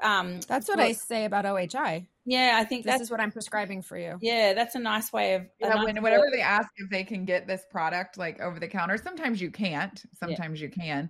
um 0.03 0.39
that's 0.41 0.67
what 0.67 0.79
i 0.79 0.91
say 0.91 1.23
about 1.23 1.45
ohi 1.45 2.07
yeah 2.25 2.57
i 2.59 2.65
think 2.65 2.85
this 2.85 2.99
is 2.99 3.09
what 3.09 3.21
i'm 3.21 3.31
prescribing 3.31 3.81
for 3.81 3.97
you 3.97 4.17
yeah 4.21 4.53
that's 4.53 4.75
a 4.75 4.79
nice 4.79 5.13
way 5.13 5.35
of 5.35 5.45
yeah, 5.59 5.69
nice 5.69 5.85
when, 5.85 6.01
whenever 6.01 6.25
they 6.33 6.41
ask 6.41 6.67
if 6.77 6.89
they 6.89 7.03
can 7.03 7.23
get 7.23 7.47
this 7.47 7.63
product 7.71 8.17
like 8.17 8.41
over 8.41 8.59
the 8.59 8.67
counter 8.67 8.97
sometimes 8.97 9.41
you 9.41 9.49
can't 9.49 10.03
sometimes 10.19 10.59
yeah. 10.59 10.67
you 10.67 10.71
can 10.71 11.09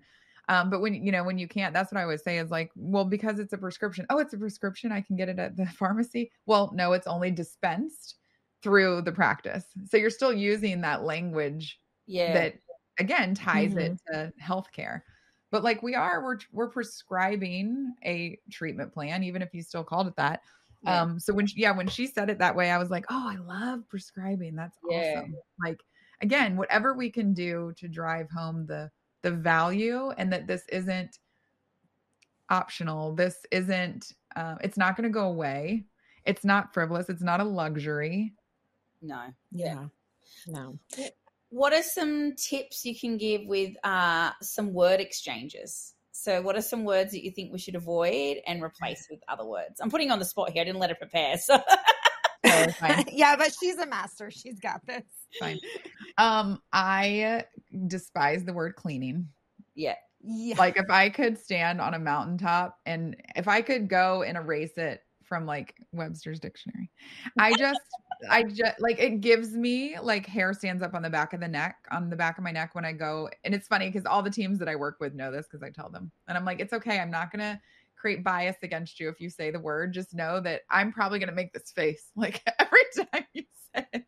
um, 0.50 0.72
but 0.72 0.82
when 0.82 0.96
you 0.96 1.12
know 1.12 1.24
when 1.24 1.38
you 1.38 1.48
can't, 1.48 1.76
that's 1.76 1.92
what 1.92 2.00
I 2.00 2.04
always 2.04 2.24
say 2.24 2.40
is 2.40 2.50
like, 2.50 2.72
well, 2.76 3.06
because 3.06 3.38
it's 3.38 3.54
a 3.54 3.58
prescription. 3.58 4.08
Oh, 4.10 4.18
it's 4.18 4.34
a 4.34 4.38
prescription. 4.38 4.92
I 4.92 5.02
can 5.02 5.16
get 5.16 5.30
it 5.30 5.38
at 5.38 5.56
the 5.56 5.66
pharmacy. 5.78 6.32
Well, 6.48 6.72
no, 6.74 6.94
it's 6.94 7.06
only 7.06 7.30
dispensed 7.30 8.16
through 8.62 9.02
the 9.04 9.12
practice. 9.12 9.66
So 9.90 9.98
you're 9.98 10.10
still 10.10 10.34
using 10.34 10.82
that 10.82 11.04
language 11.04 11.80
yeah. 12.08 12.34
that 12.34 12.56
again 13.00 13.34
ties 13.34 13.72
mm-hmm. 13.72 13.94
it 13.94 14.00
to 14.12 14.34
healthcare. 14.44 15.02
but 15.52 15.64
like 15.64 15.82
we 15.82 15.96
are 15.96 16.24
we're 16.24 16.38
we're 16.52 16.70
prescribing 16.70 17.94
a 18.06 18.38
treatment 18.52 18.94
plan 18.94 19.24
even 19.24 19.42
if 19.42 19.54
you 19.54 19.64
still 19.64 19.84
called 19.84 20.08
it 20.08 20.16
that 20.18 20.42
Yeah. 20.84 21.02
um 21.02 21.20
so 21.20 21.34
when 21.34 21.48
she, 21.48 21.62
yeah 21.62 21.72
when 21.72 21.88
she 21.88 22.06
said 22.06 22.30
it 22.30 22.40
that 22.40 22.56
way 22.56 22.70
i 22.72 22.78
was 22.78 22.90
like 22.90 23.06
oh 23.10 23.28
i 23.30 23.36
love 23.36 23.88
prescribing 23.90 24.56
that's 24.56 24.78
Yeah. 24.90 25.16
awesome 25.18 25.36
like 25.64 25.80
again 26.22 26.58
whatever 26.58 26.94
we 26.94 27.10
can 27.10 27.34
do 27.34 27.74
to 27.78 27.88
drive 27.88 28.30
home 28.30 28.66
the 28.68 28.92
the 29.22 29.32
value 29.32 30.12
and 30.18 30.32
that 30.34 30.48
this 30.48 30.64
isn't 30.70 31.18
optional 32.50 33.16
this 33.16 33.38
isn't 33.52 34.14
uh, 34.36 34.56
it's 34.62 34.78
not 34.78 34.96
going 34.96 35.10
to 35.10 35.14
go 35.14 35.28
away 35.28 35.86
it's 36.26 36.46
not 36.46 36.74
frivolous 36.74 37.10
it's 37.10 37.24
not 37.24 37.40
a 37.40 37.44
luxury 37.44 38.34
No. 39.02 39.22
Yeah. 39.52 39.86
No. 40.48 40.80
What 41.50 41.74
are 41.74 41.84
some 41.84 42.36
tips 42.36 42.86
you 42.86 42.98
can 42.98 43.18
give 43.18 43.42
with 43.46 43.74
uh, 43.84 44.32
some 44.42 44.74
word 44.74 45.00
exchanges? 45.00 45.94
So, 46.12 46.42
what 46.42 46.56
are 46.56 46.62
some 46.62 46.84
words 46.84 47.12
that 47.12 47.24
you 47.24 47.32
think 47.32 47.52
we 47.54 47.60
should 47.60 47.76
avoid 47.76 48.38
and 48.46 48.62
replace 48.62 49.08
with 49.10 49.22
other 49.28 49.46
words? 49.46 49.80
I'm 49.82 49.90
putting 49.90 50.12
on 50.12 50.20
the 50.20 50.26
spot 50.26 50.52
here. 50.52 50.62
I 50.62 50.66
didn't 50.66 50.80
let 50.80 50.90
her 50.90 50.96
prepare. 50.96 51.38
So, 51.38 51.60
Oh, 52.46 52.66
yeah, 53.12 53.36
but 53.36 53.54
she's 53.60 53.78
a 53.78 53.86
master. 53.86 54.32
She's 54.32 54.60
got 54.60 54.86
this. 54.86 55.04
fine 55.40 55.60
um 56.18 56.60
i 56.74 57.44
despise 57.88 58.44
the 58.44 58.54
word 58.54 58.76
cleaning 58.76 59.28
yeah. 59.76 59.96
Yeah. 60.22 60.56
like 60.58 60.76
if 60.76 60.90
I 60.90 61.10
could 61.10 61.38
stand 61.38 61.80
on 61.80 61.94
a 61.94 62.00
mountaintop 62.00 62.78
and 62.86 63.16
if 63.36 63.48
I 63.48 63.62
could 63.62 63.88
go 63.88 64.24
and 64.24 64.38
erase 64.38 64.78
it 64.78 65.02
from 65.24 65.46
like 65.46 65.76
Webster's 65.94 66.40
dictionary, 66.40 66.90
I 67.38 67.54
just, 67.54 67.80
I 68.30 68.44
just 68.44 68.80
like 68.80 69.00
it 69.00 69.22
gives 69.22 69.54
me 69.56 69.98
like 70.00 70.26
hair 70.26 70.54
stands 70.54 70.84
up 70.84 70.94
on 70.94 71.02
the 71.02 71.10
back 71.10 71.34
of 71.34 71.40
the 71.40 71.48
neck, 71.48 71.78
on 71.92 72.10
the 72.10 72.16
back 72.16 72.38
of 72.38 72.44
my 72.44 72.52
neck 72.52 72.76
when 72.76 72.86
I 72.86 72.92
go. 72.92 73.30
And 73.44 73.54
it's 73.54 73.68
funny 73.68 73.88
because 73.88 74.06
all 74.06 74.22
the 74.22 74.30
teams 74.30 74.60
that 74.60 74.68
I 74.68 74.76
work 74.76 74.98
with 75.00 75.14
know 75.14 75.32
this 75.32 75.46
because 75.48 75.64
I 75.64 75.70
tell 75.70 75.90
them, 75.90 76.12
and 76.28 76.38
I'm 76.38 76.46
like, 76.46 76.60
it's 76.60 76.74
okay. 76.74 77.00
I'm 77.00 77.12
not 77.12 77.32
gonna 77.32 77.62
create 77.96 78.24
bias 78.24 78.58
against 78.64 79.00
you 79.00 79.10
if 79.10 79.22
you 79.22 79.30
say 79.30 79.52
the 79.52 79.60
word. 79.60 79.94
Just 79.94 80.14
know 80.14 80.40
that 80.42 80.62
I'm 80.70 80.92
probably 80.92 81.20
gonna 81.20 81.32
make 81.32 81.54
this 81.54 81.72
face 81.72 82.12
like 82.16 82.42
every 82.60 83.06
time 83.12 83.26
you 83.34 83.44
say 83.76 83.86
it 83.94 84.06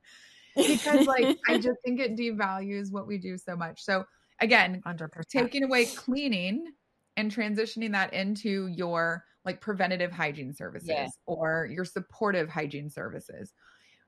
because 0.55 1.07
like 1.07 1.38
I 1.47 1.57
just 1.59 1.78
think 1.86 1.99
it 1.99 2.18
devalues 2.18 2.91
what 2.91 3.07
we 3.07 3.18
do 3.18 3.38
so 3.38 3.55
much. 3.55 3.82
So 3.82 4.05
again, 4.39 4.82
100%. 4.86 5.09
taking 5.30 5.64
away 5.64 5.86
cleaning 5.86 6.74
and 7.18 7.34
transitioning 7.34 7.91
that 7.91 8.14
into 8.14 8.68
your 8.68 9.24
like 9.45 9.59
preventative 9.62 10.12
hygiene 10.12 10.53
services 10.53 10.89
Yeah. 10.89 11.07
or 11.26 11.68
your 11.72 11.86
supportive 11.86 12.49
hygiene 12.49 12.89
services. 12.89 13.53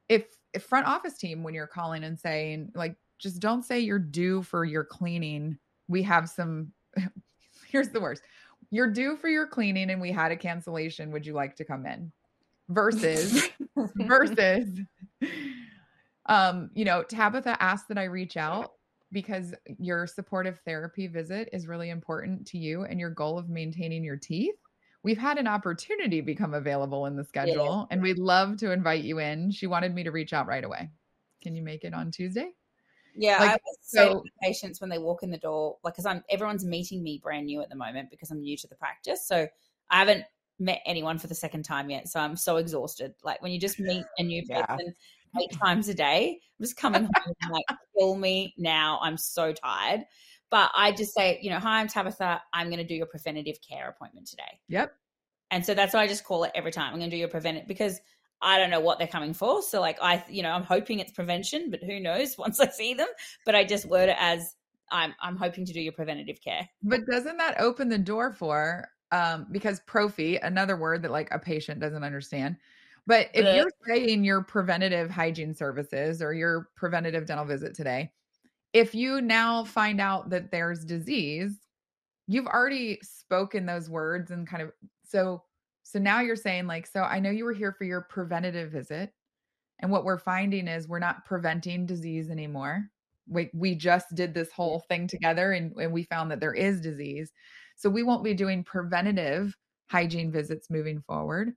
If 0.09 0.25
if 0.53 0.63
front 0.63 0.87
office 0.87 1.17
team 1.17 1.43
when 1.43 1.53
you're 1.53 1.67
calling 1.67 2.03
and 2.03 2.19
saying 2.19 2.71
like 2.75 2.95
just 3.19 3.39
don't 3.39 3.63
say 3.63 3.79
you're 3.79 3.99
due 3.99 4.43
for 4.43 4.65
your 4.65 4.83
cleaning. 4.83 5.57
We 5.87 6.03
have 6.03 6.29
some 6.29 6.71
here's 7.67 7.89
the 7.89 8.01
worst. 8.01 8.23
You're 8.69 8.91
due 8.91 9.17
for 9.17 9.29
your 9.29 9.47
cleaning 9.47 9.91
and 9.91 10.01
we 10.01 10.11
had 10.11 10.31
a 10.31 10.35
cancellation. 10.35 11.11
Would 11.11 11.25
you 11.25 11.33
like 11.33 11.55
to 11.57 11.65
come 11.65 11.85
in? 11.85 12.11
Versus 12.69 13.49
versus 13.95 14.79
um 16.27 16.69
you 16.73 16.85
know 16.85 17.03
tabitha 17.03 17.61
asked 17.61 17.89
that 17.89 17.97
i 17.97 18.05
reach 18.05 18.37
out 18.37 18.71
because 19.11 19.53
your 19.77 20.07
supportive 20.07 20.59
therapy 20.65 21.07
visit 21.07 21.49
is 21.51 21.67
really 21.67 21.89
important 21.89 22.47
to 22.47 22.57
you 22.57 22.83
and 22.83 22.99
your 22.99 23.09
goal 23.09 23.37
of 23.37 23.49
maintaining 23.49 24.03
your 24.03 24.15
teeth 24.15 24.55
we've 25.03 25.17
had 25.17 25.37
an 25.37 25.47
opportunity 25.47 26.21
become 26.21 26.53
available 26.53 27.05
in 27.05 27.15
the 27.15 27.23
schedule 27.23 27.87
and 27.91 28.01
we'd 28.01 28.17
love 28.17 28.57
to 28.57 28.71
invite 28.71 29.03
you 29.03 29.19
in 29.19 29.51
she 29.51 29.67
wanted 29.67 29.93
me 29.93 30.03
to 30.03 30.11
reach 30.11 30.33
out 30.33 30.47
right 30.47 30.63
away 30.63 30.89
can 31.41 31.55
you 31.55 31.61
make 31.61 31.83
it 31.83 31.93
on 31.93 32.09
tuesday 32.11 32.49
Yeah, 33.15 33.39
Like, 33.39 33.51
I 33.51 33.55
to 33.55 33.61
so- 33.81 34.23
patients 34.41 34.81
when 34.81 34.89
they 34.89 34.97
walk 34.97 35.21
in 35.23 35.29
the 35.29 35.37
door, 35.37 35.77
like, 35.83 35.93
because 35.93 36.05
I'm 36.07 36.23
everyone's 36.29 36.65
meeting 36.65 37.03
me 37.03 37.19
brand 37.21 37.45
new 37.45 37.61
at 37.61 37.69
the 37.69 37.75
moment 37.75 38.09
because 38.09 38.31
I'm 38.31 38.41
new 38.41 38.57
to 38.57 38.67
the 38.67 38.75
practice, 38.75 39.27
so 39.27 39.47
I 39.91 39.99
haven't 39.99 40.25
met 40.59 40.81
anyone 40.85 41.19
for 41.19 41.27
the 41.27 41.35
second 41.35 41.63
time 41.63 41.89
yet. 41.91 42.07
So 42.07 42.19
I'm 42.19 42.35
so 42.37 42.57
exhausted. 42.57 43.13
Like 43.23 43.41
when 43.41 43.51
you 43.51 43.59
just 43.59 43.79
meet 43.79 44.05
a 44.17 44.23
new 44.23 44.41
Yeah. 44.47 44.65
person 44.65 44.95
eight 45.39 45.51
times 45.51 45.89
a 45.89 45.93
day, 45.93 46.39
I'm 46.59 46.63
just 46.63 46.77
coming 46.77 47.03
home 47.03 47.33
and 47.41 47.51
like, 47.51 47.65
kill 47.97 48.15
me 48.15 48.53
now. 48.57 48.99
I'm 49.01 49.17
so 49.17 49.51
tired. 49.51 50.05
But 50.53 50.69
I 50.75 50.91
just 50.91 51.15
say, 51.15 51.39
you 51.41 51.49
know, 51.49 51.57
hi, 51.57 51.79
I'm 51.79 51.87
Tabitha. 51.87 52.39
I'm 52.53 52.67
going 52.67 52.77
to 52.77 52.83
do 52.83 52.93
your 52.93 53.07
preventative 53.07 53.57
care 53.67 53.89
appointment 53.89 54.27
today. 54.27 54.59
yep 54.67 54.93
And 55.49 55.65
so 55.65 55.73
that's 55.73 55.95
why 55.95 56.01
I 56.01 56.07
just 56.07 56.23
call 56.23 56.43
it 56.43 56.51
every 56.53 56.71
time. 56.71 56.93
I'm 56.93 56.99
going 56.99 57.09
to 57.09 57.15
do 57.15 57.19
your 57.19 57.27
preventive 57.27 57.67
because 57.67 57.99
I 58.39 58.59
don't 58.59 58.69
know 58.69 58.79
what 58.79 58.99
they're 58.99 59.07
coming 59.07 59.33
for. 59.33 59.63
So 59.63 59.81
like 59.81 59.97
I, 59.99 60.23
you 60.29 60.43
know, 60.43 60.51
I'm 60.51 60.61
hoping 60.61 60.99
it's 60.99 61.11
prevention, 61.11 61.71
but 61.71 61.79
who 61.83 61.99
knows 61.99 62.37
once 62.37 62.59
I 62.59 62.67
see 62.67 62.93
them. 62.93 63.07
But 63.47 63.55
I 63.55 63.63
just 63.63 63.87
word 63.87 64.09
it 64.09 64.17
as 64.19 64.55
I'm 64.91 65.15
I'm 65.19 65.37
hoping 65.37 65.65
to 65.65 65.73
do 65.73 65.81
your 65.81 65.93
preventative 65.93 66.37
care. 66.43 66.69
but 66.83 66.99
doesn't 67.09 67.37
that 67.37 67.59
open 67.59 67.89
the 67.89 67.97
door 67.97 68.31
for 68.31 68.87
um 69.11 69.47
because 69.51 69.79
prophy 69.87 70.37
another 70.37 70.77
word 70.77 71.01
that 71.01 71.09
like 71.09 71.29
a 71.31 71.39
patient 71.39 71.79
doesn't 71.79 72.03
understand 72.03 72.57
but 73.07 73.29
if 73.33 73.53
you're 73.53 73.71
saying 73.87 74.23
your 74.23 74.43
preventative 74.43 75.09
hygiene 75.09 75.53
services 75.53 76.21
or 76.21 76.33
your 76.33 76.69
preventative 76.75 77.25
dental 77.25 77.45
visit 77.45 77.73
today 77.73 78.11
if 78.73 78.93
you 78.95 79.21
now 79.21 79.63
find 79.63 80.01
out 80.01 80.29
that 80.29 80.51
there's 80.51 80.83
disease 80.83 81.57
you've 82.27 82.47
already 82.47 82.99
spoken 83.01 83.65
those 83.65 83.89
words 83.89 84.31
and 84.31 84.47
kind 84.47 84.61
of 84.61 84.71
so 85.05 85.43
so 85.83 85.99
now 85.99 86.21
you're 86.21 86.35
saying 86.35 86.67
like 86.67 86.87
so 86.87 87.01
i 87.03 87.19
know 87.19 87.29
you 87.29 87.45
were 87.45 87.53
here 87.53 87.73
for 87.73 87.83
your 87.83 88.01
preventative 88.01 88.71
visit 88.71 89.13
and 89.83 89.91
what 89.91 90.05
we're 90.05 90.17
finding 90.17 90.67
is 90.67 90.87
we're 90.87 90.99
not 90.99 91.25
preventing 91.25 91.85
disease 91.85 92.29
anymore. 92.29 92.89
We, 93.27 93.49
we 93.53 93.75
just 93.75 94.15
did 94.15 94.33
this 94.33 94.51
whole 94.51 94.79
thing 94.87 95.07
together 95.07 95.51
and, 95.51 95.75
and 95.75 95.91
we 95.91 96.03
found 96.03 96.31
that 96.31 96.39
there 96.39 96.53
is 96.53 96.81
disease 96.81 97.31
so 97.75 97.89
we 97.89 98.03
won't 98.03 98.23
be 98.23 98.33
doing 98.33 98.63
preventative 98.63 99.57
hygiene 99.87 100.31
visits 100.31 100.69
moving 100.69 101.01
forward. 101.01 101.53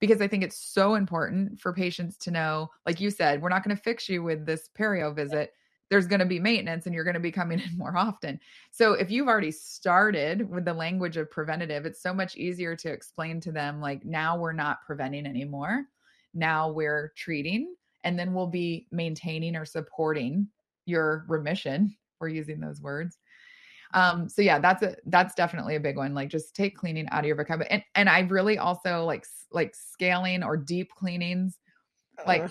Because 0.00 0.20
I 0.20 0.28
think 0.28 0.44
it's 0.44 0.72
so 0.72 0.94
important 0.94 1.58
for 1.58 1.72
patients 1.72 2.16
to 2.18 2.30
know, 2.30 2.68
like 2.86 3.00
you 3.00 3.10
said, 3.10 3.42
we're 3.42 3.48
not 3.48 3.64
going 3.64 3.76
to 3.76 3.82
fix 3.82 4.08
you 4.08 4.22
with 4.22 4.46
this 4.46 4.68
perio 4.78 5.14
visit. 5.14 5.52
There's 5.90 6.06
going 6.06 6.20
to 6.20 6.26
be 6.26 6.38
maintenance 6.38 6.86
and 6.86 6.94
you're 6.94 7.04
going 7.04 7.14
to 7.14 7.20
be 7.20 7.32
coming 7.32 7.60
in 7.66 7.76
more 7.76 7.96
often. 7.96 8.40
So 8.70 8.92
if 8.92 9.10
you've 9.10 9.28
already 9.28 9.50
started 9.50 10.48
with 10.48 10.64
the 10.64 10.74
language 10.74 11.16
of 11.16 11.30
preventative, 11.30 11.86
it's 11.86 12.02
so 12.02 12.12
much 12.12 12.36
easier 12.36 12.76
to 12.76 12.90
explain 12.90 13.40
to 13.40 13.52
them, 13.52 13.80
like, 13.80 14.04
now 14.04 14.36
we're 14.38 14.52
not 14.52 14.78
preventing 14.86 15.26
anymore. 15.26 15.84
Now 16.34 16.70
we're 16.70 17.12
treating, 17.16 17.74
and 18.04 18.18
then 18.18 18.34
we'll 18.34 18.46
be 18.46 18.86
maintaining 18.92 19.56
or 19.56 19.64
supporting 19.64 20.48
your 20.84 21.24
remission. 21.28 21.96
We're 22.20 22.28
using 22.28 22.60
those 22.60 22.80
words 22.80 23.18
um 23.94 24.28
so 24.28 24.42
yeah 24.42 24.58
that's 24.58 24.82
a 24.82 24.94
that's 25.06 25.34
definitely 25.34 25.74
a 25.74 25.80
big 25.80 25.96
one 25.96 26.12
like 26.12 26.28
just 26.28 26.54
take 26.54 26.76
cleaning 26.76 27.08
out 27.10 27.20
of 27.20 27.24
your 27.24 27.34
vocabulary 27.34 27.70
and 27.70 27.82
and 27.94 28.06
i 28.06 28.20
really 28.20 28.58
also 28.58 29.02
like 29.06 29.24
like 29.50 29.74
scaling 29.74 30.42
or 30.42 30.58
deep 30.58 30.90
cleanings 30.90 31.56
like. 32.26 32.50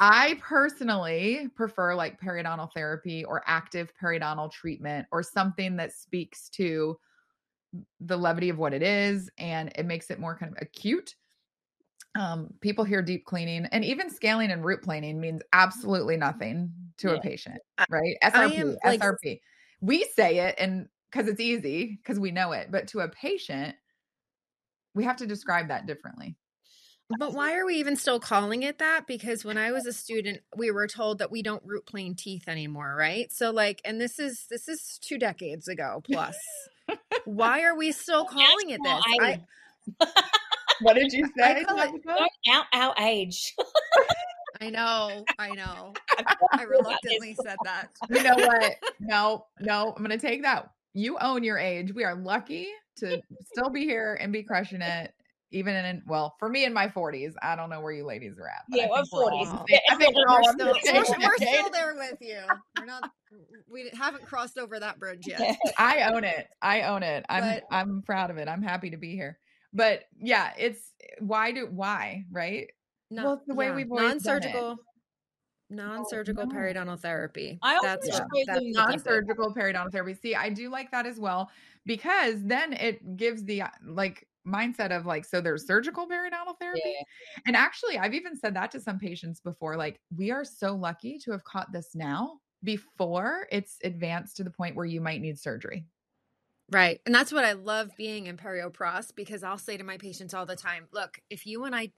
I 0.00 0.38
personally 0.40 1.48
prefer 1.54 1.94
like 1.94 2.20
periodontal 2.20 2.72
therapy 2.74 3.24
or 3.24 3.42
active 3.46 3.92
periodontal 4.00 4.50
treatment 4.50 5.06
or 5.12 5.22
something 5.22 5.76
that 5.76 5.92
speaks 5.92 6.48
to 6.48 6.98
the 8.00 8.16
levity 8.16 8.48
of 8.48 8.58
what 8.58 8.72
it 8.72 8.82
is 8.82 9.30
and 9.38 9.70
it 9.76 9.84
makes 9.84 10.10
it 10.10 10.18
more 10.18 10.36
kind 10.36 10.52
of 10.52 10.58
acute. 10.60 11.14
Um 12.14 12.54
people 12.60 12.84
hear 12.84 13.02
deep 13.02 13.26
cleaning 13.26 13.66
and 13.66 13.84
even 13.84 14.08
scaling 14.10 14.50
and 14.50 14.64
root 14.64 14.82
planing 14.82 15.20
means 15.20 15.42
absolutely 15.52 16.16
nothing 16.16 16.72
to 16.98 17.14
a 17.14 17.20
patient 17.20 17.58
right? 17.90 18.16
Srp 18.24 18.58
am, 18.58 18.76
like- 18.84 19.00
srp 19.00 19.40
we 19.80 20.04
say 20.16 20.38
it 20.38 20.54
and 20.58 20.88
because 21.10 21.28
it's 21.28 21.40
easy 21.40 21.98
because 22.02 22.18
we 22.18 22.30
know 22.30 22.52
it 22.52 22.70
but 22.70 22.88
to 22.88 23.00
a 23.00 23.08
patient 23.08 23.76
we 24.94 25.04
have 25.04 25.16
to 25.16 25.26
describe 25.26 25.68
that 25.68 25.86
differently 25.86 26.36
But 27.18 27.32
why 27.32 27.54
are 27.56 27.64
we 27.64 27.76
even 27.76 27.96
still 27.96 28.20
calling 28.20 28.62
it 28.64 28.78
that? 28.80 29.06
Because 29.06 29.44
when 29.44 29.56
I 29.56 29.72
was 29.72 29.86
a 29.86 29.92
student, 29.92 30.40
we 30.56 30.70
were 30.70 30.86
told 30.86 31.18
that 31.18 31.30
we 31.30 31.42
don't 31.42 31.62
root 31.64 31.86
plane 31.86 32.14
teeth 32.14 32.48
anymore, 32.48 32.94
right? 32.98 33.32
So 33.32 33.50
like, 33.50 33.80
and 33.84 33.98
this 34.00 34.18
is 34.18 34.44
this 34.50 34.68
is 34.68 34.98
two 35.00 35.18
decades 35.18 35.68
ago 35.68 36.02
plus. 36.04 36.36
why 37.24 37.62
are 37.62 37.74
we 37.76 37.92
still 37.92 38.24
calling 38.26 38.70
it 38.70 38.80
this? 38.84 39.02
I, 39.20 39.40
what 40.82 40.94
did 40.94 41.12
you 41.12 41.26
say, 41.38 41.64
call 41.64 41.78
it- 41.80 42.02
Don't 42.04 42.30
out 42.50 42.66
our 42.74 42.94
age. 42.98 43.54
I 44.60 44.70
know, 44.70 45.24
I 45.38 45.50
know. 45.50 45.92
I 46.52 46.62
reluctantly 46.64 47.36
said 47.42 47.56
that. 47.64 47.88
you 48.10 48.22
know 48.22 48.34
what 48.34 48.74
no 48.98 49.46
no 49.60 49.92
i'm 49.96 50.02
gonna 50.02 50.18
take 50.18 50.42
that 50.42 50.70
you 50.94 51.16
own 51.20 51.44
your 51.44 51.58
age 51.58 51.94
we 51.94 52.02
are 52.02 52.16
lucky 52.16 52.66
to 52.96 53.20
still 53.52 53.70
be 53.70 53.84
here 53.84 54.18
and 54.20 54.32
be 54.32 54.42
crushing 54.42 54.80
it 54.82 55.12
even 55.50 55.74
in 55.74 56.02
well 56.06 56.36
for 56.38 56.48
me 56.48 56.64
in 56.64 56.72
my 56.74 56.86
40s 56.88 57.32
i 57.42 57.56
don't 57.56 57.70
know 57.70 57.80
where 57.80 57.92
you 57.92 58.04
ladies 58.04 58.38
are 58.38 58.48
at 58.48 58.64
but 58.68 58.80
I 58.80 58.82
Yeah, 58.82 58.88
we're 58.90 58.96
think 59.02 59.12
we're 59.12 59.30
40s. 59.30 59.46
on 59.52 59.66
I 59.90 59.94
think 59.96 60.14
we're 60.16 60.22
We're 60.28 60.36
all 60.38 60.52
still, 60.52 60.66
we're, 60.84 61.04
we're 61.26 61.36
still 61.36 61.70
there 61.70 61.94
with 61.94 62.18
you. 62.20 62.40
We're 62.78 62.84
not. 62.86 63.10
We 63.70 63.90
haven't 63.94 64.26
crossed 64.26 64.58
over 64.58 64.78
that 64.78 64.98
bridge 64.98 65.26
yet. 65.26 65.56
I 65.78 66.02
own 66.12 66.24
it. 66.24 66.48
I 66.62 66.82
own 66.82 67.02
it. 67.02 67.24
I'm 67.28 67.42
But- 67.42 67.64
I'm 67.70 68.02
proud 68.02 68.30
of 68.30 68.36
it. 68.38 68.48
I'm 68.48 68.62
happy 68.62 68.90
to 68.90 68.96
be 68.96 69.14
here. 69.14 69.38
But 69.72 70.04
yeah, 70.20 70.52
it's 70.58 70.92
why 71.20 71.52
do 71.52 71.66
why, 71.70 72.24
right? 72.30 72.68
No, 73.10 73.24
Well, 73.24 73.42
the 73.46 73.54
way 73.54 73.70
we've 73.70 73.90
always 73.90 74.22
done 74.22 74.36
it. 74.38 74.44
non-surgical, 74.44 74.76
non-surgical 75.70 76.46
no. 76.46 76.54
periodontal 76.54 77.00
therapy. 77.00 77.58
I 77.62 77.74
also 77.76 77.86
That's 77.86 78.06
show 78.06 78.12
what- 78.12 78.46
them 78.46 78.46
that's 78.46 78.60
the 78.60 78.72
what 78.80 78.92
does 78.92 79.02
it. 79.02 79.06
Non-surgical 79.06 79.54
periodontal 79.54 79.92
therapy. 79.92 80.14
See, 80.14 80.34
I 80.34 80.48
do 80.50 80.68
like 80.70 80.90
that 80.92 81.06
as 81.06 81.18
well 81.18 81.50
because 81.86 82.36
then 82.44 82.72
it 82.72 83.16
gives 83.16 83.44
the 83.44 83.64
like 83.86 84.26
mindset 84.46 84.96
of 84.96 85.04
like 85.06 85.24
so 85.24 85.40
there's 85.40 85.66
surgical 85.66 86.08
periodontal 86.08 86.58
therapy 86.58 86.82
Yeah. 86.84 87.02
and 87.46 87.56
actually 87.56 87.98
i've 87.98 88.14
even 88.14 88.36
said 88.36 88.54
that 88.54 88.70
to 88.70 88.80
some 88.80 88.98
patients 88.98 89.40
before 89.40 89.76
like 89.76 90.00
we 90.16 90.30
are 90.30 90.44
so 90.44 90.74
lucky 90.74 91.18
to 91.18 91.32
have 91.32 91.44
caught 91.44 91.70
this 91.72 91.94
now 91.94 92.40
before 92.62 93.46
it's 93.52 93.78
advanced 93.84 94.36
to 94.36 94.44
the 94.44 94.50
point 94.50 94.74
where 94.76 94.86
you 94.86 95.00
might 95.00 95.20
need 95.20 95.38
surgery 95.38 95.86
Right. 96.70 97.00
And 97.06 97.14
that's 97.14 97.32
what 97.32 97.44
I 97.46 97.52
love 97.52 97.96
being 97.96 98.26
in 98.26 98.36
periopros 98.36 99.14
because 99.14 99.42
I'll 99.42 99.56
say 99.58 99.78
to 99.78 99.84
my 99.84 99.96
patients 99.96 100.34
all 100.34 100.44
the 100.44 100.56
time, 100.56 100.86
look, 100.92 101.18
if 101.30 101.46
you 101.46 101.64
and 101.64 101.74
I 101.74 101.92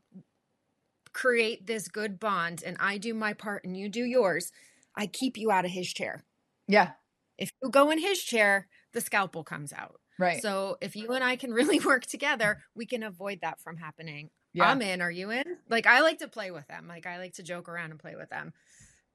create 1.12 1.66
this 1.66 1.88
good 1.88 2.18
bond 2.18 2.62
and 2.64 2.76
I 2.80 2.98
do 2.98 3.14
my 3.14 3.32
part 3.34 3.64
and 3.64 3.76
you 3.76 3.88
do 3.88 4.04
yours, 4.04 4.52
I 4.96 5.06
keep 5.06 5.36
you 5.36 5.50
out 5.50 5.64
of 5.64 5.70
his 5.72 5.92
chair. 5.92 6.24
yeah 6.68 6.94
If 7.38 7.50
you 7.62 7.70
go 7.70 7.90
in 7.90 7.98
his 7.98 8.22
chair, 8.22 8.68
the 8.92 9.00
scalpel 9.00 9.42
comes 9.44 9.72
out. 9.72 10.00
Right 10.20 10.40
So 10.42 10.76
if 10.80 10.94
you 10.94 11.10
and 11.12 11.24
I 11.24 11.36
can 11.36 11.52
really 11.60 11.80
work 11.80 12.06
together, 12.06 12.62
we 12.74 12.86
can 12.86 13.02
avoid 13.02 13.40
that 13.42 13.60
from 13.60 13.76
happening. 13.76 14.30
yeah 14.52 14.68
I'm 14.70 14.82
in. 14.82 15.00
Are 15.02 15.10
you 15.10 15.30
in? 15.30 15.44
Like 15.68 15.86
I 15.86 16.00
like 16.02 16.18
to 16.18 16.28
play 16.28 16.50
with 16.50 16.66
them. 16.68 16.86
Like 16.88 17.06
I 17.06 17.18
like 17.18 17.34
to 17.34 17.42
joke 17.42 17.68
around 17.68 17.90
and 17.90 17.98
play 18.00 18.14
with 18.16 18.30
them. 18.30 18.52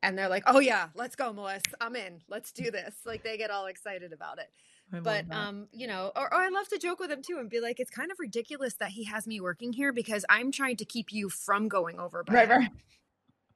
And 0.03 0.18
they're 0.18 0.30
like, 0.30 0.43
"Oh 0.45 0.60
yeah, 0.60 0.89
let's 0.93 1.16
go, 1.16 1.34
Melissa. 1.34 1.64
I'm 1.82 1.95
in. 1.95 2.22
Let's 2.28 2.51
do 2.51 2.70
this." 2.70 2.93
Like 3.06 3.24
they 3.24 3.38
get 3.38 3.49
all 3.49 3.66
excited 3.66 4.14
about 4.14 4.38
it. 4.38 4.51
I 4.93 4.99
But 4.99 5.26
um, 5.32 5.68
you 5.72 5.88
know, 5.88 6.12
or, 6.16 6.32
or 6.32 6.39
I 6.41 6.49
love 6.49 6.68
to 6.68 6.78
joke 6.78 6.99
with 6.99 7.10
him 7.12 7.24
too 7.24 7.38
and 7.39 7.49
be 7.49 7.60
like, 7.60 7.80
"It's 7.80 7.89
kind 7.89 8.12
of 8.12 8.20
ridiculous 8.20 8.76
that 8.76 8.89
he 8.91 9.06
has 9.06 9.26
me 9.26 9.39
working 9.41 9.74
here 9.74 9.91
because 9.91 10.24
I'm 10.30 10.51
trying 10.51 10.76
to 10.78 10.86
keep 10.86 11.12
you 11.12 11.30
from 11.30 11.68
going 11.70 11.97
over." 11.99 12.24
by 12.24 12.34
right 12.36 12.49
him." 12.49 12.60
right 12.60 12.72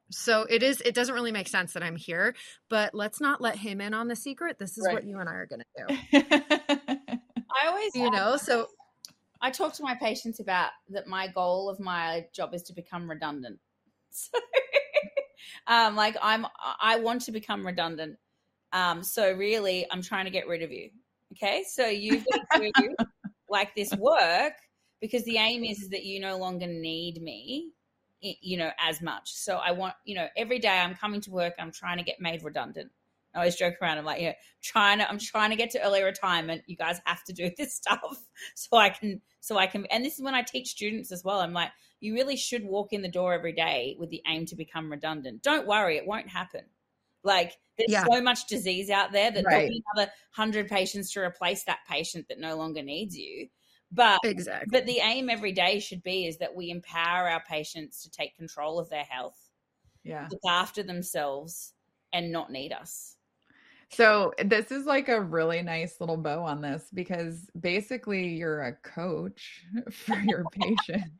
So 0.09 0.47
it 0.49 0.63
is. 0.63 0.81
It 0.81 0.95
doesn't 0.95 1.13
really 1.13 1.31
make 1.31 1.47
sense 1.49 1.73
that 1.73 1.83
I'm 1.83 1.97
here, 1.97 2.33
but 2.67 2.95
let's 2.95 3.21
not 3.21 3.41
let 3.41 3.57
him 3.57 3.79
in 3.79 3.93
on 3.93 4.07
the 4.07 4.15
secret. 4.15 4.57
This 4.57 4.75
is 4.75 4.85
Right. 4.85 4.95
what 4.95 5.03
you 5.03 5.19
and 5.19 5.29
I 5.29 5.33
are 5.33 5.45
going 5.45 5.61
to 5.61 5.85
do. 5.87 6.77
You 7.93 8.11
know, 8.11 8.37
so 8.37 8.67
I 9.41 9.51
talk 9.51 9.73
to 9.75 9.83
my 9.83 9.95
patients 9.95 10.39
about 10.39 10.71
that 10.89 11.07
my 11.07 11.27
goal 11.27 11.69
of 11.69 11.79
my 11.79 12.25
job 12.33 12.53
is 12.53 12.63
to 12.63 12.73
become 12.73 13.09
redundant. 13.09 13.59
So, 14.11 14.39
um, 15.67 15.95
like 15.95 16.17
I'm, 16.19 16.47
I 16.81 16.97
want 16.97 17.21
to 17.23 17.31
become 17.31 17.63
redundant. 17.65 18.17
Um, 18.73 19.03
so 19.03 19.31
really, 19.33 19.85
I'm 19.91 20.01
trying 20.01 20.25
to 20.25 20.31
get 20.31 20.47
rid 20.47 20.63
of 20.63 20.71
you. 20.71 20.89
Okay, 21.33 21.63
so 21.69 21.85
you've 21.85 22.25
got 22.31 22.41
to 22.55 22.71
like 23.49 23.75
this 23.75 23.93
work 23.93 24.53
because 24.99 25.23
the 25.25 25.37
aim 25.37 25.63
is, 25.63 25.83
is 25.83 25.89
that 25.89 26.03
you 26.03 26.19
no 26.19 26.37
longer 26.37 26.67
need 26.67 27.21
me, 27.21 27.71
you 28.21 28.57
know, 28.57 28.71
as 28.79 29.01
much. 29.01 29.31
So 29.31 29.57
I 29.57 29.71
want, 29.71 29.93
you 30.05 30.15
know, 30.15 30.27
every 30.35 30.59
day 30.59 30.79
I'm 30.79 30.95
coming 30.95 31.21
to 31.21 31.31
work, 31.31 31.53
I'm 31.59 31.71
trying 31.71 31.97
to 31.97 32.03
get 32.03 32.19
made 32.19 32.43
redundant. 32.43 32.91
I 33.33 33.39
always 33.39 33.55
joke 33.55 33.75
around. 33.81 33.97
I'm 33.97 34.05
like, 34.05 34.21
yeah, 34.21 34.33
trying 34.63 34.99
to, 34.99 35.09
I'm 35.09 35.19
trying 35.19 35.51
to 35.51 35.55
get 35.55 35.69
to 35.71 35.83
early 35.85 36.01
retirement. 36.03 36.63
You 36.65 36.75
guys 36.75 36.99
have 37.05 37.23
to 37.25 37.33
do 37.33 37.51
this 37.57 37.75
stuff 37.75 38.17
so 38.55 38.77
I 38.77 38.89
can, 38.89 39.21
so 39.39 39.57
I 39.57 39.67
can. 39.67 39.85
And 39.87 40.03
this 40.03 40.15
is 40.15 40.23
when 40.23 40.35
I 40.35 40.41
teach 40.41 40.69
students 40.69 41.11
as 41.11 41.23
well. 41.23 41.39
I'm 41.39 41.53
like, 41.53 41.71
you 41.99 42.13
really 42.13 42.37
should 42.37 42.63
walk 42.63 42.93
in 42.93 43.01
the 43.01 43.09
door 43.09 43.33
every 43.33 43.53
day 43.53 43.95
with 43.99 44.09
the 44.09 44.21
aim 44.27 44.45
to 44.47 44.55
become 44.55 44.89
redundant. 44.91 45.43
Don't 45.43 45.67
worry, 45.67 45.97
it 45.97 46.07
won't 46.07 46.29
happen. 46.29 46.65
Like 47.23 47.57
there's 47.77 47.91
Yeah. 47.91 48.05
so 48.09 48.21
much 48.21 48.47
disease 48.47 48.89
out 48.89 49.11
there 49.11 49.29
that 49.31 49.43
Right. 49.45 49.51
there'll 49.51 49.67
be 49.67 49.83
another 49.93 50.11
hundred 50.31 50.67
patients 50.69 51.11
to 51.13 51.19
replace 51.19 51.65
that 51.65 51.79
patient 51.89 52.27
that 52.29 52.39
no 52.39 52.55
longer 52.55 52.81
needs 52.81 53.17
you. 53.17 53.49
But 53.91 54.19
exactly. 54.23 54.67
but 54.71 54.85
the 54.85 54.99
aim 54.99 55.29
every 55.29 55.51
day 55.51 55.79
should 55.79 56.03
be 56.03 56.25
is 56.27 56.37
that 56.37 56.55
we 56.55 56.69
empower 56.69 57.27
our 57.27 57.43
patients 57.43 58.03
to 58.03 58.09
take 58.11 58.35
control 58.37 58.79
of 58.79 58.89
their 58.89 59.03
health, 59.03 59.49
yeah 60.03 60.27
look 60.31 60.41
after 60.47 60.83
themselves, 60.83 61.73
and 62.13 62.31
not 62.31 62.51
need 62.51 62.71
us. 62.71 63.17
So 63.91 64.33
this 64.43 64.71
is 64.71 64.85
like 64.85 65.09
a 65.09 65.19
really 65.21 65.61
nice 65.61 65.99
little 65.99 66.17
bow 66.17 66.43
on 66.43 66.61
this 66.61 66.89
because 66.93 67.49
basically 67.59 68.27
you're 68.35 68.61
a 68.61 68.73
coach 68.73 69.63
for 69.91 70.19
your 70.21 70.45
patient. 70.51 71.11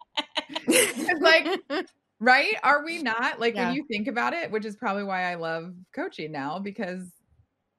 Like, 1.22 1.48
right? 2.20 2.56
Are 2.64 2.84
we 2.84 3.02
not? 3.02 3.40
Like 3.40 3.56
Yeah. 3.56 3.68
when 3.68 3.76
you 3.76 3.86
think 3.90 4.08
about 4.08 4.34
it, 4.34 4.52
which 4.52 4.66
is 4.66 4.76
probably 4.76 5.04
why 5.04 5.24
I 5.32 5.36
love 5.36 5.74
coaching 5.94 6.32
now 6.32 6.60
because 6.60 7.12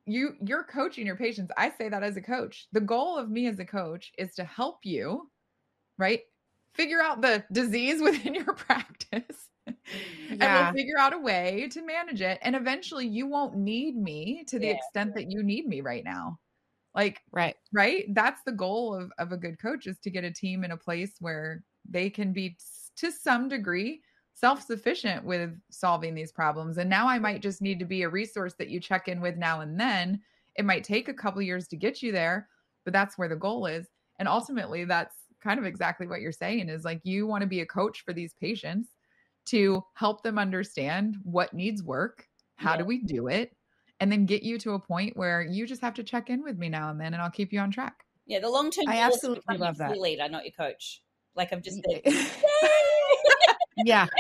you 0.07 0.34
you're 0.41 0.64
coaching 0.64 1.07
your 1.07 1.16
patients. 1.16 1.53
I 1.57 1.70
say 1.70 1.88
that 1.88 2.03
as 2.03 2.16
a 2.16 2.22
coach. 2.22 2.66
The 2.72 2.80
goal 2.80 3.16
of 3.16 3.30
me 3.30 3.47
as 3.47 3.59
a 3.59 3.64
coach 3.64 4.12
is 4.18 4.34
to 4.36 4.45
help 4.45 4.78
you, 4.84 5.30
right? 5.99 6.20
Figure 6.74 7.03
out 7.03 7.20
the 7.22 7.45
disease 7.53 8.01
within 8.03 8.34
your 8.34 8.55
practice. 8.55 9.49
And 10.41 10.53
we'll 10.53 10.66
figure 10.66 10.99
out 10.99 11.12
a 11.12 11.18
way 11.18 11.68
to 11.73 11.83
manage 11.85 12.21
it. 12.23 12.39
And 12.43 12.55
eventually 12.55 13.07
you 13.07 13.27
won't 13.27 13.57
need 13.57 13.97
me 13.97 14.45
to 14.47 14.59
the 14.59 14.68
Yeah. 14.68 14.75
extent 14.77 15.14
that 15.14 15.31
you 15.31 15.43
need 15.43 15.66
me 15.66 15.81
right 15.81 16.05
now. 16.05 16.39
Like 16.95 17.21
right. 17.33 17.57
right 17.73 18.07
that's 18.14 18.43
the 18.45 18.53
goal 18.53 18.95
of, 18.95 19.12
of 19.18 19.33
a 19.33 19.37
good 19.37 19.59
coach 19.61 19.87
is 19.87 19.99
to 20.01 20.11
get 20.11 20.25
a 20.25 20.31
team 20.33 20.64
in 20.64 20.73
a 20.73 20.77
place 20.77 21.12
where 21.21 21.64
they 21.89 22.11
can 22.11 22.33
be 22.33 22.57
to 22.97 23.11
some 23.12 23.49
degree 23.49 24.03
self-sufficient 24.35 25.25
with 25.25 25.59
solving 25.71 26.14
these 26.14 26.33
problems 26.33 26.79
and 26.79 26.89
now 26.91 27.07
i 27.07 27.18
might 27.18 27.43
just 27.43 27.62
need 27.62 27.79
to 27.79 27.85
be 27.85 28.03
a 28.03 28.09
resource 28.09 28.55
that 28.59 28.71
you 28.71 28.81
check 28.81 29.07
in 29.09 29.21
with 29.21 29.37
now 29.37 29.61
and 29.61 29.79
then 29.79 30.21
it 30.57 30.64
might 30.64 30.83
take 30.83 31.09
a 31.09 31.14
couple 31.14 31.41
years 31.43 31.68
to 31.68 31.77
get 31.77 32.03
you 32.03 32.11
there 32.11 32.49
but 32.85 32.93
that's 32.93 33.16
where 33.18 33.29
the 33.29 33.37
goal 33.37 33.66
is 33.66 33.87
and 34.18 34.27
ultimately 34.29 34.85
that's 34.85 35.16
kind 35.43 35.59
of 35.59 35.66
exactly 35.66 36.07
what 36.07 36.21
you're 36.21 36.33
saying 36.33 36.68
is 36.68 36.85
like 36.85 37.01
you 37.05 37.27
want 37.27 37.43
to 37.43 37.47
be 37.47 37.61
a 37.61 37.66
coach 37.66 38.03
for 38.05 38.12
these 38.12 38.35
patients 38.35 38.91
to 39.51 39.82
help 39.94 40.22
them 40.22 40.38
understand 40.38 41.16
what 41.22 41.53
needs 41.55 41.82
work 41.82 42.26
how 42.61 42.76
do 42.76 42.84
we 42.84 42.98
do 42.98 43.28
it 43.28 43.57
and 44.01 44.11
then 44.11 44.26
get 44.26 44.42
you 44.42 44.59
to 44.59 44.72
a 44.72 44.78
point 44.78 45.16
where 45.16 45.42
you 45.42 45.66
just 45.66 45.80
have 45.80 45.94
to 45.94 46.03
check 46.03 46.30
in 46.30 46.42
with 46.42 46.59
me 46.59 46.68
now 46.68 46.90
and 46.90 47.01
then 47.01 47.14
and 47.14 47.22
I'll 47.22 47.30
keep 47.30 47.53
you 47.53 47.61
on 47.61 47.70
track. 47.70 48.05
Yeah, 48.26 48.40
the 48.40 48.48
long 48.48 48.70
term. 48.70 48.84
I 48.88 48.98
absolutely 48.98 49.57
love 49.57 49.78
that. 49.78 49.98
Leader, 49.98 50.28
not 50.28 50.44
your 50.44 50.53
coach. 50.53 51.03
Like 51.34 51.53
I'm 51.53 51.62
just 51.62 51.80
said. 51.88 52.03
yeah. 53.84 54.07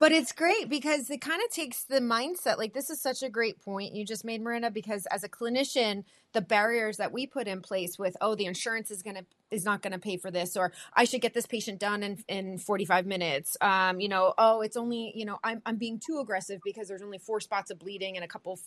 But 0.00 0.12
it's 0.12 0.32
great 0.32 0.68
because 0.68 1.08
it 1.08 1.20
kind 1.20 1.40
of 1.42 1.50
takes 1.50 1.84
the 1.84 2.00
mindset. 2.00 2.58
Like, 2.58 2.74
this 2.74 2.90
is 2.90 3.00
such 3.00 3.22
a 3.22 3.28
great 3.28 3.62
point 3.64 3.94
you 3.94 4.04
just 4.04 4.24
made, 4.24 4.42
Miranda, 4.42 4.70
because 4.70 5.06
as 5.06 5.22
a 5.24 5.28
clinician, 5.28 6.04
the 6.32 6.40
barriers 6.40 6.96
that 6.96 7.12
we 7.12 7.26
put 7.26 7.46
in 7.46 7.60
place 7.60 7.98
with, 7.98 8.16
oh, 8.20 8.34
the 8.34 8.46
insurance 8.46 8.90
is 8.90 9.02
going 9.02 9.16
to, 9.16 9.24
is 9.50 9.64
not 9.64 9.82
going 9.82 9.92
to 9.92 9.98
pay 9.98 10.16
for 10.16 10.30
this, 10.30 10.56
or 10.56 10.72
I 10.94 11.04
should 11.04 11.20
get 11.20 11.32
this 11.32 11.46
patient 11.46 11.78
done 11.78 12.02
in, 12.02 12.18
in 12.28 12.58
45 12.58 13.06
minutes. 13.06 13.56
Um, 13.60 14.00
you 14.00 14.08
know, 14.08 14.34
oh, 14.36 14.60
it's 14.62 14.76
only, 14.76 15.12
you 15.14 15.24
know, 15.24 15.38
I'm, 15.44 15.62
I'm 15.64 15.76
being 15.76 16.00
too 16.04 16.18
aggressive 16.20 16.60
because 16.64 16.88
there's 16.88 17.02
only 17.02 17.18
four 17.18 17.40
spots 17.40 17.70
of 17.70 17.78
bleeding 17.78 18.16
and 18.16 18.24
a 18.24 18.28
couple, 18.28 18.58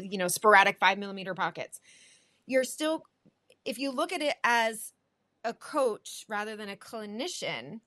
you 0.00 0.18
know, 0.18 0.28
sporadic 0.28 0.78
five 0.78 0.98
millimeter 0.98 1.34
pockets. 1.34 1.80
You're 2.46 2.64
still, 2.64 3.04
if 3.64 3.78
you 3.78 3.90
look 3.90 4.12
at 4.12 4.20
it 4.20 4.34
as 4.44 4.92
a 5.44 5.54
coach 5.54 6.24
rather 6.28 6.56
than 6.56 6.68
a 6.68 6.76
clinician, 6.76 7.80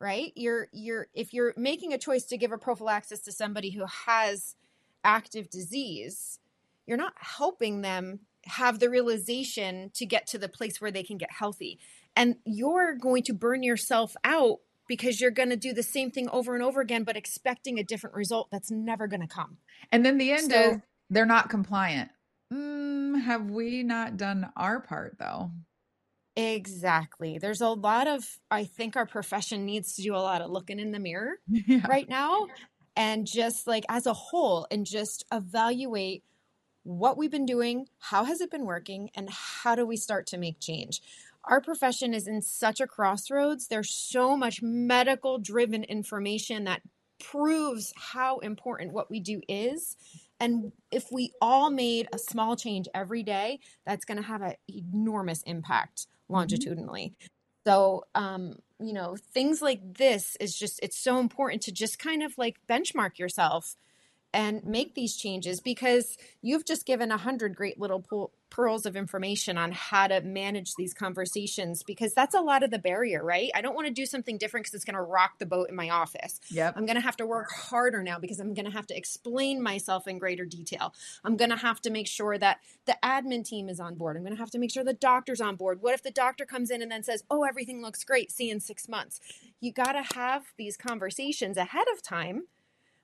right 0.00 0.32
you're 0.36 0.68
you're 0.72 1.08
if 1.14 1.32
you're 1.32 1.54
making 1.56 1.92
a 1.92 1.98
choice 1.98 2.24
to 2.24 2.36
give 2.36 2.52
a 2.52 2.58
prophylaxis 2.58 3.20
to 3.20 3.32
somebody 3.32 3.70
who 3.70 3.84
has 4.06 4.56
active 5.04 5.48
disease 5.50 6.38
you're 6.86 6.96
not 6.98 7.14
helping 7.18 7.80
them 7.80 8.20
have 8.44 8.78
the 8.78 8.88
realization 8.90 9.90
to 9.94 10.06
get 10.06 10.26
to 10.26 10.38
the 10.38 10.48
place 10.48 10.80
where 10.80 10.90
they 10.90 11.02
can 11.02 11.16
get 11.16 11.30
healthy 11.32 11.78
and 12.14 12.36
you're 12.44 12.94
going 12.94 13.22
to 13.22 13.32
burn 13.32 13.62
yourself 13.62 14.14
out 14.24 14.58
because 14.88 15.20
you're 15.20 15.32
going 15.32 15.50
to 15.50 15.56
do 15.56 15.72
the 15.72 15.82
same 15.82 16.10
thing 16.10 16.28
over 16.30 16.54
and 16.54 16.62
over 16.62 16.80
again 16.80 17.02
but 17.04 17.16
expecting 17.16 17.78
a 17.78 17.82
different 17.84 18.14
result 18.14 18.48
that's 18.52 18.70
never 18.70 19.06
going 19.06 19.20
to 19.22 19.26
come 19.26 19.56
And 19.90 20.04
then 20.04 20.18
the 20.18 20.30
end 20.32 20.50
So- 20.52 20.70
is 20.72 20.76
they're 21.08 21.24
not 21.24 21.48
compliant. 21.48 22.10
Mm, 22.52 23.22
have 23.22 23.48
we 23.50 23.82
not 23.84 24.16
done 24.16 24.50
our 24.56 24.80
part 24.80 25.16
though? 25.18 25.50
Exactly 26.36 27.38
there's 27.38 27.62
a 27.62 27.68
lot 27.68 28.06
of 28.06 28.38
i 28.50 28.64
think 28.64 28.94
our 28.94 29.06
profession 29.06 29.64
needs 29.64 29.96
to 29.96 30.02
do 30.02 30.14
a 30.14 30.18
lot 30.18 30.42
of 30.42 30.50
looking 30.50 30.78
in 30.78 30.92
the 30.92 30.98
mirror 30.98 31.38
yeah. 31.48 31.86
right 31.86 32.08
now 32.08 32.46
and 32.96 33.26
just 33.26 33.66
like 33.66 33.84
as 33.88 34.06
a 34.06 34.12
whole 34.12 34.66
and 34.70 34.86
just 34.86 35.24
evaluate 35.32 36.24
what 36.82 37.18
we've 37.18 37.32
been 37.32 37.46
doing, 37.46 37.86
how 37.98 38.24
has 38.24 38.40
it 38.40 38.50
been 38.50 38.64
working, 38.64 39.10
and 39.14 39.28
how 39.28 39.74
do 39.74 39.84
we 39.84 39.96
start 39.96 40.26
to 40.28 40.38
make 40.38 40.60
change. 40.60 41.02
Our 41.44 41.60
profession 41.60 42.14
is 42.14 42.28
in 42.28 42.42
such 42.42 42.80
a 42.80 42.86
crossroads. 42.86 43.66
There's 43.66 43.90
so 43.90 44.36
much 44.36 44.62
medical 44.62 45.38
driven 45.38 45.84
information 45.84 46.64
that 46.64 46.82
proves 47.18 47.92
how 47.96 48.38
important 48.38 48.92
what 48.92 49.10
we 49.10 49.20
do 49.20 49.40
is. 49.48 49.96
And 50.38 50.72
if 50.92 51.06
we 51.10 51.32
all 51.40 51.70
made 51.70 52.08
a 52.12 52.18
small 52.18 52.56
change 52.56 52.88
every 52.94 53.22
day, 53.22 53.58
that's 53.84 54.04
going 54.04 54.18
to 54.18 54.26
have 54.26 54.42
an 54.42 54.54
enormous 54.68 55.42
impact 55.42 56.06
longitudinally. 56.28 57.14
So, 57.66 58.04
um, 58.14 58.58
you 58.78 58.92
know, 58.92 59.16
things 59.34 59.60
like 59.60 59.80
this 59.94 60.36
is 60.38 60.56
just, 60.56 60.78
it's 60.82 60.98
so 60.98 61.18
important 61.18 61.62
to 61.62 61.72
just 61.72 61.98
kind 61.98 62.22
of 62.22 62.36
like 62.38 62.58
benchmark 62.68 63.18
yourself 63.18 63.74
and 64.36 64.62
make 64.66 64.94
these 64.94 65.16
changes 65.16 65.60
because 65.60 66.18
you've 66.42 66.66
just 66.66 66.84
given 66.84 67.10
a 67.10 67.16
hundred 67.16 67.56
great 67.56 67.80
little 67.80 68.30
pearls 68.50 68.84
of 68.84 68.94
information 68.94 69.56
on 69.56 69.72
how 69.72 70.06
to 70.06 70.20
manage 70.20 70.74
these 70.74 70.92
conversations 70.92 71.82
because 71.82 72.12
that's 72.12 72.34
a 72.34 72.40
lot 72.40 72.62
of 72.62 72.70
the 72.70 72.78
barrier, 72.78 73.24
right? 73.24 73.50
I 73.54 73.62
don't 73.62 73.74
want 73.74 73.88
to 73.88 73.92
do 73.94 74.04
something 74.04 74.36
different 74.36 74.64
because 74.64 74.74
it's 74.74 74.84
going 74.84 74.94
to 74.94 75.00
rock 75.00 75.38
the 75.38 75.46
boat 75.46 75.70
in 75.70 75.74
my 75.74 75.88
office. 75.88 76.38
Yep. 76.50 76.74
I'm 76.76 76.84
going 76.84 76.96
to 76.96 77.02
have 77.02 77.16
to 77.16 77.26
work 77.26 77.50
harder 77.50 78.02
now 78.02 78.18
because 78.18 78.38
I'm 78.38 78.52
going 78.52 78.66
to 78.66 78.70
have 78.70 78.86
to 78.88 78.96
explain 78.96 79.62
myself 79.62 80.06
in 80.06 80.18
greater 80.18 80.44
detail. 80.44 80.92
I'm 81.24 81.38
going 81.38 81.50
to 81.50 81.56
have 81.56 81.80
to 81.82 81.90
make 81.90 82.06
sure 82.06 82.36
that 82.36 82.58
the 82.84 82.96
admin 83.02 83.42
team 83.42 83.70
is 83.70 83.80
on 83.80 83.94
board. 83.94 84.18
I'm 84.18 84.22
going 84.22 84.36
to 84.36 84.40
have 84.40 84.50
to 84.50 84.58
make 84.58 84.70
sure 84.70 84.84
the 84.84 84.92
doctor's 84.92 85.40
on 85.40 85.56
board. 85.56 85.80
What 85.80 85.94
if 85.94 86.02
the 86.02 86.10
doctor 86.10 86.44
comes 86.44 86.70
in 86.70 86.82
and 86.82 86.92
then 86.92 87.02
says, 87.02 87.24
"Oh, 87.30 87.44
everything 87.44 87.80
looks 87.80 88.04
great. 88.04 88.30
See 88.30 88.48
you 88.48 88.52
in 88.52 88.60
6 88.60 88.86
months." 88.86 89.18
You 89.60 89.72
got 89.72 89.92
to 89.92 90.14
have 90.14 90.44
these 90.58 90.76
conversations 90.76 91.56
ahead 91.56 91.86
of 91.92 92.02
time 92.02 92.48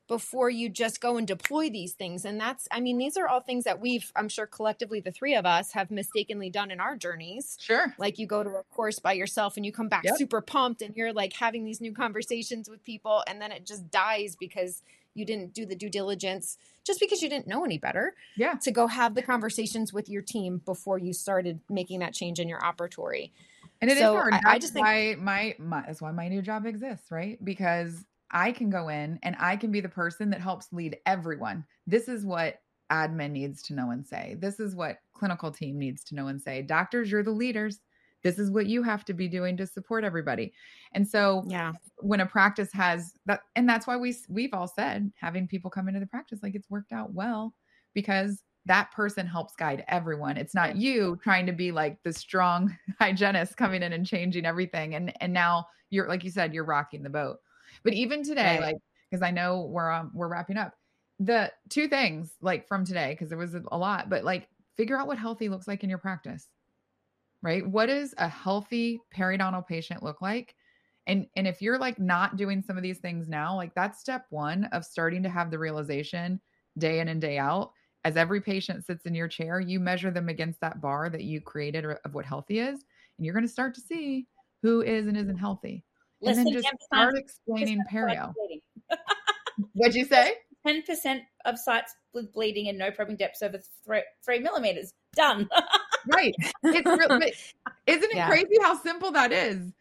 before 0.08 0.50
you 0.50 0.68
just 0.68 1.00
go 1.00 1.16
and 1.16 1.26
deploy 1.26 1.70
these 1.70 1.92
things. 1.92 2.24
And 2.24 2.38
that's, 2.40 2.68
I 2.70 2.80
mean, 2.80 2.98
these 2.98 3.16
are 3.16 3.28
all 3.28 3.40
things 3.40 3.64
that 3.64 3.80
we've, 3.80 4.10
I'm 4.16 4.28
sure 4.28 4.46
collectively, 4.46 5.00
the 5.00 5.12
three 5.12 5.34
of 5.34 5.46
us 5.46 5.72
have 5.72 5.90
mistakenly 5.90 6.50
done 6.50 6.70
in 6.70 6.80
our 6.80 6.96
journeys. 6.96 7.56
Sure. 7.60 7.94
Like 7.98 8.18
you 8.18 8.26
go 8.26 8.42
to 8.42 8.50
a 8.50 8.62
course 8.74 8.98
by 8.98 9.12
yourself 9.12 9.56
and 9.56 9.64
you 9.64 9.72
come 9.72 9.88
back 9.88 10.04
Yep. 10.04 10.16
super 10.18 10.40
pumped 10.40 10.82
and 10.82 10.94
you're 10.96 11.12
like 11.12 11.32
having 11.34 11.64
these 11.64 11.80
new 11.80 11.92
conversations 11.92 12.68
with 12.68 12.84
people 12.84 13.22
and 13.26 13.40
then 13.40 13.52
it 13.52 13.64
just 13.64 13.90
dies 13.90 14.36
because 14.38 14.82
you 15.14 15.24
didn't 15.24 15.52
do 15.54 15.64
the 15.66 15.76
due 15.76 15.90
diligence 15.90 16.56
just 16.84 16.98
because 16.98 17.22
you 17.22 17.28
didn't 17.28 17.46
know 17.46 17.64
any 17.64 17.78
better 17.78 18.14
Yeah. 18.36 18.54
to 18.62 18.70
go 18.70 18.86
have 18.88 19.14
the 19.14 19.22
conversations 19.22 19.92
with 19.92 20.08
your 20.08 20.22
team 20.22 20.62
before 20.64 20.98
you 20.98 21.12
started 21.12 21.60
making 21.70 22.00
that 22.00 22.12
change 22.14 22.38
in 22.40 22.48
your 22.48 22.60
operatory. 22.60 23.30
And 23.80 23.90
it 23.90 23.94
is 23.94 24.00
So, 24.00 24.14
hard. 24.14 24.32
I- 24.34 24.36
That's 24.42 24.46
I 24.46 24.58
just 24.58 24.72
think- 24.72 24.86
why 24.86 25.16
my, 25.18 25.54
my 25.58 25.82
that's 25.86 26.00
why 26.02 26.12
my 26.12 26.28
new 26.28 26.40
job 26.42 26.66
exists, 26.66 27.10
right? 27.10 27.42
Because 27.44 28.04
I 28.32 28.52
can 28.52 28.70
go 28.70 28.88
in 28.88 29.18
and 29.22 29.36
I 29.38 29.56
can 29.56 29.70
be 29.70 29.80
the 29.80 29.88
person 29.88 30.30
that 30.30 30.40
helps 30.40 30.72
lead 30.72 30.96
everyone. 31.06 31.64
This 31.86 32.08
is 32.08 32.24
what 32.24 32.60
admin 32.90 33.30
needs 33.32 33.62
to 33.62 33.74
know 33.74 33.90
and 33.90 34.06
say. 34.06 34.36
This 34.38 34.60
is 34.60 34.74
what 34.74 34.98
clinical 35.14 35.50
team 35.50 35.78
needs 35.78 36.04
to 36.04 36.14
know 36.14 36.28
and 36.28 36.40
say. 36.40 36.62
Doctors, 36.62 37.10
you're 37.10 37.22
the 37.22 37.30
leaders. 37.30 37.80
This 38.22 38.38
is 38.38 38.50
what 38.50 38.66
you 38.66 38.82
have 38.82 39.04
to 39.06 39.14
be 39.14 39.28
doing 39.28 39.56
to 39.56 39.66
support 39.66 40.04
everybody. 40.04 40.52
And 40.92 41.06
so 41.08 41.44
Yeah. 41.48 41.72
when 41.96 42.20
a 42.20 42.26
practice 42.26 42.72
has 42.72 43.14
that 43.26 43.42
and 43.56 43.68
that's 43.68 43.86
why 43.86 43.96
we 43.96 44.14
we've 44.28 44.54
all 44.54 44.68
said 44.68 45.12
having 45.16 45.48
people 45.48 45.70
come 45.70 45.88
into 45.88 46.00
the 46.00 46.06
practice 46.06 46.40
like 46.42 46.54
it's 46.54 46.70
worked 46.70 46.92
out 46.92 47.12
well 47.12 47.54
because 47.94 48.42
that 48.64 48.92
person 48.92 49.26
helps 49.26 49.54
guide 49.56 49.84
everyone 49.88 50.36
it's 50.36 50.54
not 50.54 50.76
you 50.76 51.18
trying 51.22 51.46
to 51.46 51.52
be 51.52 51.72
like 51.72 52.00
the 52.04 52.12
strong 52.12 52.76
hygienist 53.00 53.56
coming 53.56 53.82
in 53.82 53.92
and 53.92 54.06
changing 54.06 54.44
everything 54.46 54.94
and 54.94 55.12
and 55.20 55.32
now 55.32 55.66
you're 55.90 56.08
like 56.08 56.22
you 56.24 56.30
said 56.30 56.54
you're 56.54 56.64
rocking 56.64 57.02
the 57.02 57.10
boat 57.10 57.38
but 57.84 57.92
even 57.94 58.22
today 58.22 58.58
Right. 58.58 58.60
like 58.60 58.76
because 59.10 59.22
i 59.22 59.30
know 59.30 59.62
we're 59.62 59.90
um, 59.90 60.10
we're 60.14 60.28
wrapping 60.28 60.56
up 60.56 60.74
the 61.18 61.52
two 61.68 61.88
things 61.88 62.32
like 62.40 62.66
from 62.66 62.84
today 62.84 63.12
because 63.12 63.28
there 63.28 63.38
was 63.38 63.54
a, 63.54 63.76
lot 63.76 64.08
but 64.10 64.24
like 64.24 64.48
figure 64.76 64.98
out 64.98 65.06
what 65.06 65.18
healthy 65.18 65.48
looks 65.48 65.68
like 65.68 65.84
in 65.84 65.90
your 65.90 65.98
practice 65.98 66.48
right? 67.42 67.66
What 67.66 67.86
does 67.86 68.14
a 68.18 68.28
healthy 68.28 69.00
periodontal 69.16 69.66
patient 69.66 70.02
look 70.02 70.22
like? 70.22 70.54
And 71.06 71.26
and 71.34 71.46
if 71.48 71.60
you're 71.60 71.78
like 71.78 71.98
not 71.98 72.36
doing 72.36 72.62
some 72.62 72.76
of 72.76 72.82
these 72.84 72.98
things 72.98 73.28
now 73.28 73.56
like 73.56 73.74
that's 73.74 73.98
step 73.98 74.26
one 74.30 74.64
of 74.66 74.84
starting 74.84 75.24
to 75.24 75.28
have 75.28 75.50
the 75.50 75.58
realization 75.58 76.40
day 76.78 77.00
in 77.00 77.08
and 77.08 77.20
day 77.20 77.38
out 77.38 77.72
as 78.04 78.16
every 78.16 78.40
patient 78.40 78.84
sits 78.84 79.04
in 79.04 79.14
your 79.14 79.26
chair 79.26 79.58
you 79.58 79.80
measure 79.80 80.12
them 80.12 80.28
against 80.28 80.60
that 80.60 80.80
bar 80.80 81.10
that 81.10 81.24
you 81.24 81.40
created 81.40 81.84
of 81.84 82.14
what 82.14 82.24
healthy 82.24 82.60
is 82.60 82.84
and 83.18 83.26
you're 83.26 83.34
going 83.34 83.44
to 83.44 83.52
start 83.52 83.74
to 83.74 83.80
see 83.80 84.28
who 84.62 84.80
is 84.80 85.08
and 85.08 85.16
isn't 85.16 85.38
healthy 85.38 85.84
Less 86.22 86.36
and 86.38 86.46
then 86.46 86.54
than 86.54 86.62
just 86.62 86.74
10% 86.74 86.82
start 86.82 87.18
explaining 87.18 87.80
perio 87.92 88.32
what'd 89.74 89.94
you 89.94 90.04
say 90.04 90.34
10% 90.66 91.20
of 91.44 91.58
sites 91.58 91.94
with 92.14 92.32
bleeding 92.32 92.68
and 92.68 92.78
no 92.78 92.90
probing 92.90 93.16
depths 93.16 93.42
over 93.42 93.58
three, 93.84 94.02
three 94.24 94.38
millimeters. 94.38 94.92
Done. 95.14 95.48
right 96.12 96.34
it's 96.62 96.86
real, 96.86 97.08
but 97.08 97.32
isn't 97.86 98.10
it 98.10 98.16
Yeah. 98.16 98.28
crazy 98.28 98.56
how 98.60 98.76
simple 98.80 99.10
that 99.12 99.32
is 99.32 99.72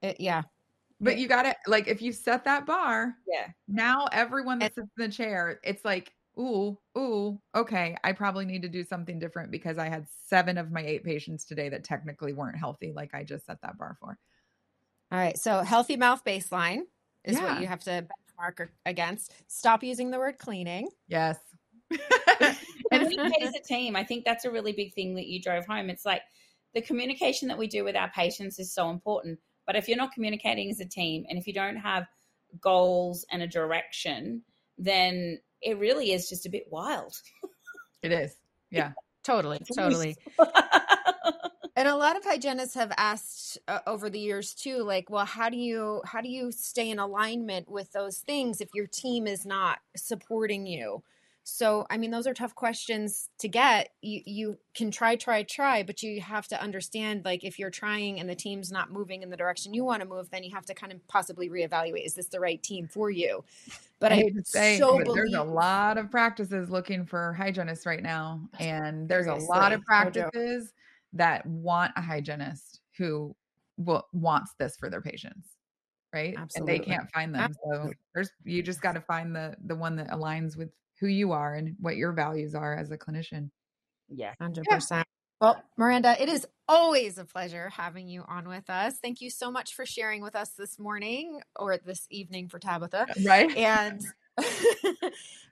It- 0.00 0.20
yeah. 0.20 0.42
but 1.00 1.18
you 1.18 1.26
got 1.28 1.42
to 1.42 1.56
like 1.66 1.88
if 1.88 2.00
you 2.00 2.12
set 2.12 2.44
that 2.44 2.64
bar 2.66 3.14
yeah. 3.28 3.48
now 3.68 4.06
everyone 4.12 4.60
that 4.60 4.74
sits 4.74 4.88
in 4.98 5.04
the 5.04 5.08
chair, 5.12 5.58
it's 5.64 5.84
like, 5.84 6.12
ooh, 6.38 6.78
ooh, 6.96 7.38
okay, 7.54 7.96
I 8.04 8.12
probably 8.12 8.44
need 8.44 8.62
to 8.62 8.68
do 8.68 8.84
something 8.84 9.18
different 9.18 9.50
because 9.50 9.76
I 9.78 9.88
had 9.88 10.06
seven 10.26 10.56
of 10.58 10.70
my 10.70 10.82
eight 10.82 11.04
patients 11.04 11.44
today 11.44 11.68
that 11.68 11.84
technically 11.84 12.32
weren't 12.32 12.56
healthy, 12.56 12.92
like 12.94 13.14
I 13.14 13.22
just 13.24 13.46
set 13.46 13.60
that 13.62 13.76
bar 13.78 13.96
for. 14.00 14.16
All 15.12 15.18
right. 15.18 15.38
So 15.38 15.60
healthy 15.60 15.96
mouth 15.96 16.24
baseline 16.24 16.80
is 17.22 17.36
Yeah. 17.36 17.52
what 17.52 17.60
you 17.60 17.66
have 17.66 17.84
to 17.84 18.06
benchmark 18.40 18.70
against. 18.86 19.34
Stop 19.46 19.84
using 19.84 20.10
the 20.10 20.18
word 20.18 20.38
cleaning. 20.38 20.88
Yes. 21.06 21.38
communicate 22.90 23.42
as 23.42 23.54
a 23.54 23.60
team. 23.62 23.94
I 23.94 24.04
think 24.04 24.24
that's 24.24 24.46
a 24.46 24.50
really 24.50 24.72
big 24.72 24.94
thing 24.94 25.16
that 25.16 25.26
you 25.26 25.40
drove 25.42 25.66
home. 25.66 25.90
It's 25.90 26.06
like 26.06 26.22
the 26.74 26.80
communication 26.80 27.48
that 27.48 27.58
we 27.58 27.66
do 27.66 27.84
with 27.84 27.94
our 27.94 28.10
patients 28.10 28.58
is 28.58 28.72
so 28.74 28.88
important. 28.88 29.38
But 29.66 29.76
if 29.76 29.86
you're 29.86 29.98
not 29.98 30.12
communicating 30.12 30.70
as 30.70 30.80
a 30.80 30.86
team 30.86 31.26
and 31.28 31.38
if 31.38 31.46
you 31.46 31.52
don't 31.52 31.76
have 31.76 32.06
goals 32.60 33.26
and 33.30 33.42
a 33.42 33.46
direction, 33.46 34.42
then 34.78 35.40
it 35.60 35.78
really 35.78 36.12
is 36.12 36.28
just 36.28 36.46
a 36.46 36.50
bit 36.50 36.64
wild. 36.70 37.14
it 38.02 38.12
is. 38.12 38.34
Yeah. 38.70 38.92
Totally. 39.24 39.60
Totally. 39.76 40.16
And 41.74 41.88
a 41.88 41.96
lot 41.96 42.16
of 42.16 42.24
hygienists 42.24 42.74
have 42.74 42.92
asked 42.98 43.58
uh, 43.66 43.78
over 43.86 44.10
the 44.10 44.18
years 44.18 44.52
too, 44.52 44.82
like, 44.82 45.08
well, 45.08 45.24
how 45.24 45.48
do 45.48 45.56
you 45.56 46.02
how 46.04 46.20
do 46.20 46.28
you 46.28 46.52
stay 46.52 46.90
in 46.90 46.98
alignment 46.98 47.70
with 47.70 47.92
those 47.92 48.18
things 48.18 48.60
if 48.60 48.74
your 48.74 48.86
team 48.86 49.26
is 49.26 49.46
not 49.46 49.78
supporting 49.96 50.66
you? 50.66 51.02
So, 51.44 51.86
I 51.90 51.96
mean, 51.96 52.12
those 52.12 52.28
are 52.28 52.34
tough 52.34 52.54
questions 52.54 53.30
to 53.38 53.48
get. 53.48 53.88
You 54.02 54.20
you 54.26 54.58
can 54.74 54.90
try, 54.90 55.16
try, 55.16 55.42
try, 55.42 55.82
but 55.82 56.02
you 56.02 56.20
have 56.20 56.46
to 56.48 56.62
understand, 56.62 57.24
like, 57.24 57.42
if 57.42 57.58
you're 57.58 57.70
trying 57.70 58.20
and 58.20 58.28
the 58.28 58.34
team's 58.34 58.70
not 58.70 58.92
moving 58.92 59.22
in 59.22 59.30
the 59.30 59.36
direction 59.36 59.74
you 59.74 59.82
want 59.82 60.02
to 60.02 60.08
move, 60.08 60.30
then 60.30 60.44
you 60.44 60.54
have 60.54 60.66
to 60.66 60.74
kind 60.74 60.92
of 60.92 61.06
possibly 61.08 61.48
reevaluate: 61.48 62.04
is 62.04 62.14
this 62.14 62.26
the 62.26 62.38
right 62.38 62.62
team 62.62 62.86
for 62.86 63.10
you? 63.10 63.42
But 63.98 64.12
I 64.12 64.16
I, 64.16 64.32
say, 64.44 64.78
so 64.78 64.98
but 64.98 65.14
there's 65.14 65.34
a 65.34 65.42
lot 65.42 65.96
of 65.96 66.10
practices 66.10 66.70
looking 66.70 67.06
for 67.06 67.32
hygienists 67.32 67.86
right 67.86 68.02
now. 68.02 68.40
And 68.60 69.08
there's 69.08 69.26
a 69.26 69.34
lot 69.34 69.72
of 69.72 69.82
practices 69.82 70.72
that 71.12 71.46
want 71.46 71.92
a 71.96 72.02
hygienist 72.02 72.80
who 72.96 73.34
will, 73.76 74.06
wants 74.12 74.52
this 74.58 74.76
for 74.76 74.90
their 74.90 75.00
patients. 75.00 75.48
Right. 76.12 76.36
And 76.56 76.68
they 76.68 76.78
can't 76.78 77.10
find 77.10 77.34
them. 77.34 77.54
So 77.64 77.90
there's 78.14 78.30
you 78.44 78.62
just 78.62 78.82
got 78.82 78.92
to 78.92 79.00
find 79.00 79.34
the 79.34 79.56
the 79.64 79.74
one 79.74 79.96
that 79.96 80.10
aligns 80.10 80.58
with 80.58 80.68
who 81.00 81.06
you 81.06 81.32
are 81.32 81.54
and 81.54 81.74
what 81.80 81.96
your 81.96 82.12
values 82.12 82.54
are 82.54 82.76
as 82.76 82.90
a 82.90 82.98
clinician. 82.98 83.50
yeah. 84.08 84.34
Hundred 84.38 84.66
percent. 84.66 85.06
Well, 85.40 85.60
Miranda, 85.76 86.14
it 86.22 86.28
is 86.28 86.46
always 86.68 87.18
a 87.18 87.24
pleasure 87.24 87.68
having 87.70 88.08
you 88.08 88.24
on 88.28 88.46
with 88.46 88.70
us. 88.70 88.98
Thank 89.02 89.20
you 89.20 89.28
so 89.28 89.50
much 89.50 89.74
for 89.74 89.84
sharing 89.84 90.22
with 90.22 90.36
us 90.36 90.50
this 90.50 90.78
morning 90.78 91.40
or 91.56 91.78
this 91.78 92.06
evening 92.10 92.48
for 92.48 92.60
Tabitha, 92.60 93.06
Right. 93.24 93.56
and 93.56 94.00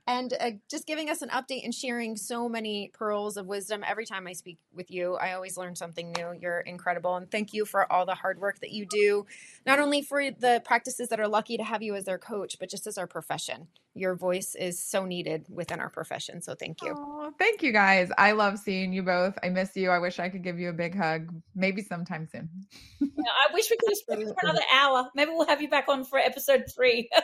and 0.07 0.33
uh, 0.41 0.51
just 0.71 0.87
giving 0.87 1.11
us 1.11 1.23
an 1.23 1.29
update 1.31 1.65
and 1.65 1.75
sharing 1.75 2.17
so 2.17 2.49
many 2.49 2.91
pearls 2.95 3.37
of 3.37 3.47
wisdom. 3.47 3.85
Every 3.87 4.07
time 4.07 4.27
I 4.27 4.33
speak 4.33 4.59
with 4.75 4.91
you, 4.91 5.15
I 5.15 5.33
always 5.33 5.57
learn 5.57 5.77
something 5.77 6.13
new. 6.17 6.33
You're 6.41 6.61
incredible, 6.61 7.17
and 7.17 7.31
thank 7.31 7.53
you 7.53 7.65
for 7.65 7.91
all 7.93 8.07
the 8.07 8.15
hard 8.15 8.41
work 8.41 8.61
that 8.61 8.71
you 8.71 8.87
do, 8.87 9.27
not 9.67 9.79
only 9.79 10.03
for 10.03 10.31
the 10.31 10.63
practices 10.65 11.09
that 11.09 11.21
are 11.21 11.29
lucky 11.29 11.57
to 11.57 11.65
have 11.65 11.83
you 11.83 11.95
as 11.95 12.05
their 12.05 12.19
coach, 12.19 12.57
but 12.59 12.71
just 12.71 12.87
as 12.87 12.99
our 12.99 13.07
profession. 13.07 13.69
Your 13.95 14.15
voice 14.15 14.55
is 14.55 14.79
so 14.79 15.05
needed 15.05 15.47
within 15.49 15.81
our 15.81 15.89
profession. 15.89 16.41
So 16.43 16.55
thank 16.55 16.81
you. 16.81 16.93
Aw, 16.93 17.31
thank 17.39 17.61
you 17.61 17.73
guys. 17.73 18.11
I 18.17 18.33
love 18.33 18.59
seeing 18.59 18.93
you 18.93 19.03
both. 19.03 19.37
I 19.43 19.49
miss 19.49 19.75
you. 19.75 19.91
I 19.91 19.99
wish 19.99 20.21
I 20.21 20.29
could 20.29 20.45
give 20.45 20.61
you 20.61 20.69
a 20.69 20.73
big 20.73 20.97
hug. 20.97 21.35
Maybe 21.57 21.83
sometime 21.83 22.29
soon. 22.31 22.49
Yeah, 23.21 23.33
I 23.51 23.53
wish 23.53 23.71
we 23.71 23.77
could 23.77 23.91
have 24.19 24.35
for 24.35 24.39
another 24.43 24.65
hour. 24.73 25.11
Maybe 25.15 25.33
we'll 25.33 25.47
have 25.47 25.61
you 25.61 25.69
back 25.69 25.89
on 25.89 26.05
for 26.05 26.19
episode 26.19 26.65
three. 26.75 27.11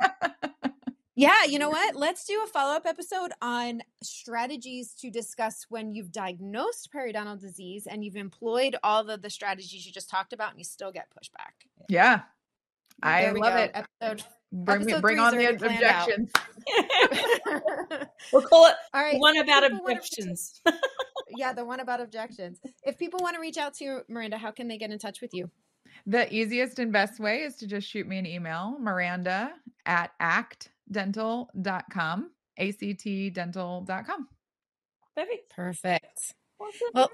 Yeah, 1.18 1.44
you 1.48 1.58
know 1.58 1.70
what? 1.70 1.96
Let's 1.96 2.26
do 2.26 2.42
a 2.44 2.46
follow 2.46 2.74
up 2.76 2.84
episode 2.84 3.32
on 3.40 3.80
strategies 4.02 4.92
to 5.00 5.10
discuss 5.10 5.64
when 5.70 5.94
you've 5.94 6.12
diagnosed 6.12 6.90
periodontal 6.94 7.40
disease 7.40 7.86
and 7.86 8.04
you've 8.04 8.16
employed 8.16 8.76
all 8.82 9.08
of 9.08 9.22
the 9.22 9.30
strategies 9.30 9.86
you 9.86 9.92
just 9.92 10.10
talked 10.10 10.34
about 10.34 10.50
and 10.50 10.58
you 10.58 10.64
still 10.64 10.92
get 10.92 11.06
pushback. 11.10 11.66
Yeah. 11.88 12.20
I 13.02 13.30
love 13.30 13.54
go. 13.54 13.58
it. 13.58 13.70
Episode. 13.74 14.24
Bring 14.52 14.84
me, 14.84 14.92
episode 14.92 15.02
bring 15.02 15.16
three 15.30 15.46
is 15.46 15.50
on 15.50 15.58
the 15.58 15.78
planned 15.78 15.82
out. 15.84 16.08
objections. 16.08 16.32
we'll 18.32 18.42
call 18.42 18.66
it 18.66 18.74
all 18.94 19.02
right. 19.02 19.18
one 19.18 19.36
about 19.38 19.62
People 19.62 19.78
wanna- 19.84 19.94
objections. 19.96 20.60
Yeah, 21.36 21.52
the 21.52 21.64
one 21.64 21.80
about 21.80 22.00
objections. 22.00 22.60
If 22.84 22.98
people 22.98 23.18
want 23.20 23.34
to 23.34 23.40
reach 23.40 23.58
out 23.58 23.74
to 23.74 23.84
you, 23.84 24.00
Miranda, 24.08 24.38
how 24.38 24.50
can 24.52 24.68
they 24.68 24.78
get 24.78 24.90
in 24.90 24.98
touch 24.98 25.20
with 25.20 25.34
you? 25.34 25.50
The 26.06 26.32
easiest 26.32 26.78
and 26.78 26.92
best 26.92 27.18
way 27.18 27.42
is 27.42 27.56
to 27.56 27.66
just 27.66 27.88
shoot 27.88 28.06
me 28.06 28.18
an 28.18 28.26
email, 28.26 28.78
Miranda 28.78 29.54
at 29.84 30.12
actdental.com, 30.20 32.30
actdental.com. 32.58 34.28
Perfect. 35.16 35.50
Perfect. 35.50 36.34
Well, 36.94 37.10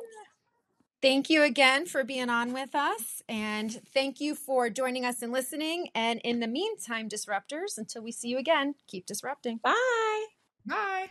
Thank 1.03 1.29
you 1.29 1.43
again 1.43 1.87
for 1.87 2.05
being 2.05 2.31
on 2.31 2.53
with 2.53 2.77
us. 2.77 3.23
And 3.29 3.73
thank 3.93 4.21
you 4.21 4.37
for 4.37 4.71
joining 4.71 5.05
us 5.05 5.21
and 5.21 5.33
listening. 5.33 5.89
And 5.97 6.21
in 6.23 6.39
the 6.39 6.47
meantime, 6.47 7.09
disruptors, 7.09 7.77
until 7.77 8.05
we 8.05 8.13
see 8.13 8.29
you 8.29 8.39
again, 8.39 8.77
keep 8.87 9.05
disrupting. 9.05 9.59
Bye. 9.59 10.27
Bye. 10.65 11.11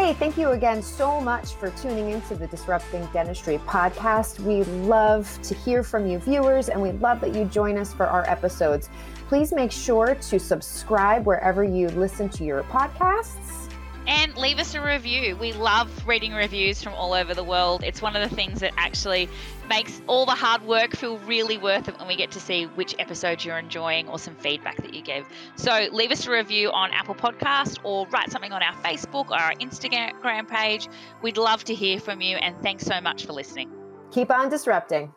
Hey, 0.00 0.14
thank 0.14 0.38
you 0.38 0.52
again 0.52 0.82
so 0.82 1.20
much 1.20 1.52
for 1.56 1.68
tuning 1.72 2.08
into 2.08 2.34
the 2.34 2.46
Disrupting 2.46 3.06
Dentistry 3.12 3.58
podcast. 3.66 4.40
We 4.40 4.64
love 4.64 5.38
to 5.42 5.54
hear 5.54 5.82
from 5.82 6.06
you 6.06 6.18
viewers 6.18 6.70
and 6.70 6.80
we 6.80 6.92
love 6.92 7.20
that 7.20 7.34
you 7.34 7.44
join 7.44 7.76
us 7.76 7.92
for 7.92 8.06
our 8.06 8.26
episodes. 8.26 8.88
Please 9.28 9.52
make 9.52 9.70
sure 9.70 10.14
to 10.14 10.40
subscribe 10.40 11.26
wherever 11.26 11.62
you 11.62 11.88
listen 11.90 12.30
to 12.30 12.44
your 12.44 12.62
podcasts 12.62 13.69
and 14.10 14.36
leave 14.36 14.58
us 14.58 14.74
a 14.74 14.82
review. 14.82 15.36
We 15.36 15.52
love 15.52 15.88
reading 16.04 16.32
reviews 16.32 16.82
from 16.82 16.94
all 16.94 17.14
over 17.14 17.32
the 17.32 17.44
world. 17.44 17.84
It's 17.84 18.02
one 18.02 18.16
of 18.16 18.28
the 18.28 18.34
things 18.34 18.58
that 18.58 18.72
actually 18.76 19.28
makes 19.68 20.02
all 20.08 20.26
the 20.26 20.32
hard 20.32 20.62
work 20.62 20.96
feel 20.96 21.18
really 21.18 21.56
worth 21.56 21.88
it 21.88 21.96
when 21.96 22.08
we 22.08 22.16
get 22.16 22.32
to 22.32 22.40
see 22.40 22.64
which 22.64 22.96
episodes 22.98 23.44
you're 23.44 23.56
enjoying 23.56 24.08
or 24.08 24.18
some 24.18 24.34
feedback 24.34 24.78
that 24.78 24.94
you 24.94 25.02
give. 25.02 25.28
So 25.54 25.86
leave 25.92 26.10
us 26.10 26.26
a 26.26 26.32
review 26.32 26.72
on 26.72 26.90
Apple 26.90 27.14
Podcast 27.14 27.78
or 27.84 28.04
write 28.08 28.32
something 28.32 28.52
on 28.52 28.64
our 28.64 28.74
Facebook 28.82 29.30
or 29.30 29.36
our 29.36 29.52
Instagram 29.54 30.48
page. 30.48 30.88
We'd 31.22 31.38
love 31.38 31.62
to 31.64 31.74
hear 31.74 32.00
from 32.00 32.20
you 32.20 32.36
and 32.36 32.60
thanks 32.62 32.84
so 32.84 33.00
much 33.00 33.26
for 33.26 33.32
listening. 33.32 33.70
Keep 34.10 34.32
on 34.32 34.48
disrupting. 34.48 35.14